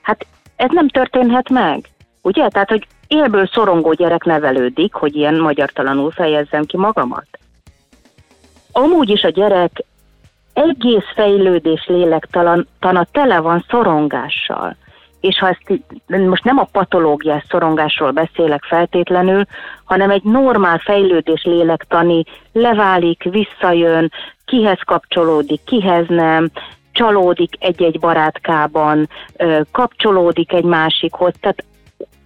hát 0.02 0.26
ez 0.58 0.70
nem 0.72 0.88
történhet 0.88 1.50
meg. 1.50 1.90
Ugye? 2.22 2.48
Tehát, 2.48 2.70
hogy 2.70 2.88
élből 3.08 3.48
szorongó 3.48 3.94
gyerek 3.94 4.24
nevelődik, 4.24 4.94
hogy 4.94 5.16
ilyen 5.16 5.36
magyartalanul 5.36 6.12
fejezzem 6.12 6.66
ki 6.66 6.78
magamat. 6.78 7.28
Amúgy 8.72 9.10
is 9.10 9.24
a 9.24 9.30
gyerek 9.30 9.84
egész 10.54 11.06
fejlődés 11.16 11.86
lélektana 11.88 13.06
tele 13.12 13.40
van 13.40 13.66
szorongással. 13.70 14.76
És 15.20 15.40
ha 15.40 15.48
ezt 15.48 15.82
most 16.08 16.44
nem 16.44 16.58
a 16.58 16.68
patológiás 16.72 17.44
szorongásról 17.50 18.12
beszélek 18.12 18.64
feltétlenül, 18.64 19.46
hanem 19.84 20.10
egy 20.10 20.24
normál 20.24 20.78
fejlődés 20.78 21.44
lélektani 21.44 22.24
leválik, 22.52 23.24
visszajön, 23.24 24.12
kihez 24.46 24.80
kapcsolódik, 24.86 25.62
kihez 25.64 26.06
nem, 26.08 26.50
csalódik 26.98 27.54
egy-egy 27.60 28.00
barátkában, 28.00 29.10
kapcsolódik 29.72 30.54
egy 30.54 30.64
másikhoz, 30.64 31.34
tehát 31.40 31.64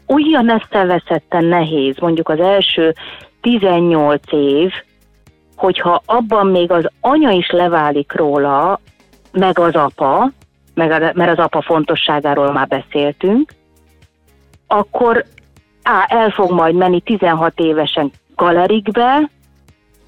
olyan 0.08 0.50
eszeveszetten 0.50 1.46
nehéz, 1.46 1.96
mondjuk 2.00 2.30
az 2.30 2.40
első 2.40 2.96
18 3.42 4.22
év, 4.32 4.72
hogyha 5.56 6.02
abban 6.06 6.48
még 6.48 6.72
az 6.72 6.88
anya 7.02 7.30
is 7.30 7.50
leválik 7.50 8.12
róla, 8.12 8.80
meg 9.32 9.60
az 9.60 9.76
apa, 9.76 10.32
meg 10.74 10.92
a, 10.92 11.12
mert 11.14 11.38
az 11.38 11.46
apa 11.46 11.62
fontosságáról 11.62 12.52
már 12.52 12.68
beszéltünk, 12.68 13.54
akkor 14.68 15.26
á, 15.84 16.06
el 16.10 16.30
fog 16.30 16.52
majd 16.52 16.76
menni 16.76 17.02
16 17.02 17.60
évesen 17.60 18.12
galerikbe, 18.36 19.30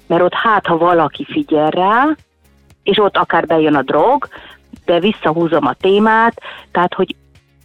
mert 0.06 0.22
ott 0.22 0.34
hát, 0.34 0.66
ha 0.66 0.76
valaki 0.76 1.24
figyel 1.24 1.70
rá, 1.70 2.16
és 2.84 2.98
ott 2.98 3.16
akár 3.16 3.46
bejön 3.46 3.74
a 3.74 3.82
drog, 3.82 4.28
de 4.84 5.00
visszahúzom 5.00 5.66
a 5.66 5.72
témát, 5.72 6.40
tehát, 6.72 6.94
hogy 6.94 7.16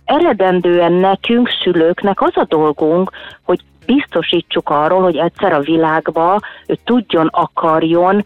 eredendően 0.06 0.92
nekünk, 0.92 1.50
szülőknek 1.64 2.22
az 2.22 2.32
a 2.34 2.46
dolgunk, 2.48 3.12
hogy 3.44 3.62
biztosítsuk 3.86 4.70
arról, 4.70 5.02
hogy 5.02 5.16
egyszer 5.16 5.54
a 5.54 5.60
világba 5.60 6.40
ő 6.68 6.78
tudjon, 6.84 7.28
akarjon, 7.28 8.26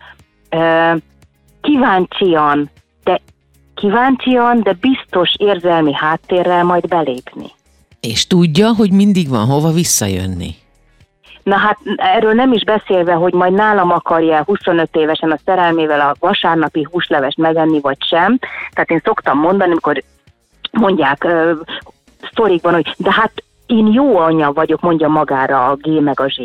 kíváncsian, 1.62 2.70
de 3.04 3.22
kíváncsian, 3.76 4.62
de 4.62 4.74
biztos 4.80 5.34
érzelmi 5.38 5.94
háttérrel 5.94 6.64
majd 6.64 6.88
belépni. 6.88 7.46
És 8.00 8.28
tudja, 8.28 8.74
hogy 8.76 8.92
mindig 8.92 9.30
van 9.30 9.46
hova 9.46 9.72
visszajönni. 9.72 10.56
Na 11.44 11.56
hát 11.58 11.78
erről 11.96 12.34
nem 12.34 12.54
is 12.54 12.64
beszélve, 12.64 13.14
hogy 13.14 13.34
majd 13.34 13.54
nálam 13.54 13.92
akarja 13.92 14.44
25 14.44 14.96
évesen 14.96 15.32
a 15.32 15.40
szerelmével 15.46 16.02
a 16.02 16.16
vasárnapi 16.20 16.88
húslevest 16.92 17.38
megenni, 17.38 17.80
vagy 17.80 17.98
sem. 18.04 18.40
Tehát 18.72 18.90
én 18.90 19.02
szoktam 19.04 19.40
mondani, 19.40 19.72
amikor 19.72 20.04
mondják 20.72 21.28
sztorikban, 22.32 22.74
hogy 22.74 22.94
de 22.98 23.12
hát 23.12 23.44
én 23.66 23.88
jó 23.88 24.18
anya 24.18 24.54
vagyok, 24.54 24.82
mondja 24.82 25.08
magára 25.08 25.70
a 25.70 25.76
G 25.76 25.88
meg 25.88 26.20
a 26.20 26.28
Z. 26.28 26.38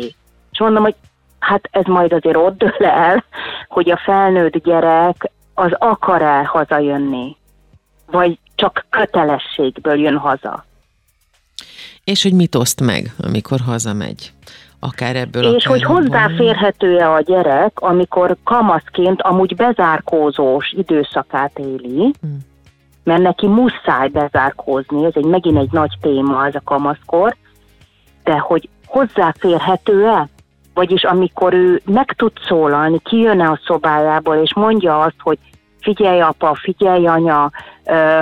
És 0.51 0.59
mondom, 0.59 0.83
hogy 0.83 0.95
hát 1.39 1.69
ez 1.71 1.85
majd 1.85 2.13
azért 2.13 2.35
ott 2.35 2.57
dől 2.57 2.85
el, 2.85 3.23
hogy 3.67 3.89
a 3.89 4.01
felnőtt 4.03 4.63
gyerek 4.63 5.31
az 5.53 5.71
akar-e 5.77 6.43
hazajönni, 6.43 7.35
vagy 8.11 8.39
csak 8.55 8.85
kötelességből 8.89 9.99
jön 9.99 10.17
haza. 10.17 10.65
És 12.03 12.23
hogy 12.23 12.33
mit 12.33 12.55
oszt 12.55 12.81
meg, 12.81 13.13
amikor 13.19 13.59
hazamegy? 13.59 14.31
Akár 14.79 15.15
ebből 15.15 15.55
És 15.55 15.65
hogy 15.65 15.83
hozzáférhető-e 15.83 17.11
a 17.11 17.21
gyerek, 17.21 17.79
amikor 17.79 18.37
kamaszként 18.43 19.21
amúgy 19.21 19.55
bezárkózós 19.55 20.71
időszakát 20.71 21.59
éli, 21.59 22.13
hmm. 22.21 22.37
mert 23.03 23.21
neki 23.21 23.47
muszáj 23.47 24.07
bezárkózni, 24.07 25.05
ez 25.05 25.11
egy 25.15 25.25
megint 25.25 25.57
egy 25.57 25.71
nagy 25.71 25.97
téma, 26.01 26.45
ez 26.45 26.55
a 26.55 26.61
kamaszkor, 26.63 27.35
de 28.23 28.37
hogy 28.37 28.69
hozzáférhető-e? 28.85 30.27
Vagyis 30.73 31.03
amikor 31.03 31.53
ő 31.53 31.81
meg 31.85 32.13
tud 32.13 32.31
szólalni, 32.47 32.99
kijön-e 33.03 33.49
a 33.49 33.59
szobájából, 33.65 34.35
és 34.35 34.53
mondja 34.53 34.99
azt, 34.99 35.19
hogy 35.19 35.37
figyelj 35.81 36.21
apa, 36.21 36.55
figyelj 36.55 37.07
anya, 37.07 37.51
ö, 37.85 38.19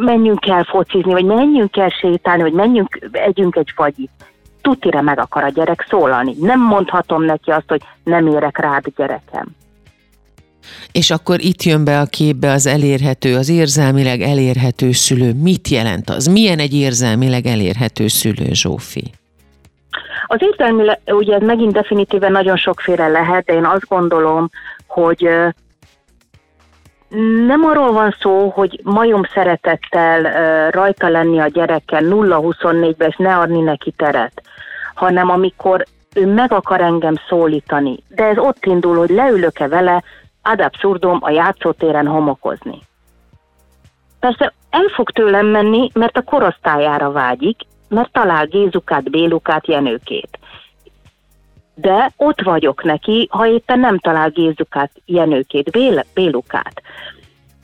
menjünk 0.00 0.46
el 0.46 0.64
focizni, 0.64 1.12
vagy 1.12 1.24
menjünk 1.24 1.76
el 1.76 1.88
sétálni, 1.88 2.42
vagy 2.42 2.52
menjünk, 2.52 3.08
együnk 3.12 3.56
egy 3.56 3.72
fagyit. 3.74 4.10
Tutira 4.62 5.00
meg 5.00 5.18
akar 5.18 5.44
a 5.44 5.48
gyerek 5.48 5.86
szólalni. 5.88 6.34
Nem 6.40 6.60
mondhatom 6.60 7.22
neki 7.22 7.50
azt, 7.50 7.68
hogy 7.68 7.82
nem 8.04 8.26
érek 8.26 8.58
rád 8.58 8.84
gyerekem. 8.96 9.46
És 10.92 11.10
akkor 11.10 11.40
itt 11.40 11.62
jön 11.62 11.84
be 11.84 12.00
a 12.00 12.04
képbe 12.04 12.50
az 12.50 12.66
elérhető, 12.66 13.36
az 13.36 13.48
érzelmileg 13.48 14.20
elérhető 14.20 14.92
szülő. 14.92 15.32
Mit 15.32 15.68
jelent 15.68 16.10
az? 16.10 16.26
Milyen 16.26 16.58
egy 16.58 16.74
érzelmileg 16.74 17.46
elérhető 17.46 18.06
szülő, 18.06 18.52
Zsófi? 18.52 19.10
Az 20.26 20.38
érzelmileg, 20.40 21.00
ugye 21.06 21.34
ez 21.34 21.42
megint 21.42 21.72
definitíven 21.72 22.32
nagyon 22.32 22.56
sokféle 22.56 23.08
lehet, 23.08 23.44
de 23.44 23.52
én 23.52 23.64
azt 23.64 23.88
gondolom, 23.88 24.50
hogy 24.86 25.28
nem 27.46 27.64
arról 27.64 27.92
van 27.92 28.16
szó, 28.20 28.48
hogy 28.48 28.80
majom 28.84 29.22
szeretettel 29.34 30.22
rajta 30.70 31.08
lenni 31.08 31.40
a 31.40 31.46
gyereken 31.46 32.04
0-24-ben, 32.10 33.08
és 33.08 33.16
ne 33.16 33.36
adni 33.36 33.60
neki 33.60 33.90
teret, 33.90 34.42
hanem 34.94 35.30
amikor 35.30 35.84
ő 36.14 36.26
meg 36.26 36.52
akar 36.52 36.80
engem 36.80 37.14
szólítani. 37.28 37.96
De 38.08 38.24
ez 38.24 38.38
ott 38.38 38.64
indul, 38.64 38.96
hogy 38.96 39.10
leülök-e 39.10 39.68
vele 39.68 40.02
ad 40.42 40.60
abszurdum 40.60 41.18
a 41.20 41.30
játszótéren 41.30 42.06
homokozni. 42.06 42.78
Persze 44.20 44.52
el 44.70 44.88
fog 44.94 45.10
tőlem 45.10 45.46
menni, 45.46 45.90
mert 45.94 46.16
a 46.16 46.22
korosztályára 46.22 47.10
vágyik, 47.10 47.60
mert 47.88 48.12
talál 48.12 48.46
Gézukát, 48.46 49.10
Bélukát, 49.10 49.66
Jenőkét 49.66 50.38
de 51.82 52.12
ott 52.16 52.40
vagyok 52.40 52.84
neki, 52.84 53.28
ha 53.30 53.46
éppen 53.46 53.78
nem 53.78 53.98
talál 53.98 54.30
Gézukát, 54.30 54.90
Jenőkét, 55.04 55.70
Bél, 55.70 56.04
Bélukát. 56.14 56.82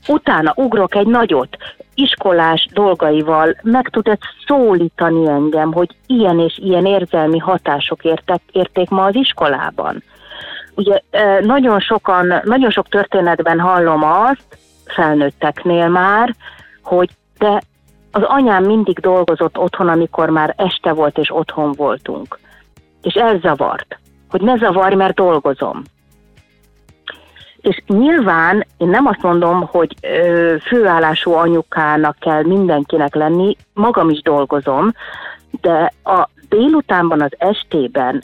Utána 0.07 0.53
ugrok 0.55 0.95
egy 0.95 1.07
nagyot, 1.07 1.57
iskolás 1.93 2.67
dolgaival 2.73 3.55
meg 3.61 3.89
tudod 3.89 4.17
szólítani 4.47 5.27
engem, 5.27 5.73
hogy 5.73 5.95
ilyen 6.07 6.39
és 6.39 6.57
ilyen 6.57 6.85
érzelmi 6.85 7.37
hatások 7.37 8.03
értek, 8.03 8.41
érték 8.51 8.89
ma 8.89 9.03
az 9.03 9.15
iskolában. 9.15 10.03
Ugye 10.75 11.01
nagyon 11.41 11.79
sokan, 11.79 12.33
nagyon 12.43 12.69
sok 12.69 12.87
történetben 12.87 13.59
hallom 13.59 14.03
azt, 14.03 14.57
felnőtteknél 14.85 15.87
már, 15.87 16.35
hogy 16.83 17.09
de 17.37 17.61
az 18.11 18.21
anyám 18.23 18.63
mindig 18.63 18.99
dolgozott 18.99 19.57
otthon, 19.57 19.87
amikor 19.87 20.29
már 20.29 20.53
este 20.57 20.91
volt 20.91 21.17
és 21.17 21.31
otthon 21.31 21.71
voltunk 21.71 22.39
és 23.01 23.13
elzavart, 23.13 23.99
hogy 24.29 24.41
ne 24.41 24.57
zavarj, 24.57 24.95
mert 24.95 25.15
dolgozom. 25.15 25.83
És 27.61 27.83
nyilván 27.87 28.65
én 28.77 28.87
nem 28.87 29.05
azt 29.05 29.21
mondom, 29.21 29.61
hogy 29.61 29.95
ö, 30.01 30.55
főállású 30.61 31.31
anyukának 31.31 32.15
kell 32.19 32.43
mindenkinek 32.43 33.15
lenni, 33.15 33.55
magam 33.73 34.09
is 34.09 34.21
dolgozom, 34.21 34.93
de 35.61 35.93
a 36.03 36.29
délutánban, 36.49 37.21
az 37.21 37.31
estében, 37.37 38.21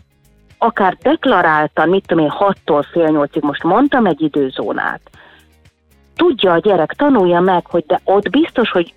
akár 0.58 0.98
deklaráltan, 1.02 1.90
mit 1.90 2.06
tudom 2.08 2.24
én, 2.24 2.34
6-tól 2.40 2.86
fél 2.92 3.08
nyolcig, 3.08 3.44
most 3.44 3.64
mondtam 3.64 4.06
egy 4.06 4.22
időzónát, 4.22 5.02
tudja 6.16 6.52
a 6.52 6.58
gyerek, 6.58 6.94
tanulja 6.94 7.40
meg, 7.40 7.66
hogy 7.66 7.84
de 7.88 8.00
ott 8.04 8.30
biztos, 8.30 8.70
hogy 8.72 8.94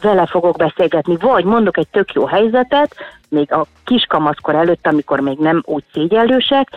vele 0.00 0.26
fogok 0.26 0.56
beszélgetni, 0.56 1.16
vagy 1.16 1.44
mondok 1.44 1.76
egy 1.76 1.88
tök 1.88 2.12
jó 2.12 2.24
helyzetet, 2.24 2.94
még 3.28 3.52
a 3.52 3.66
kiskamaszkor 3.84 4.54
előtt, 4.54 4.86
amikor 4.86 5.20
még 5.20 5.38
nem 5.38 5.62
úgy 5.64 5.84
szégyellősek, 5.92 6.68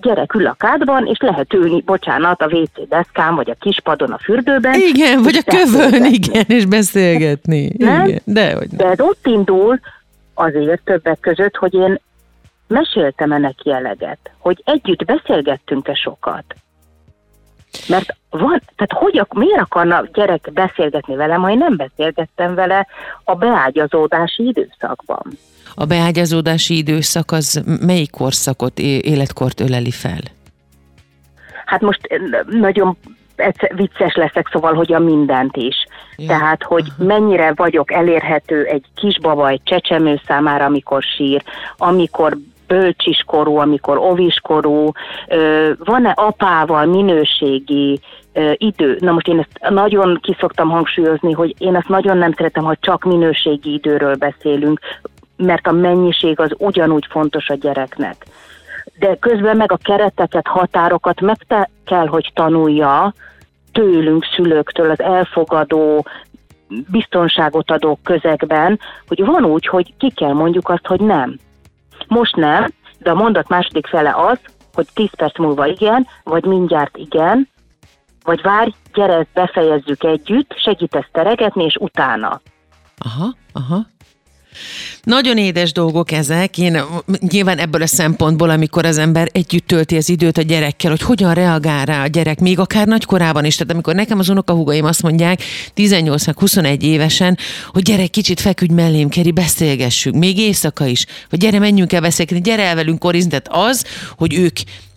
gyerek 0.00 0.34
ül 0.34 0.46
a 0.46 0.54
kádban, 0.58 1.06
és 1.06 1.18
lehet 1.18 1.52
ülni, 1.52 1.80
bocsánat, 1.80 2.42
a 2.42 2.46
WC 2.46 2.88
deszkán, 2.88 3.34
vagy 3.34 3.50
a 3.50 3.54
kispadon 3.54 4.10
a 4.10 4.18
fürdőben. 4.18 4.80
Igen, 4.80 5.22
vagy 5.22 5.42
a 5.46 5.50
kövön, 5.50 6.04
igen, 6.04 6.44
és 6.48 6.66
beszélgetni. 6.66 7.72
Nem? 7.78 8.06
Igen, 8.06 8.20
de, 8.24 8.54
hogy 8.54 8.68
nem. 8.68 8.76
de 8.76 8.84
ez 8.86 9.00
ott 9.00 9.26
indul 9.26 9.80
azért 10.34 10.80
többek 10.84 11.20
között, 11.20 11.56
hogy 11.56 11.74
én 11.74 12.00
meséltem-e 12.66 13.38
neki 13.38 13.70
eleget, 13.70 14.30
hogy 14.38 14.62
együtt 14.64 15.04
beszélgettünk-e 15.04 15.94
sokat. 15.94 16.44
Mert 17.88 18.16
van, 18.30 18.62
tehát 18.76 18.92
hogy, 18.92 19.26
miért 19.34 19.60
akarna 19.60 20.04
gyerek 20.12 20.50
beszélgetni 20.52 21.14
velem, 21.14 21.42
ha 21.42 21.50
én 21.50 21.58
nem 21.58 21.76
beszélgettem 21.76 22.54
vele 22.54 22.86
a 23.24 23.34
beágyazódási 23.34 24.46
időszakban? 24.46 25.22
A 25.74 25.84
beágyazódási 25.84 26.76
időszak 26.76 27.32
az 27.32 27.62
melyik 27.80 28.10
korszakot, 28.10 28.78
életkort 28.78 29.60
öleli 29.60 29.90
fel? 29.90 30.20
Hát 31.64 31.80
most 31.80 32.00
eh, 32.02 32.18
nagyon 32.48 32.96
vicces 33.74 34.14
leszek, 34.14 34.48
szóval, 34.52 34.74
hogy 34.74 34.92
a 34.92 34.98
mindent 34.98 35.56
is. 35.56 35.86
Ja. 36.16 36.26
Tehát, 36.26 36.62
hogy 36.62 36.84
Aha. 36.96 37.04
mennyire 37.04 37.52
vagyok 37.54 37.92
elérhető 37.92 38.64
egy 38.64 38.84
kisbaba, 38.94 39.48
egy 39.48 39.60
csecsemő 39.64 40.20
számára, 40.26 40.64
amikor 40.64 41.02
sír, 41.02 41.42
amikor 41.76 42.36
bölcsiskorú, 42.66 43.56
amikor 43.56 43.98
oviskorú, 43.98 44.92
van-e 45.78 46.10
apával 46.10 46.84
minőségi 46.84 48.00
idő? 48.52 48.96
Na 49.00 49.12
most 49.12 49.28
én 49.28 49.38
ezt 49.38 49.74
nagyon 49.74 50.18
kiszoktam 50.22 50.70
hangsúlyozni, 50.70 51.32
hogy 51.32 51.54
én 51.58 51.76
azt 51.76 51.88
nagyon 51.88 52.16
nem 52.16 52.32
szeretem, 52.32 52.64
ha 52.64 52.76
csak 52.80 53.04
minőségi 53.04 53.72
időről 53.72 54.14
beszélünk, 54.14 54.80
mert 55.36 55.66
a 55.66 55.72
mennyiség 55.72 56.40
az 56.40 56.50
ugyanúgy 56.58 57.06
fontos 57.10 57.48
a 57.48 57.54
gyereknek. 57.54 58.26
De 58.98 59.16
közben 59.16 59.56
meg 59.56 59.72
a 59.72 59.78
kereteket, 59.82 60.46
határokat 60.46 61.20
meg 61.20 61.36
te 61.48 61.70
kell, 61.84 62.06
hogy 62.06 62.30
tanulja 62.34 63.12
tőlünk, 63.72 64.24
szülőktől, 64.34 64.90
az 64.90 65.00
elfogadó, 65.00 66.06
biztonságot 66.90 67.70
adó 67.70 67.98
közegben, 68.02 68.80
hogy 69.08 69.24
van 69.24 69.44
úgy, 69.44 69.66
hogy 69.66 69.94
ki 69.98 70.10
kell 70.10 70.32
mondjuk 70.32 70.68
azt, 70.68 70.86
hogy 70.86 71.00
nem. 71.00 71.36
Most 72.08 72.36
nem, 72.36 72.66
de 72.98 73.10
a 73.10 73.14
mondat 73.14 73.48
második 73.48 73.86
fele 73.86 74.14
az, 74.16 74.38
hogy 74.74 74.86
10 74.94 75.10
perc 75.16 75.38
múlva 75.38 75.66
igen, 75.66 76.06
vagy 76.24 76.44
mindjárt 76.44 76.96
igen, 76.96 77.48
vagy 78.24 78.42
várj, 78.42 78.70
gyere, 78.94 79.26
befejezzük 79.32 80.04
együtt, 80.04 80.54
segítesz 80.58 81.08
teregetni, 81.12 81.64
és 81.64 81.76
utána. 81.76 82.40
Aha, 82.98 83.34
aha. 83.52 83.86
Nagyon 85.02 85.38
édes 85.38 85.72
dolgok 85.72 86.12
ezek. 86.12 86.58
Én 86.58 86.80
nyilván 87.20 87.58
ebből 87.58 87.82
a 87.82 87.86
szempontból, 87.86 88.50
amikor 88.50 88.86
az 88.86 88.98
ember 88.98 89.28
együtt 89.32 89.66
tölti 89.66 89.96
az 89.96 90.08
időt 90.08 90.38
a 90.38 90.42
gyerekkel, 90.42 90.90
hogy 90.90 91.00
hogyan 91.02 91.34
reagál 91.34 91.84
rá 91.84 92.02
a 92.02 92.06
gyerek, 92.06 92.40
még 92.40 92.58
akár 92.58 92.86
nagykorában 92.86 93.44
is. 93.44 93.56
Tehát 93.56 93.72
amikor 93.72 93.94
nekem 93.94 94.18
az 94.18 94.28
unokahúgaim 94.28 94.84
azt 94.84 95.02
mondják 95.02 95.42
18-21 95.76 96.80
évesen, 96.80 97.38
hogy 97.72 97.82
gyere, 97.82 98.06
kicsit 98.06 98.40
feküdj 98.40 98.74
mellém, 98.74 99.08
Keri, 99.08 99.30
beszélgessünk, 99.30 100.16
még 100.16 100.38
éjszaka 100.38 100.86
is, 100.86 101.06
hogy 101.30 101.38
gyere, 101.38 101.58
menjünk 101.58 101.92
el 101.92 102.00
beszélgetni, 102.00 102.40
gyere 102.40 102.62
el 102.62 102.74
velünk 102.74 102.98
korizni. 102.98 103.30
Tehát 103.30 103.68
az, 103.70 103.84
hogy 104.16 104.34
ők 104.34 104.56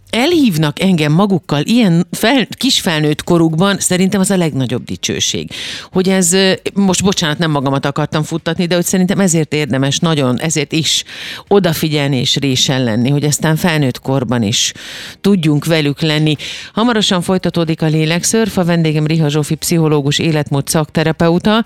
elhívnak 0.10 0.82
engem 0.82 1.12
magukkal 1.12 1.62
ilyen 1.66 2.08
fel, 2.12 2.48
kis 2.58 2.80
felnőtt 2.80 3.24
korukban, 3.24 3.80
szerintem 3.80 4.20
az 4.20 4.32
a 4.32 4.38
legnagyobb 4.38 4.84
dicsőség. 4.84 5.52
Hogy 5.92 6.10
ez, 6.10 6.36
most 6.74 7.04
bocsánat, 7.04 7.38
nem 7.38 7.52
magamat 7.52 7.86
akartam 7.86 8.24
futtatni, 8.24 8.66
de 8.66 8.76
hogy 8.76 8.86
szerintem 8.86 9.20
ezért 9.20 9.54
érdemes 9.54 10.00
nagyon, 10.00 10.40
ezért 10.40 10.72
is 10.72 11.04
odafigyelni 11.48 12.18
és 12.18 12.36
résen 12.36 12.84
lenni, 12.84 13.10
hogy 13.10 13.24
aztán 13.24 13.56
felnőtt 13.56 14.02
korban 14.02 14.44
is 14.44 14.74
tudjunk 15.22 15.66
velük 15.66 16.02
lenni. 16.02 16.36
Hamarosan 16.74 17.22
folytatódik 17.22 17.82
a 17.82 17.86
lélekszörf, 17.86 18.58
a 18.58 18.64
vendégem 18.64 19.06
Riha 19.06 19.30
Zsófi, 19.30 19.56
pszichológus, 19.56 20.20
életmód 20.20 20.68
szakterapeuta. 20.68 21.64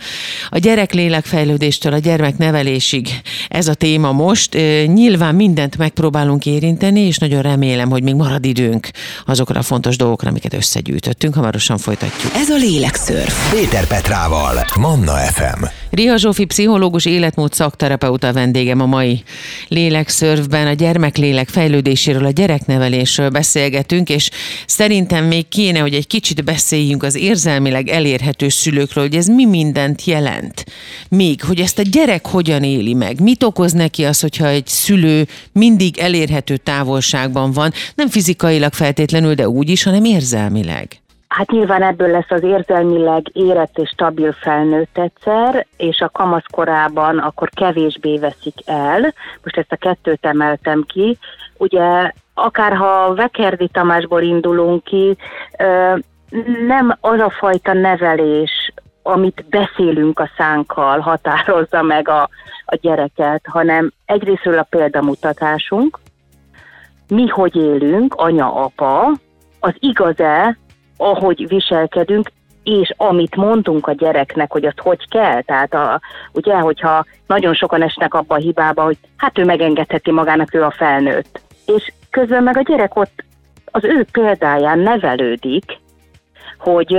A 0.49 0.57
gyerek 0.57 0.93
lélekfejlődéstől 0.93 1.93
a 1.93 1.97
gyermeknevelésig 1.97 3.07
ez 3.47 3.67
a 3.67 3.73
téma 3.73 4.11
most. 4.11 4.53
Nyilván 4.85 5.35
mindent 5.35 5.77
megpróbálunk 5.77 6.45
érinteni, 6.45 6.99
és 6.99 7.17
nagyon 7.17 7.41
remélem, 7.41 7.89
hogy 7.89 8.03
még 8.03 8.15
marad 8.15 8.32
marad 8.33 8.45
időnk 8.45 8.89
azokra 9.25 9.59
a 9.59 9.63
fontos 9.63 9.95
dolgokra, 9.95 10.29
amiket 10.29 10.53
összegyűjtöttünk. 10.53 11.33
Hamarosan 11.33 11.77
folytatjuk. 11.77 12.33
Ez 12.35 12.49
a 12.49 12.55
Lélekszörf. 12.55 13.51
Péter 13.51 13.87
Petrával, 13.87 14.65
Manna 14.75 15.15
FM. 15.15 15.82
Riha 15.93 16.17
Zsófi, 16.17 16.45
pszichológus, 16.45 17.05
életmód 17.05 17.53
szakterapeuta 17.53 18.33
vendégem 18.33 18.79
a 18.81 18.85
mai 18.85 19.23
Lélekszörfben. 19.67 20.67
A 20.67 20.73
gyermeklélek 20.73 21.49
fejlődéséről, 21.49 22.25
a 22.25 22.31
gyereknevelésről 22.31 23.29
beszélgetünk, 23.29 24.09
és 24.09 24.29
szerintem 24.65 25.25
még 25.25 25.47
kéne, 25.47 25.79
hogy 25.79 25.93
egy 25.93 26.07
kicsit 26.07 26.43
beszéljünk 26.43 27.03
az 27.03 27.15
érzelmileg 27.15 27.87
elérhető 27.87 28.49
szülőkről, 28.49 29.03
hogy 29.03 29.15
ez 29.15 29.27
mi 29.27 29.45
mindent 29.45 30.03
jelent. 30.05 30.65
Még, 31.09 31.43
hogy 31.43 31.59
ezt 31.59 31.79
a 31.79 31.83
gyerek 31.91 32.27
hogyan 32.27 32.63
éli 32.63 32.93
meg, 32.93 33.21
mit 33.21 33.43
okoz 33.43 33.71
neki 33.71 34.03
az, 34.03 34.19
hogyha 34.19 34.47
egy 34.47 34.67
szülő 34.67 35.27
mindig 35.51 35.97
elérhető 35.97 36.57
távolságban 36.57 37.51
van, 37.51 37.73
nem 37.95 38.09
fizikailag 38.09 38.73
feltétlenül, 38.73 39.33
de 39.33 39.49
úgy 39.49 39.69
is, 39.69 39.83
hanem 39.83 40.05
érzelmileg. 40.05 41.02
Hát 41.33 41.51
nyilván 41.51 41.83
ebből 41.83 42.09
lesz 42.09 42.29
az 42.31 42.43
érzelmileg 42.43 43.25
érett 43.31 43.77
és 43.77 43.89
stabil 43.89 44.31
felnőtt 44.31 44.97
egyszer, 44.97 45.65
és 45.77 45.99
a 45.99 46.09
kamaszkorában 46.09 47.17
akkor 47.17 47.49
kevésbé 47.49 48.17
veszik 48.17 48.57
el. 48.65 49.13
Most 49.43 49.57
ezt 49.57 49.71
a 49.71 49.75
kettőt 49.75 50.25
emeltem 50.25 50.83
ki. 50.87 51.17
Ugye 51.57 52.11
akárha 52.33 53.13
Vekerdi 53.13 53.67
Tamásból 53.67 54.21
indulunk 54.21 54.83
ki, 54.83 55.17
nem 56.67 56.97
az 57.01 57.19
a 57.19 57.29
fajta 57.29 57.73
nevelés, 57.73 58.73
amit 59.03 59.45
beszélünk 59.49 60.19
a 60.19 60.29
szánkkal, 60.37 60.99
határozza 60.99 61.81
meg 61.81 62.09
a, 62.09 62.29
a 62.65 62.75
gyereket, 62.81 63.41
hanem 63.47 63.91
egyrésztről 64.05 64.57
a 64.57 64.67
példamutatásunk, 64.69 65.99
mi 67.07 67.27
hogy 67.27 67.55
élünk, 67.55 68.13
anya, 68.15 68.55
apa, 68.55 69.11
az 69.59 69.73
igaz-e, 69.79 70.57
ahogy 70.97 71.47
viselkedünk, 71.47 72.31
és 72.63 72.93
amit 72.97 73.35
mondtunk 73.35 73.87
a 73.87 73.93
gyereknek, 73.93 74.51
hogy 74.51 74.65
azt 74.65 74.79
hogy 74.79 75.09
kell, 75.09 75.41
tehát 75.41 75.73
a, 75.73 76.01
ugye, 76.33 76.55
hogyha 76.55 77.05
nagyon 77.27 77.53
sokan 77.53 77.83
esnek 77.83 78.13
abba 78.13 78.35
a 78.35 78.39
hibába, 78.39 78.83
hogy 78.83 78.97
hát 79.17 79.37
ő 79.37 79.45
megengedheti 79.45 80.11
magának, 80.11 80.53
ő 80.53 80.63
a 80.63 80.71
felnőtt. 80.71 81.41
És 81.65 81.91
közben 82.09 82.43
meg 82.43 82.57
a 82.57 82.61
gyerek 82.61 82.95
ott 82.95 83.23
az 83.65 83.83
ő 83.83 84.05
példáján 84.11 84.79
nevelődik, 84.79 85.79
hogy 86.57 86.97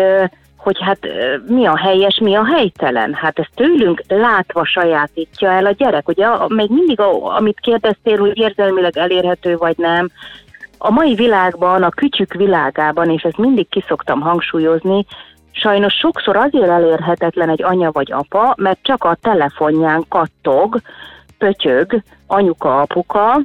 hogy 0.64 0.78
hát 0.80 0.98
mi 1.46 1.66
a 1.66 1.76
helyes, 1.76 2.18
mi 2.18 2.34
a 2.34 2.44
helytelen. 2.44 3.14
Hát 3.14 3.38
ezt 3.38 3.50
tőlünk 3.54 4.02
látva 4.08 4.64
sajátítja 4.64 5.50
el 5.50 5.66
a 5.66 5.70
gyerek. 5.70 6.08
Ugye 6.08 6.26
még 6.48 6.70
mindig, 6.70 7.00
a, 7.00 7.36
amit 7.36 7.60
kérdeztél, 7.60 8.18
hogy 8.18 8.38
érzelmileg 8.38 8.96
elérhető 8.96 9.56
vagy 9.56 9.76
nem, 9.76 10.10
a 10.86 10.90
mai 10.90 11.14
világban, 11.14 11.82
a 11.82 11.90
kütyük 11.90 12.32
világában, 12.32 13.10
és 13.10 13.22
ezt 13.22 13.36
mindig 13.36 13.68
kiszoktam 13.68 14.20
hangsúlyozni, 14.20 15.06
sajnos 15.50 15.94
sokszor 15.94 16.36
azért 16.36 16.68
elérhetetlen 16.68 17.48
egy 17.48 17.62
anya 17.62 17.90
vagy 17.92 18.12
apa, 18.12 18.54
mert 18.56 18.78
csak 18.82 19.04
a 19.04 19.16
telefonján 19.20 20.04
kattog, 20.08 20.80
pötyög 21.38 22.02
anyuka, 22.26 22.80
apuka, 22.80 23.40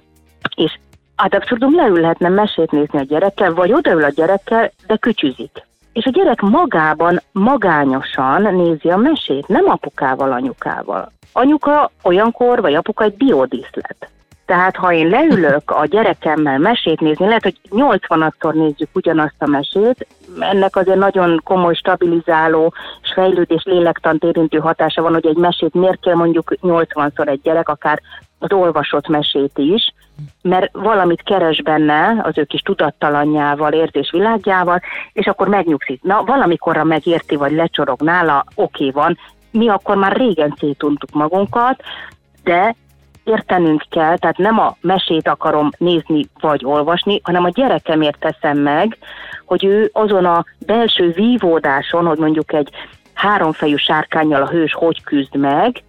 és 0.56 0.80
hát 1.16 1.34
abszurdum 1.34 1.76
leülhetne 1.76 2.30
mesét 2.30 2.72
nézni 2.72 3.00
a 3.00 3.04
gyerekkel, 3.04 3.54
vagy 3.54 3.74
odaül 3.74 4.04
a 4.04 4.10
gyerekkel, 4.10 4.72
de 4.88 4.96
kütyüzik. 4.96 5.68
És 5.94 6.06
a 6.06 6.10
gyerek 6.10 6.42
magában 6.42 7.22
magányosan 7.32 8.56
nézi 8.56 8.90
a 8.90 8.98
mesét, 8.98 9.48
nem 9.48 9.70
apukával, 9.70 10.32
anyukával. 10.32 11.12
Anyuka 11.34 11.92
olyankor, 12.04 12.62
vagy 12.62 12.74
apuka 12.74 13.04
egy 13.04 13.16
biodíszlet. 13.16 14.10
Tehát 14.50 14.76
ha 14.76 14.94
én 14.94 15.08
leülök 15.08 15.72
a 15.72 15.86
gyerekemmel 15.86 16.58
mesét 16.58 17.00
nézni, 17.00 17.26
lehet, 17.26 17.44
hogy 17.44 17.60
80-szor 17.70 18.54
nézzük 18.54 18.90
ugyanazt 18.94 19.36
a 19.38 19.48
mesét, 19.48 20.08
ennek 20.40 20.76
azért 20.76 20.98
nagyon 20.98 21.42
komoly 21.44 21.74
stabilizáló 21.74 22.74
és 23.02 23.12
fejlődés 23.14 23.64
lélektant 23.64 24.24
érintő 24.24 24.58
hatása 24.58 25.02
van, 25.02 25.14
hogy 25.14 25.26
egy 25.26 25.38
mesét 25.38 25.74
miért 25.74 26.00
kell 26.00 26.16
mondjuk 26.16 26.54
80-szor 26.62 27.28
egy 27.28 27.42
gyerek, 27.42 27.70
akár 27.70 28.02
az 28.40 28.52
olvasott 28.52 29.08
mesét 29.08 29.58
is, 29.58 29.94
mert 30.42 30.70
valamit 30.72 31.24
keres 31.24 31.62
benne 31.62 32.20
az 32.24 32.38
ő 32.38 32.44
kis 32.44 32.62
tudattalanjával, 32.62 33.74
érzésvilágjával, 33.74 34.82
és 35.14 35.26
akkor 35.28 35.48
megnyugszik. 35.48 36.04
Na, 36.04 36.24
valamikorra 36.24 36.84
megérti, 36.84 37.36
vagy 37.36 37.52
lecsorog 37.52 38.02
nála, 38.02 38.46
oké 38.56 38.92
van, 38.92 39.18
mi 39.52 39.70
akkor 39.70 39.96
már 39.96 40.16
régen 40.16 40.56
szétuntuk 40.60 41.12
magunkat, 41.12 41.82
de 42.44 42.76
értenünk 43.30 43.84
kell, 43.90 44.18
tehát 44.18 44.38
nem 44.38 44.60
a 44.60 44.76
mesét 44.82 45.28
akarom 45.28 45.70
nézni 45.78 46.30
vagy 46.40 46.66
olvasni, 46.66 47.20
hanem 47.24 47.44
a 47.44 47.50
gyerekemért 47.50 48.20
teszem 48.20 48.58
meg, 48.58 48.98
hogy 49.46 49.66
ő 49.66 49.90
azon 49.94 50.26
a 50.26 50.46
belső 50.66 51.12
vívódáson, 51.12 52.06
hogy 52.06 52.18
mondjuk 52.18 52.54
egy 52.54 52.70
háromfejű 53.14 53.76
sárkányjal 53.76 54.42
a 54.42 54.50
hős 54.50 54.74
hogy 54.74 55.04
küzd 55.04 55.36
meg, 55.36 55.84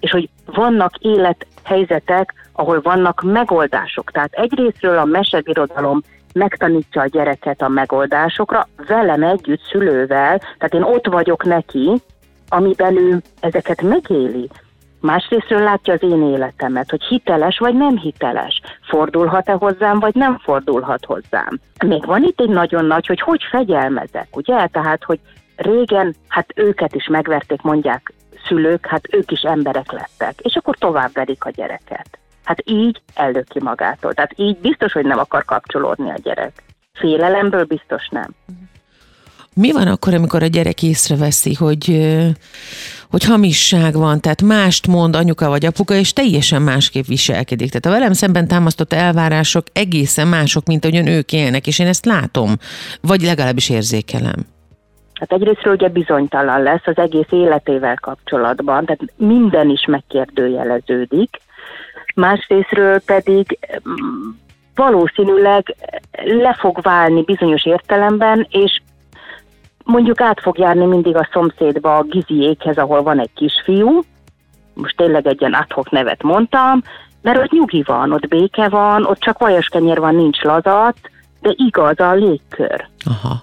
és 0.00 0.10
hogy 0.10 0.28
vannak 0.44 0.96
élethelyzetek, 0.96 2.34
ahol 2.52 2.80
vannak 2.80 3.22
megoldások. 3.22 4.10
Tehát 4.10 4.32
egyrésztről 4.32 4.98
a 4.98 5.04
mesebirodalom 5.04 6.02
megtanítja 6.32 7.02
a 7.02 7.06
gyereket 7.06 7.62
a 7.62 7.68
megoldásokra, 7.68 8.68
velem 8.86 9.22
együtt, 9.22 9.62
szülővel, 9.70 10.38
tehát 10.38 10.74
én 10.74 10.82
ott 10.82 11.06
vagyok 11.06 11.44
neki, 11.44 11.92
amiben 12.48 12.96
ő 12.96 13.22
ezeket 13.40 13.82
megéli. 13.82 14.48
Másrésztről 15.00 15.62
látja 15.62 15.92
az 15.92 16.02
én 16.02 16.22
életemet, 16.22 16.90
hogy 16.90 17.02
hiteles 17.02 17.58
vagy 17.58 17.74
nem 17.74 17.98
hiteles, 17.98 18.60
fordulhat-e 18.88 19.52
hozzám, 19.52 19.98
vagy 19.98 20.14
nem 20.14 20.38
fordulhat 20.38 21.04
hozzám. 21.04 21.58
Még 21.86 22.06
van 22.06 22.22
itt 22.22 22.40
egy 22.40 22.48
nagyon 22.48 22.84
nagy, 22.84 23.06
hogy 23.06 23.20
hogy 23.20 23.42
fegyelmezek, 23.50 24.36
ugye? 24.36 24.66
Tehát, 24.66 25.04
hogy 25.04 25.20
régen, 25.56 26.14
hát 26.28 26.52
őket 26.54 26.94
is 26.94 27.08
megverték, 27.08 27.62
mondják 27.62 28.12
szülők, 28.46 28.86
hát 28.86 29.14
ők 29.14 29.30
is 29.30 29.40
emberek 29.40 29.92
lettek, 29.92 30.40
és 30.40 30.56
akkor 30.56 30.76
tovább 30.76 31.10
verik 31.12 31.44
a 31.44 31.50
gyereket. 31.50 32.18
Hát 32.44 32.62
így 32.64 33.02
ellöki 33.14 33.62
magától. 33.62 34.14
Tehát 34.14 34.32
így 34.36 34.58
biztos, 34.58 34.92
hogy 34.92 35.04
nem 35.04 35.18
akar 35.18 35.44
kapcsolódni 35.44 36.10
a 36.10 36.18
gyerek. 36.22 36.62
Félelemből 36.92 37.64
biztos 37.64 38.08
nem. 38.08 38.34
Mi 39.60 39.72
van 39.72 39.86
akkor, 39.86 40.14
amikor 40.14 40.42
a 40.42 40.46
gyerek 40.46 40.82
észreveszi, 40.82 41.54
hogy, 41.54 41.84
hogy 43.10 43.24
hamisság 43.24 43.94
van, 43.94 44.20
tehát 44.20 44.42
mást 44.42 44.86
mond 44.86 45.16
anyuka 45.16 45.48
vagy 45.48 45.64
apuka, 45.66 45.94
és 45.94 46.12
teljesen 46.12 46.62
másképp 46.62 47.04
viselkedik. 47.04 47.70
Tehát 47.70 47.86
a 47.86 48.00
velem 48.00 48.12
szemben 48.12 48.48
támasztott 48.48 48.92
elvárások 48.92 49.66
egészen 49.72 50.28
mások, 50.28 50.66
mint 50.66 50.84
ahogyan 50.84 51.06
ők 51.06 51.32
élnek, 51.32 51.66
és 51.66 51.78
én 51.78 51.86
ezt 51.86 52.04
látom, 52.04 52.52
vagy 53.00 53.22
legalábbis 53.22 53.70
érzékelem. 53.70 54.46
Hát 55.14 55.32
egyrésztről 55.32 55.74
ugye 55.74 55.88
bizonytalan 55.88 56.62
lesz 56.62 56.86
az 56.86 56.96
egész 56.96 57.30
életével 57.30 57.96
kapcsolatban, 58.00 58.84
tehát 58.84 59.02
minden 59.16 59.70
is 59.70 59.84
megkérdőjeleződik, 59.86 61.30
másrésztről 62.14 63.00
pedig 63.00 63.58
mm, 63.88 64.28
valószínűleg 64.74 65.74
le 66.24 66.56
fog 66.58 66.80
válni 66.82 67.22
bizonyos 67.22 67.66
értelemben, 67.66 68.46
és 68.50 68.80
mondjuk 69.88 70.20
át 70.20 70.40
fog 70.40 70.58
járni 70.58 70.84
mindig 70.84 71.16
a 71.16 71.28
szomszédba 71.32 71.96
a 71.96 72.02
Giziékhez, 72.02 72.76
ahol 72.76 73.02
van 73.02 73.20
egy 73.20 73.30
kisfiú, 73.34 74.00
most 74.74 74.96
tényleg 74.96 75.26
egy 75.26 75.40
ilyen 75.40 75.52
adhok 75.52 75.90
nevet 75.90 76.22
mondtam, 76.22 76.82
mert 77.22 77.38
ott 77.38 77.50
nyugi 77.50 77.82
van, 77.86 78.12
ott 78.12 78.28
béke 78.28 78.68
van, 78.68 79.04
ott 79.04 79.18
csak 79.18 79.38
vajas 79.38 79.68
kenyér 79.68 79.98
van, 79.98 80.14
nincs 80.14 80.42
lazat, 80.42 80.96
de 81.40 81.52
igaz 81.56 82.00
a 82.00 82.12
légkör. 82.12 82.88
Aha. 83.04 83.42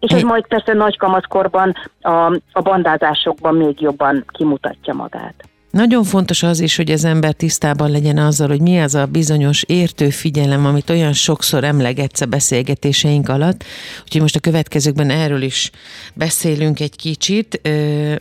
És 0.00 0.12
ez 0.12 0.22
majd 0.22 0.46
persze 0.46 0.72
nagy 0.72 0.96
kamaszkorban 0.96 1.74
a, 2.00 2.40
a 2.52 2.60
bandázásokban 2.62 3.54
még 3.54 3.80
jobban 3.80 4.24
kimutatja 4.28 4.94
magát. 4.94 5.34
Nagyon 5.70 6.04
fontos 6.04 6.42
az 6.42 6.60
is, 6.60 6.76
hogy 6.76 6.90
az 6.90 7.04
ember 7.04 7.32
tisztában 7.32 7.90
legyen 7.90 8.18
azzal, 8.18 8.48
hogy 8.48 8.60
mi 8.60 8.80
az 8.80 8.94
a 8.94 9.06
bizonyos 9.06 9.62
értő 9.62 10.10
figyelem, 10.10 10.66
amit 10.66 10.90
olyan 10.90 11.12
sokszor 11.12 11.64
emlegetsz 11.64 12.20
a 12.20 12.26
beszélgetéseink 12.26 13.28
alatt. 13.28 13.64
Úgyhogy 14.02 14.20
most 14.20 14.36
a 14.36 14.40
következőkben 14.40 15.10
erről 15.10 15.42
is 15.42 15.70
beszélünk 16.14 16.80
egy 16.80 16.96
kicsit, 16.96 17.60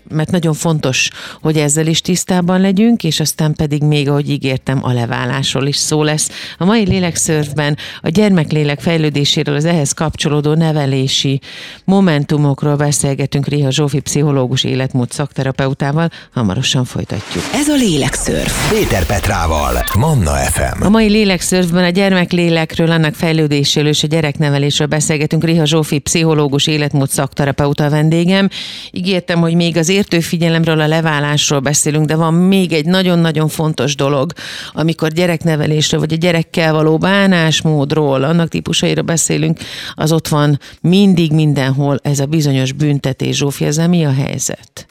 mert 0.09 0.31
nagyon 0.31 0.53
fontos, 0.53 1.09
hogy 1.41 1.57
ezzel 1.57 1.87
is 1.87 2.01
tisztában 2.01 2.61
legyünk, 2.61 3.03
és 3.03 3.19
aztán 3.19 3.53
pedig 3.53 3.83
még, 3.83 4.09
ahogy 4.09 4.29
ígértem, 4.29 4.83
a 4.83 4.93
leválásról 4.93 5.67
is 5.67 5.77
szó 5.77 6.03
lesz. 6.03 6.29
A 6.57 6.65
mai 6.65 6.85
lélekszörfben 6.85 7.77
a 8.01 8.09
gyermeklélek 8.09 8.79
fejlődéséről, 8.79 9.55
az 9.55 9.65
ehhez 9.65 9.91
kapcsolódó 9.91 10.53
nevelési 10.53 11.41
momentumokról 11.83 12.75
beszélgetünk 12.75 13.47
Réha 13.47 13.71
Zsófi 13.71 13.99
pszichológus 13.99 14.63
életmód 14.63 15.11
szakterapeutával. 15.11 16.09
Hamarosan 16.33 16.85
folytatjuk. 16.85 17.38
Ez 17.53 17.67
a 17.67 17.75
Lélekszörf. 17.75 18.69
Péter 18.71 19.05
Petrával, 19.05 19.83
Manna 19.99 20.31
FM. 20.31 20.83
A 20.83 20.89
mai 20.89 21.09
Lélekszörfben 21.09 21.83
a 21.83 21.89
gyermeklélekről, 21.89 22.91
annak 22.91 23.13
fejlődéséről 23.13 23.89
és 23.89 24.03
a 24.03 24.07
gyereknevelésről 24.07 24.87
beszélgetünk. 24.87 25.43
Riha 25.43 25.65
Zsófi, 25.65 25.99
pszichológus, 25.99 26.67
életmód 26.67 27.09
szakterapeuta 27.09 27.85
a 27.85 27.89
vendégem. 27.89 28.49
Ígértem, 28.91 29.39
hogy 29.39 29.55
még 29.55 29.77
az 29.77 29.89
értő 29.89 30.19
figyelemről, 30.19 30.79
a 30.79 30.87
leválásról 30.87 31.59
beszélünk, 31.59 32.05
de 32.05 32.15
van 32.15 32.33
még 32.33 32.73
egy 32.73 32.85
nagyon-nagyon 32.85 33.47
fontos 33.47 33.95
dolog, 33.95 34.31
amikor 34.73 35.09
gyereknevelésről, 35.09 35.99
vagy 35.99 36.13
a 36.13 36.17
gyerekkel 36.17 36.73
való 36.73 36.97
bánásmódról, 36.97 38.23
annak 38.23 38.47
típusaira 38.47 39.01
beszélünk, 39.01 39.59
az 39.93 40.11
ott 40.11 40.27
van 40.27 40.59
mindig 40.81 41.31
mindenhol 41.31 41.99
ez 42.03 42.19
a 42.19 42.25
bizonyos 42.25 42.71
büntetés. 42.71 43.37
Zsófi, 43.37 43.65
ezzel 43.65 43.87
mi 43.87 44.05
a 44.05 44.13
helyzet? 44.13 44.87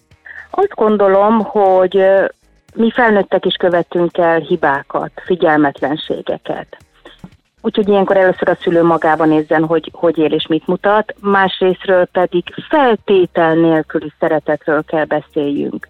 Azt 0.50 0.74
gondolom, 0.74 1.38
hogy 1.38 1.98
mi 2.78 2.90
felnőttek 2.90 3.44
is 3.44 3.54
követünk 3.54 4.18
el 4.18 4.38
hibákat, 4.38 5.10
figyelmetlenségeket. 5.24 6.76
Úgyhogy 7.60 7.88
ilyenkor 7.88 8.16
először 8.16 8.48
a 8.48 8.56
szülő 8.60 8.82
magában 8.82 9.28
nézzen, 9.28 9.64
hogy 9.64 9.90
hogy 9.92 10.18
él 10.18 10.32
és 10.32 10.46
mit 10.46 10.66
mutat, 10.66 11.14
másrésztről 11.20 12.04
pedig 12.04 12.44
feltétel 12.68 13.54
nélküli 13.54 14.12
szeretetről 14.18 14.84
kell 14.84 15.04
beszéljünk. 15.04 15.88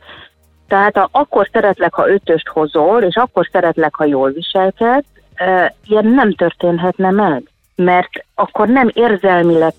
Tehát 0.68 0.96
a, 0.96 1.08
akkor 1.12 1.48
szeretlek, 1.52 1.94
ha 1.94 2.08
ötöst 2.08 2.48
hozol, 2.48 3.02
és 3.02 3.16
akkor 3.16 3.48
szeretlek, 3.52 3.94
ha 3.94 4.04
jól 4.04 4.30
viselkedsz, 4.30 5.08
e, 5.34 5.74
ilyen 5.86 6.06
nem 6.06 6.34
történhetne 6.34 7.10
meg 7.10 7.50
mert 7.82 8.10
akkor 8.34 8.68
nem 8.68 8.90
érzelmileg 8.94 9.72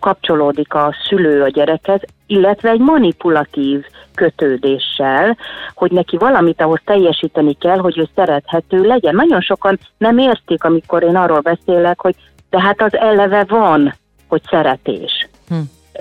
kapcsolódik 0.00 0.74
a 0.74 0.94
szülő 1.08 1.42
a 1.42 1.48
gyerekhez, 1.48 2.00
illetve 2.26 2.70
egy 2.70 2.80
manipulatív 2.80 3.84
kötődéssel, 4.14 5.36
hogy 5.74 5.92
neki 5.92 6.16
valamit 6.16 6.60
ahhoz 6.60 6.80
teljesíteni 6.84 7.54
kell, 7.54 7.78
hogy 7.78 7.98
ő 7.98 8.08
szerethető 8.14 8.80
legyen. 8.82 9.14
Nagyon 9.14 9.40
sokan 9.40 9.78
nem 9.98 10.18
értik, 10.18 10.64
amikor 10.64 11.02
én 11.02 11.16
arról 11.16 11.40
beszélek, 11.40 12.00
hogy 12.00 12.14
tehát 12.50 12.82
az 12.82 12.96
eleve 12.96 13.44
van, 13.44 13.94
hogy 14.28 14.42
szeretés. 14.50 15.28
Hm. 15.48 15.54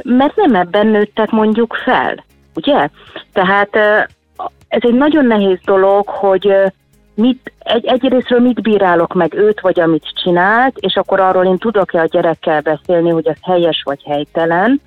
Mert 0.04 0.36
nem 0.36 0.56
ebben 0.56 0.88
nőttek 0.88 1.30
mondjuk 1.30 1.76
fel, 1.84 2.24
ugye? 2.56 2.90
Tehát 3.34 3.76
ez 4.68 4.82
egy 4.82 4.94
nagyon 4.94 5.26
nehéz 5.26 5.60
dolog, 5.66 6.08
hogy 6.08 6.54
mit, 7.16 7.54
egy, 7.60 7.86
egyrésztről 7.86 8.40
mit 8.40 8.62
bírálok 8.62 9.14
meg 9.14 9.34
őt, 9.34 9.62
vagy 9.62 9.80
amit 9.80 10.22
csinált, 10.24 10.78
és 10.78 10.96
akkor 10.96 11.20
arról 11.20 11.46
én 11.46 11.58
tudok-e 11.58 12.02
a 12.02 12.06
gyerekkel 12.06 12.62
beszélni, 12.62 13.10
hogy 13.10 13.28
az 13.28 13.38
helyes 13.42 13.82
vagy 13.86 14.04
helytelen. 14.04 14.82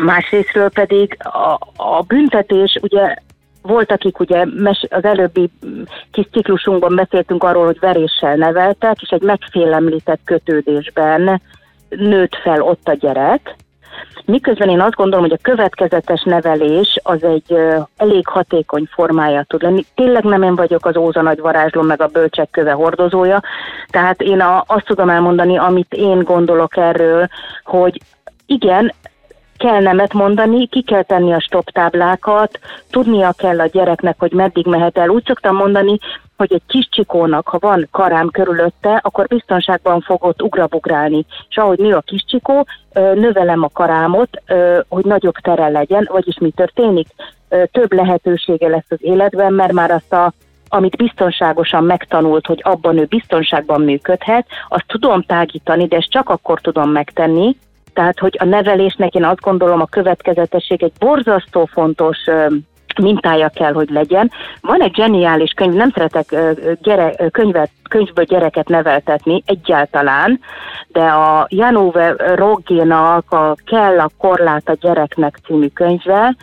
Másrésztről 0.00 0.70
pedig 0.70 1.16
a, 1.18 1.58
a 1.76 2.02
büntetés, 2.06 2.78
ugye 2.82 3.14
volt, 3.62 3.92
akik 3.92 4.20
ugye 4.20 4.46
az 4.88 5.04
előbbi 5.04 5.50
kis 6.10 6.26
ciklusunkban 6.32 6.94
beszéltünk 6.94 7.44
arról, 7.44 7.64
hogy 7.64 7.78
veréssel 7.78 8.36
neveltek, 8.36 9.02
és 9.02 9.08
egy 9.08 9.22
megfélemlített 9.22 10.20
kötődésben 10.24 11.40
nőtt 11.88 12.34
fel 12.34 12.62
ott 12.62 12.88
a 12.88 12.94
gyerek, 12.94 13.56
Miközben 14.24 14.68
én 14.68 14.80
azt 14.80 14.94
gondolom, 14.94 15.24
hogy 15.28 15.38
a 15.38 15.42
következetes 15.42 16.22
nevelés 16.22 16.98
az 17.02 17.24
egy 17.24 17.56
elég 17.96 18.26
hatékony 18.26 18.88
formája 18.90 19.42
tud 19.42 19.62
lenni. 19.62 19.84
Tényleg 19.94 20.24
nem 20.24 20.42
én 20.42 20.54
vagyok 20.54 20.86
az 20.86 20.96
óza 20.96 21.22
nagy 21.22 21.40
varázsló, 21.40 21.82
meg 21.82 22.00
a 22.00 22.06
bölcsek 22.06 22.50
köve 22.50 22.72
hordozója, 22.72 23.42
tehát 23.86 24.22
én 24.22 24.40
a, 24.40 24.64
azt 24.66 24.86
tudom 24.86 25.08
elmondani, 25.08 25.56
amit 25.56 25.94
én 25.94 26.22
gondolok 26.22 26.76
erről, 26.76 27.28
hogy 27.64 28.00
igen, 28.46 28.92
kell 29.60 29.80
nemet 29.80 30.12
mondani, 30.12 30.66
ki 30.66 30.82
kell 30.82 31.02
tenni 31.02 31.32
a 31.32 31.40
stop 31.40 31.70
táblákat, 31.70 32.58
tudnia 32.90 33.32
kell 33.32 33.60
a 33.60 33.66
gyereknek, 33.66 34.14
hogy 34.18 34.32
meddig 34.32 34.66
mehet 34.66 34.98
el. 34.98 35.08
Úgy 35.08 35.24
szoktam 35.26 35.56
mondani, 35.56 35.98
hogy 36.36 36.52
egy 36.52 36.62
kis 36.66 36.88
csikónak, 36.90 37.48
ha 37.48 37.58
van 37.60 37.88
karám 37.90 38.30
körülötte, 38.30 39.00
akkor 39.02 39.26
biztonságban 39.26 40.00
fog 40.00 40.24
ott 40.24 40.42
ugrabugrálni. 40.42 41.24
És 41.48 41.56
ahogy 41.56 41.78
nő 41.78 41.94
a 41.94 42.00
kis 42.00 42.24
csikó, 42.24 42.66
növelem 42.92 43.62
a 43.62 43.68
karámot, 43.72 44.42
hogy 44.88 45.04
nagyobb 45.04 45.34
tere 45.34 45.68
legyen, 45.68 46.08
vagyis 46.12 46.38
mi 46.38 46.50
történik? 46.50 47.08
Több 47.48 47.92
lehetősége 47.92 48.68
lesz 48.68 48.90
az 48.90 48.98
életben, 49.00 49.52
mert 49.52 49.72
már 49.72 49.90
azt 49.90 50.12
a 50.12 50.32
amit 50.72 50.96
biztonságosan 50.96 51.84
megtanult, 51.84 52.46
hogy 52.46 52.60
abban 52.62 52.98
ő 52.98 53.04
biztonságban 53.04 53.80
működhet, 53.80 54.46
azt 54.68 54.84
tudom 54.86 55.22
tágítani, 55.22 55.86
de 55.86 55.96
ezt 55.96 56.10
csak 56.10 56.28
akkor 56.28 56.60
tudom 56.60 56.90
megtenni, 56.90 57.56
tehát, 57.92 58.18
hogy 58.18 58.36
a 58.40 58.44
nevelésnek 58.44 59.14
én 59.14 59.24
azt 59.24 59.40
gondolom 59.40 59.80
a 59.80 59.86
következetesség 59.86 60.82
egy 60.82 60.92
borzasztó 60.98 61.64
fontos 61.64 62.18
mintája 63.00 63.48
kell, 63.48 63.72
hogy 63.72 63.90
legyen. 63.90 64.30
Van 64.60 64.82
egy 64.82 64.90
geniális 64.90 65.52
könyv, 65.52 65.72
nem 65.72 65.90
szeretek 65.90 66.34
gyere, 66.82 67.14
könyvet, 67.30 67.70
könyvből 67.88 68.24
gyereket 68.24 68.68
neveltetni 68.68 69.42
egyáltalán, 69.46 70.40
de 70.88 71.04
a 71.04 71.46
Janove 71.48 72.14
Roggénak 72.34 73.32
a 73.32 73.54
Kell 73.64 73.98
a 74.00 74.10
korlát 74.18 74.68
a 74.68 74.76
gyereknek 74.80 75.38
című 75.46 75.66
könyve, 75.66 76.36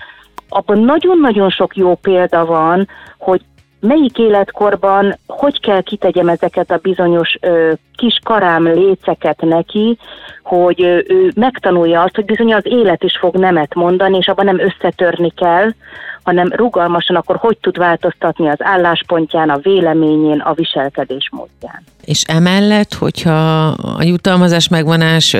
abban 0.50 0.80
nagyon-nagyon 0.80 1.50
sok 1.50 1.76
jó 1.76 1.96
példa 1.96 2.46
van, 2.46 2.88
hogy 3.18 3.42
melyik 3.80 4.18
életkorban 4.18 5.18
hogy 5.28 5.60
kell 5.60 5.82
kitegyem 5.82 6.30
ezeket 6.30 6.72
a 6.72 6.80
bizonyos 6.82 7.38
ö, 7.42 7.72
kis 7.96 8.20
karám 8.24 8.68
léceket 8.68 9.42
neki, 9.42 9.98
hogy 10.44 10.82
ö, 10.82 11.00
ő 11.08 11.32
megtanulja 11.36 12.02
azt, 12.02 12.16
hogy 12.16 12.26
bizony 12.26 12.54
az 12.54 12.66
élet 12.66 13.04
is 13.04 13.18
fog 13.20 13.36
nemet 13.36 13.76
mondani, 13.76 14.18
és 14.18 14.28
abban 14.28 14.46
nem 14.46 14.60
összetörni 14.60 15.32
kell, 15.36 15.70
hanem 16.24 16.52
rugalmasan 16.56 17.16
akkor 17.16 17.36
hogy 17.36 17.58
tud 17.58 17.78
változtatni 17.78 18.48
az 18.48 18.58
álláspontján, 18.60 19.50
a 19.50 19.58
véleményén, 19.58 20.40
a 20.40 20.54
viselkedés 20.54 21.30
módján. 21.32 21.84
És 22.06 22.24
emellett, 22.24 22.94
hogyha 22.94 23.66
a 23.72 24.04
jutalmazás 24.04 24.68
megvonás 24.68 25.38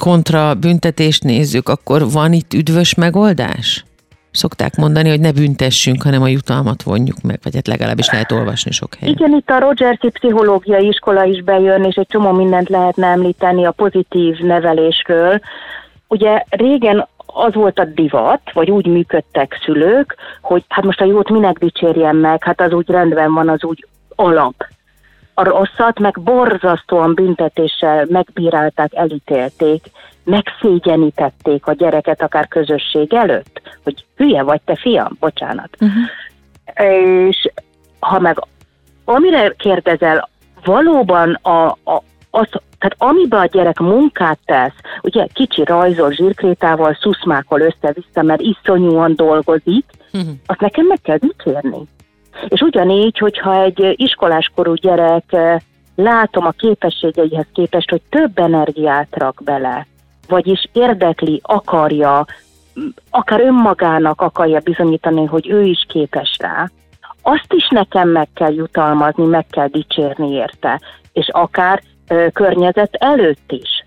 kontra 0.00 0.54
büntetést 0.54 1.24
nézzük, 1.24 1.68
akkor 1.68 2.10
van 2.10 2.32
itt 2.32 2.52
üdvös 2.54 2.94
megoldás? 2.94 3.84
Szokták 4.32 4.76
mondani, 4.76 5.08
hogy 5.08 5.20
ne 5.20 5.32
büntessünk, 5.32 6.02
hanem 6.02 6.22
a 6.22 6.28
jutalmat 6.28 6.82
vonjuk 6.82 7.20
meg, 7.22 7.38
vagy 7.42 7.54
hát 7.54 7.66
legalábbis 7.66 8.10
lehet 8.10 8.32
olvasni 8.32 8.70
sok 8.70 8.94
helyen. 8.94 9.14
Igen, 9.14 9.32
itt 9.32 9.50
a 9.50 9.58
Rogersi 9.58 10.10
pszichológiai 10.10 10.86
iskola 10.86 11.24
is 11.24 11.42
bejön, 11.42 11.84
és 11.84 11.94
egy 11.94 12.06
csomó 12.06 12.32
mindent 12.32 12.68
lehetne 12.68 13.06
említeni 13.06 13.64
a 13.64 13.70
pozitív 13.70 14.38
nevelésről. 14.38 15.40
Ugye 16.08 16.44
régen 16.48 17.08
az 17.26 17.54
volt 17.54 17.78
a 17.78 17.84
divat, 17.84 18.40
vagy 18.52 18.70
úgy 18.70 18.86
működtek 18.86 19.60
szülők, 19.64 20.16
hogy 20.40 20.64
hát 20.68 20.84
most 20.84 21.00
a 21.00 21.04
jót 21.04 21.30
minek 21.30 21.58
dicsérjem 21.58 22.16
meg, 22.16 22.44
hát 22.44 22.60
az 22.60 22.72
úgy 22.72 22.88
rendben 22.88 23.32
van, 23.32 23.48
az 23.48 23.64
úgy 23.64 23.86
alap. 24.14 24.54
A 25.42 25.44
rosszat 25.44 25.98
meg 25.98 26.20
borzasztóan 26.20 27.14
büntetéssel 27.14 28.06
megbírálták, 28.08 28.94
elítélték, 28.94 29.84
megszégyenítették 30.24 31.66
a 31.66 31.72
gyereket 31.72 32.22
akár 32.22 32.48
közösség 32.48 33.14
előtt, 33.14 33.60
hogy 33.82 34.04
hülye 34.16 34.42
vagy 34.42 34.60
te 34.64 34.76
fiam, 34.76 35.16
bocsánat. 35.20 35.76
Uh-huh. 35.80 36.96
És 37.28 37.50
ha 37.98 38.18
meg 38.18 38.38
amire 39.04 39.54
kérdezel, 39.56 40.28
valóban 40.64 41.32
a, 41.32 41.66
a, 41.66 42.02
az, 42.30 42.48
tehát 42.78 42.96
amiben 42.98 43.40
a 43.40 43.46
gyerek 43.46 43.78
munkát 43.78 44.38
tesz, 44.44 44.76
ugye 45.00 45.26
kicsi 45.32 45.64
rajzol 45.64 46.12
zsírkrétával, 46.12 46.98
szuszmákol 47.00 47.60
össze-vissza, 47.60 48.22
mert 48.22 48.40
iszonyúan 48.40 49.14
dolgozik, 49.16 49.84
uh-huh. 50.12 50.30
azt 50.46 50.60
nekem 50.60 50.86
meg 50.86 51.00
kell 51.02 51.18
dicsérni. 51.18 51.86
És 52.48 52.60
ugyanígy, 52.60 53.18
hogyha 53.18 53.62
egy 53.62 53.94
iskoláskorú 53.96 54.74
gyerek 54.74 55.36
látom 55.94 56.46
a 56.46 56.50
képességeihez 56.50 57.46
képest, 57.52 57.90
hogy 57.90 58.02
több 58.08 58.38
energiát 58.38 59.08
rak 59.10 59.40
bele, 59.44 59.86
vagyis 60.28 60.68
érdekli, 60.72 61.40
akarja, 61.42 62.26
akár 63.10 63.40
önmagának 63.40 64.20
akarja 64.20 64.60
bizonyítani, 64.60 65.24
hogy 65.24 65.48
ő 65.50 65.62
is 65.62 65.86
képes 65.88 66.36
rá, 66.38 66.70
azt 67.22 67.52
is 67.52 67.68
nekem 67.68 68.08
meg 68.08 68.28
kell 68.34 68.52
jutalmazni, 68.52 69.24
meg 69.24 69.46
kell 69.46 69.68
dicsérni 69.68 70.30
érte, 70.30 70.80
és 71.12 71.28
akár 71.28 71.82
ö, 72.08 72.26
környezet 72.32 72.94
előtt 72.94 73.52
is. 73.52 73.84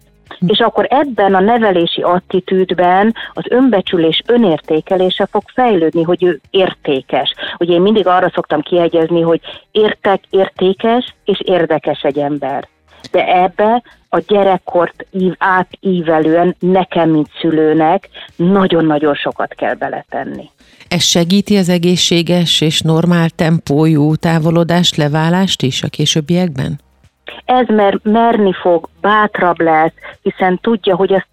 És 0.48 0.60
akkor 0.60 0.88
ebben 0.90 1.36
a 1.36 1.40
nevelési 1.40 2.02
attitűdben 2.02 3.16
az 3.34 3.44
önbecsülés 3.50 4.24
önértékelése 4.26 5.26
fog 5.26 5.44
fejlődni, 5.54 6.04
hogy 6.04 6.24
ő 6.24 6.42
értékes. 6.50 7.34
Ugye 7.58 7.74
én 7.74 7.82
mindig 7.82 8.08
arra 8.08 8.32
szoktam 8.34 8.62
kiegyezni, 8.62 9.22
hogy 9.22 9.42
értek, 9.72 10.24
értékes 10.30 11.16
és 11.26 11.42
érdekes 11.42 12.02
egy 12.02 12.20
ember. 12.20 12.68
De 13.12 13.28
ebbe 13.44 13.84
a 14.10 14.20
gyerekkort 14.28 15.06
ív, 15.12 15.34
átívelően 15.38 16.56
nekem, 16.60 17.10
mint 17.10 17.30
szülőnek 17.40 18.10
nagyon-nagyon 18.36 19.14
sokat 19.14 19.54
kell 19.54 19.74
beletenni. 19.74 20.50
Ez 20.88 21.04
segíti 21.04 21.58
az 21.58 21.70
egészséges 21.70 22.62
és 22.62 22.82
normál 22.82 23.30
tempójú 23.30 24.16
távolodást, 24.16 24.96
leválást 24.96 25.62
is 25.62 25.84
a 25.84 25.88
későbbiekben? 25.88 26.80
Ez 27.46 27.68
mer, 27.68 28.00
merni 28.04 28.54
fog, 28.54 28.90
bátrabb 29.02 29.60
lesz, 29.60 29.94
hiszen 30.22 30.60
tudja, 30.62 30.96
hogy 30.96 31.12
ezt 31.12 31.28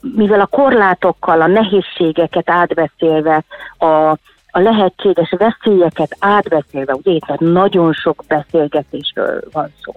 mivel 0.00 0.40
a 0.40 0.46
korlátokkal, 0.46 1.40
a 1.40 1.46
nehézségeket 1.46 2.50
átbeszélve, 2.50 3.44
a, 3.78 4.10
a 4.54 4.60
lehetséges 4.60 5.34
veszélyeket 5.38 6.16
átbeszélve, 6.18 6.94
ugye 6.94 7.10
itt 7.10 7.38
nagyon 7.38 7.92
sok 7.92 8.24
beszélgetésről 8.28 9.42
van 9.52 9.72
szó. 9.82 9.92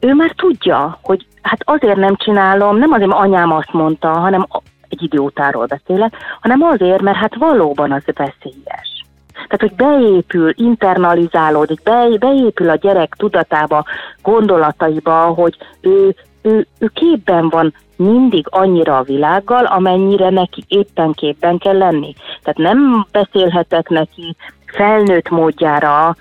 Ő 0.00 0.14
már 0.14 0.30
tudja, 0.30 0.98
hogy 1.02 1.26
hát 1.42 1.60
azért 1.64 1.96
nem 1.96 2.16
csinálom, 2.16 2.76
nem 2.76 2.92
azért, 2.92 3.08
mert 3.08 3.20
anyám 3.20 3.52
azt 3.52 3.72
mondta, 3.72 4.08
hanem 4.08 4.46
egy 4.88 5.02
idiótáról 5.02 5.66
beszélek, 5.66 6.16
hanem 6.40 6.62
azért, 6.62 7.02
mert 7.02 7.16
hát 7.16 7.34
valóban 7.34 7.92
az 7.92 8.02
veszélyes. 8.04 8.97
Tehát, 9.46 9.60
hogy 9.60 9.74
beépül, 9.74 10.52
internalizálódik, 10.56 11.82
be, 11.82 12.08
beépül 12.18 12.70
a 12.70 12.74
gyerek 12.74 13.14
tudatába, 13.16 13.84
gondolataiba, 14.22 15.20
hogy 15.20 15.56
ő, 15.80 16.14
ő, 16.42 16.66
ő 16.78 16.90
képben 16.94 17.48
van 17.48 17.74
mindig 17.96 18.46
annyira 18.50 18.96
a 18.96 19.02
világgal, 19.02 19.64
amennyire 19.64 20.30
neki 20.30 20.64
éppen 20.68 21.12
képben 21.12 21.58
kell 21.58 21.76
lenni. 21.76 22.14
Tehát 22.42 22.72
nem 22.72 23.06
beszélhetek 23.12 23.88
neki 23.88 24.36
felnőtt 24.66 25.28
módjára 25.28 26.16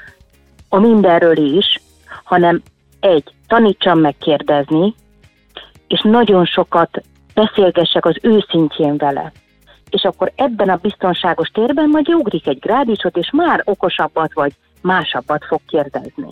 a 0.70 0.80
mindenről 0.80 1.38
is, 1.38 1.82
hanem 2.24 2.62
egy, 3.00 3.24
tanítsam 3.48 4.00
meg 4.00 4.16
kérdezni, 4.18 4.96
és 5.88 6.02
nagyon 6.04 6.46
sokat 6.46 7.02
beszélgessek 7.34 8.06
az 8.06 8.16
őszintjén 8.22 8.98
vele. 8.98 9.32
És 9.90 10.04
akkor 10.04 10.32
ebben 10.36 10.70
a 10.70 10.80
biztonságos 10.82 11.48
térben 11.48 11.90
majd 11.90 12.10
ugrik 12.10 12.48
egy 12.48 12.60
grádicsot, 12.60 13.18
és 13.18 13.30
már 13.32 13.62
okosabbat 13.66 14.34
vagy 14.34 14.54
másabbat 14.82 15.46
fog 15.46 15.60
kérdezni. 15.68 16.28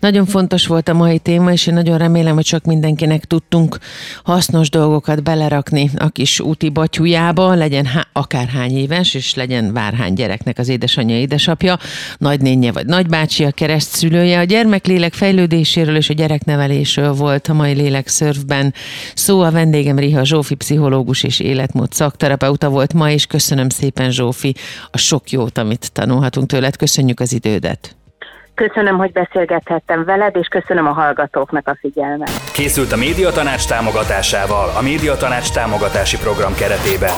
Nagyon 0.00 0.26
fontos 0.26 0.66
volt 0.66 0.88
a 0.88 0.94
mai 0.94 1.18
téma, 1.18 1.52
és 1.52 1.66
én 1.66 1.74
nagyon 1.74 1.98
remélem, 1.98 2.34
hogy 2.34 2.44
csak 2.44 2.64
mindenkinek 2.64 3.24
tudtunk 3.24 3.78
hasznos 4.24 4.70
dolgokat 4.70 5.22
belerakni 5.22 5.90
a 5.96 6.08
kis 6.08 6.40
úti 6.40 6.68
batyujába, 6.68 7.54
legyen 7.54 7.86
há- 7.86 8.08
akárhány 8.12 8.76
éves, 8.76 9.14
és 9.14 9.34
legyen 9.34 9.72
várhány 9.72 10.14
gyereknek 10.14 10.58
az 10.58 10.68
édesanyja, 10.68 11.16
édesapja, 11.16 11.78
nagynénye 12.18 12.72
vagy 12.72 12.86
nagybácsi, 12.86 13.44
a 13.44 13.50
keresztszülője. 13.50 14.38
A 14.38 14.44
gyermeklélek 14.44 15.14
fejlődéséről 15.14 15.96
és 15.96 16.10
a 16.10 16.14
gyereknevelésről 16.14 17.12
volt 17.12 17.48
a 17.48 17.52
mai 17.54 17.72
lélekszörfben. 17.72 18.74
Szó 19.14 19.40
a 19.40 19.50
vendégem 19.50 19.98
Riha 19.98 20.24
Zsófi, 20.24 20.54
pszichológus 20.54 21.22
és 21.22 21.40
életmód 21.40 21.92
szakterapeuta 21.92 22.68
volt 22.68 22.92
ma, 22.92 23.10
és 23.10 23.26
köszönöm 23.26 23.68
szépen 23.68 24.10
Zsófi 24.10 24.54
a 24.90 24.98
sok 24.98 25.30
jót, 25.30 25.58
amit 25.58 25.92
tanulhatunk 25.92 26.46
tőled. 26.46 26.76
Köszönjük 26.76 27.20
az 27.20 27.32
idődet. 27.32 27.95
Köszönöm, 28.56 28.96
hogy 28.96 29.12
beszélgethettem 29.12 30.04
veled, 30.04 30.36
és 30.36 30.46
köszönöm 30.46 30.86
a 30.86 30.92
hallgatóknak 30.92 31.68
a 31.68 31.76
figyelmet. 31.80 32.30
Készült 32.52 32.92
a 32.92 32.96
Médiatanács 32.96 33.66
támogatásával 33.66 34.68
a 34.78 34.82
Médiatanács 34.82 35.52
támogatási 35.52 36.16
program 36.16 36.54
keretében. 36.54 37.14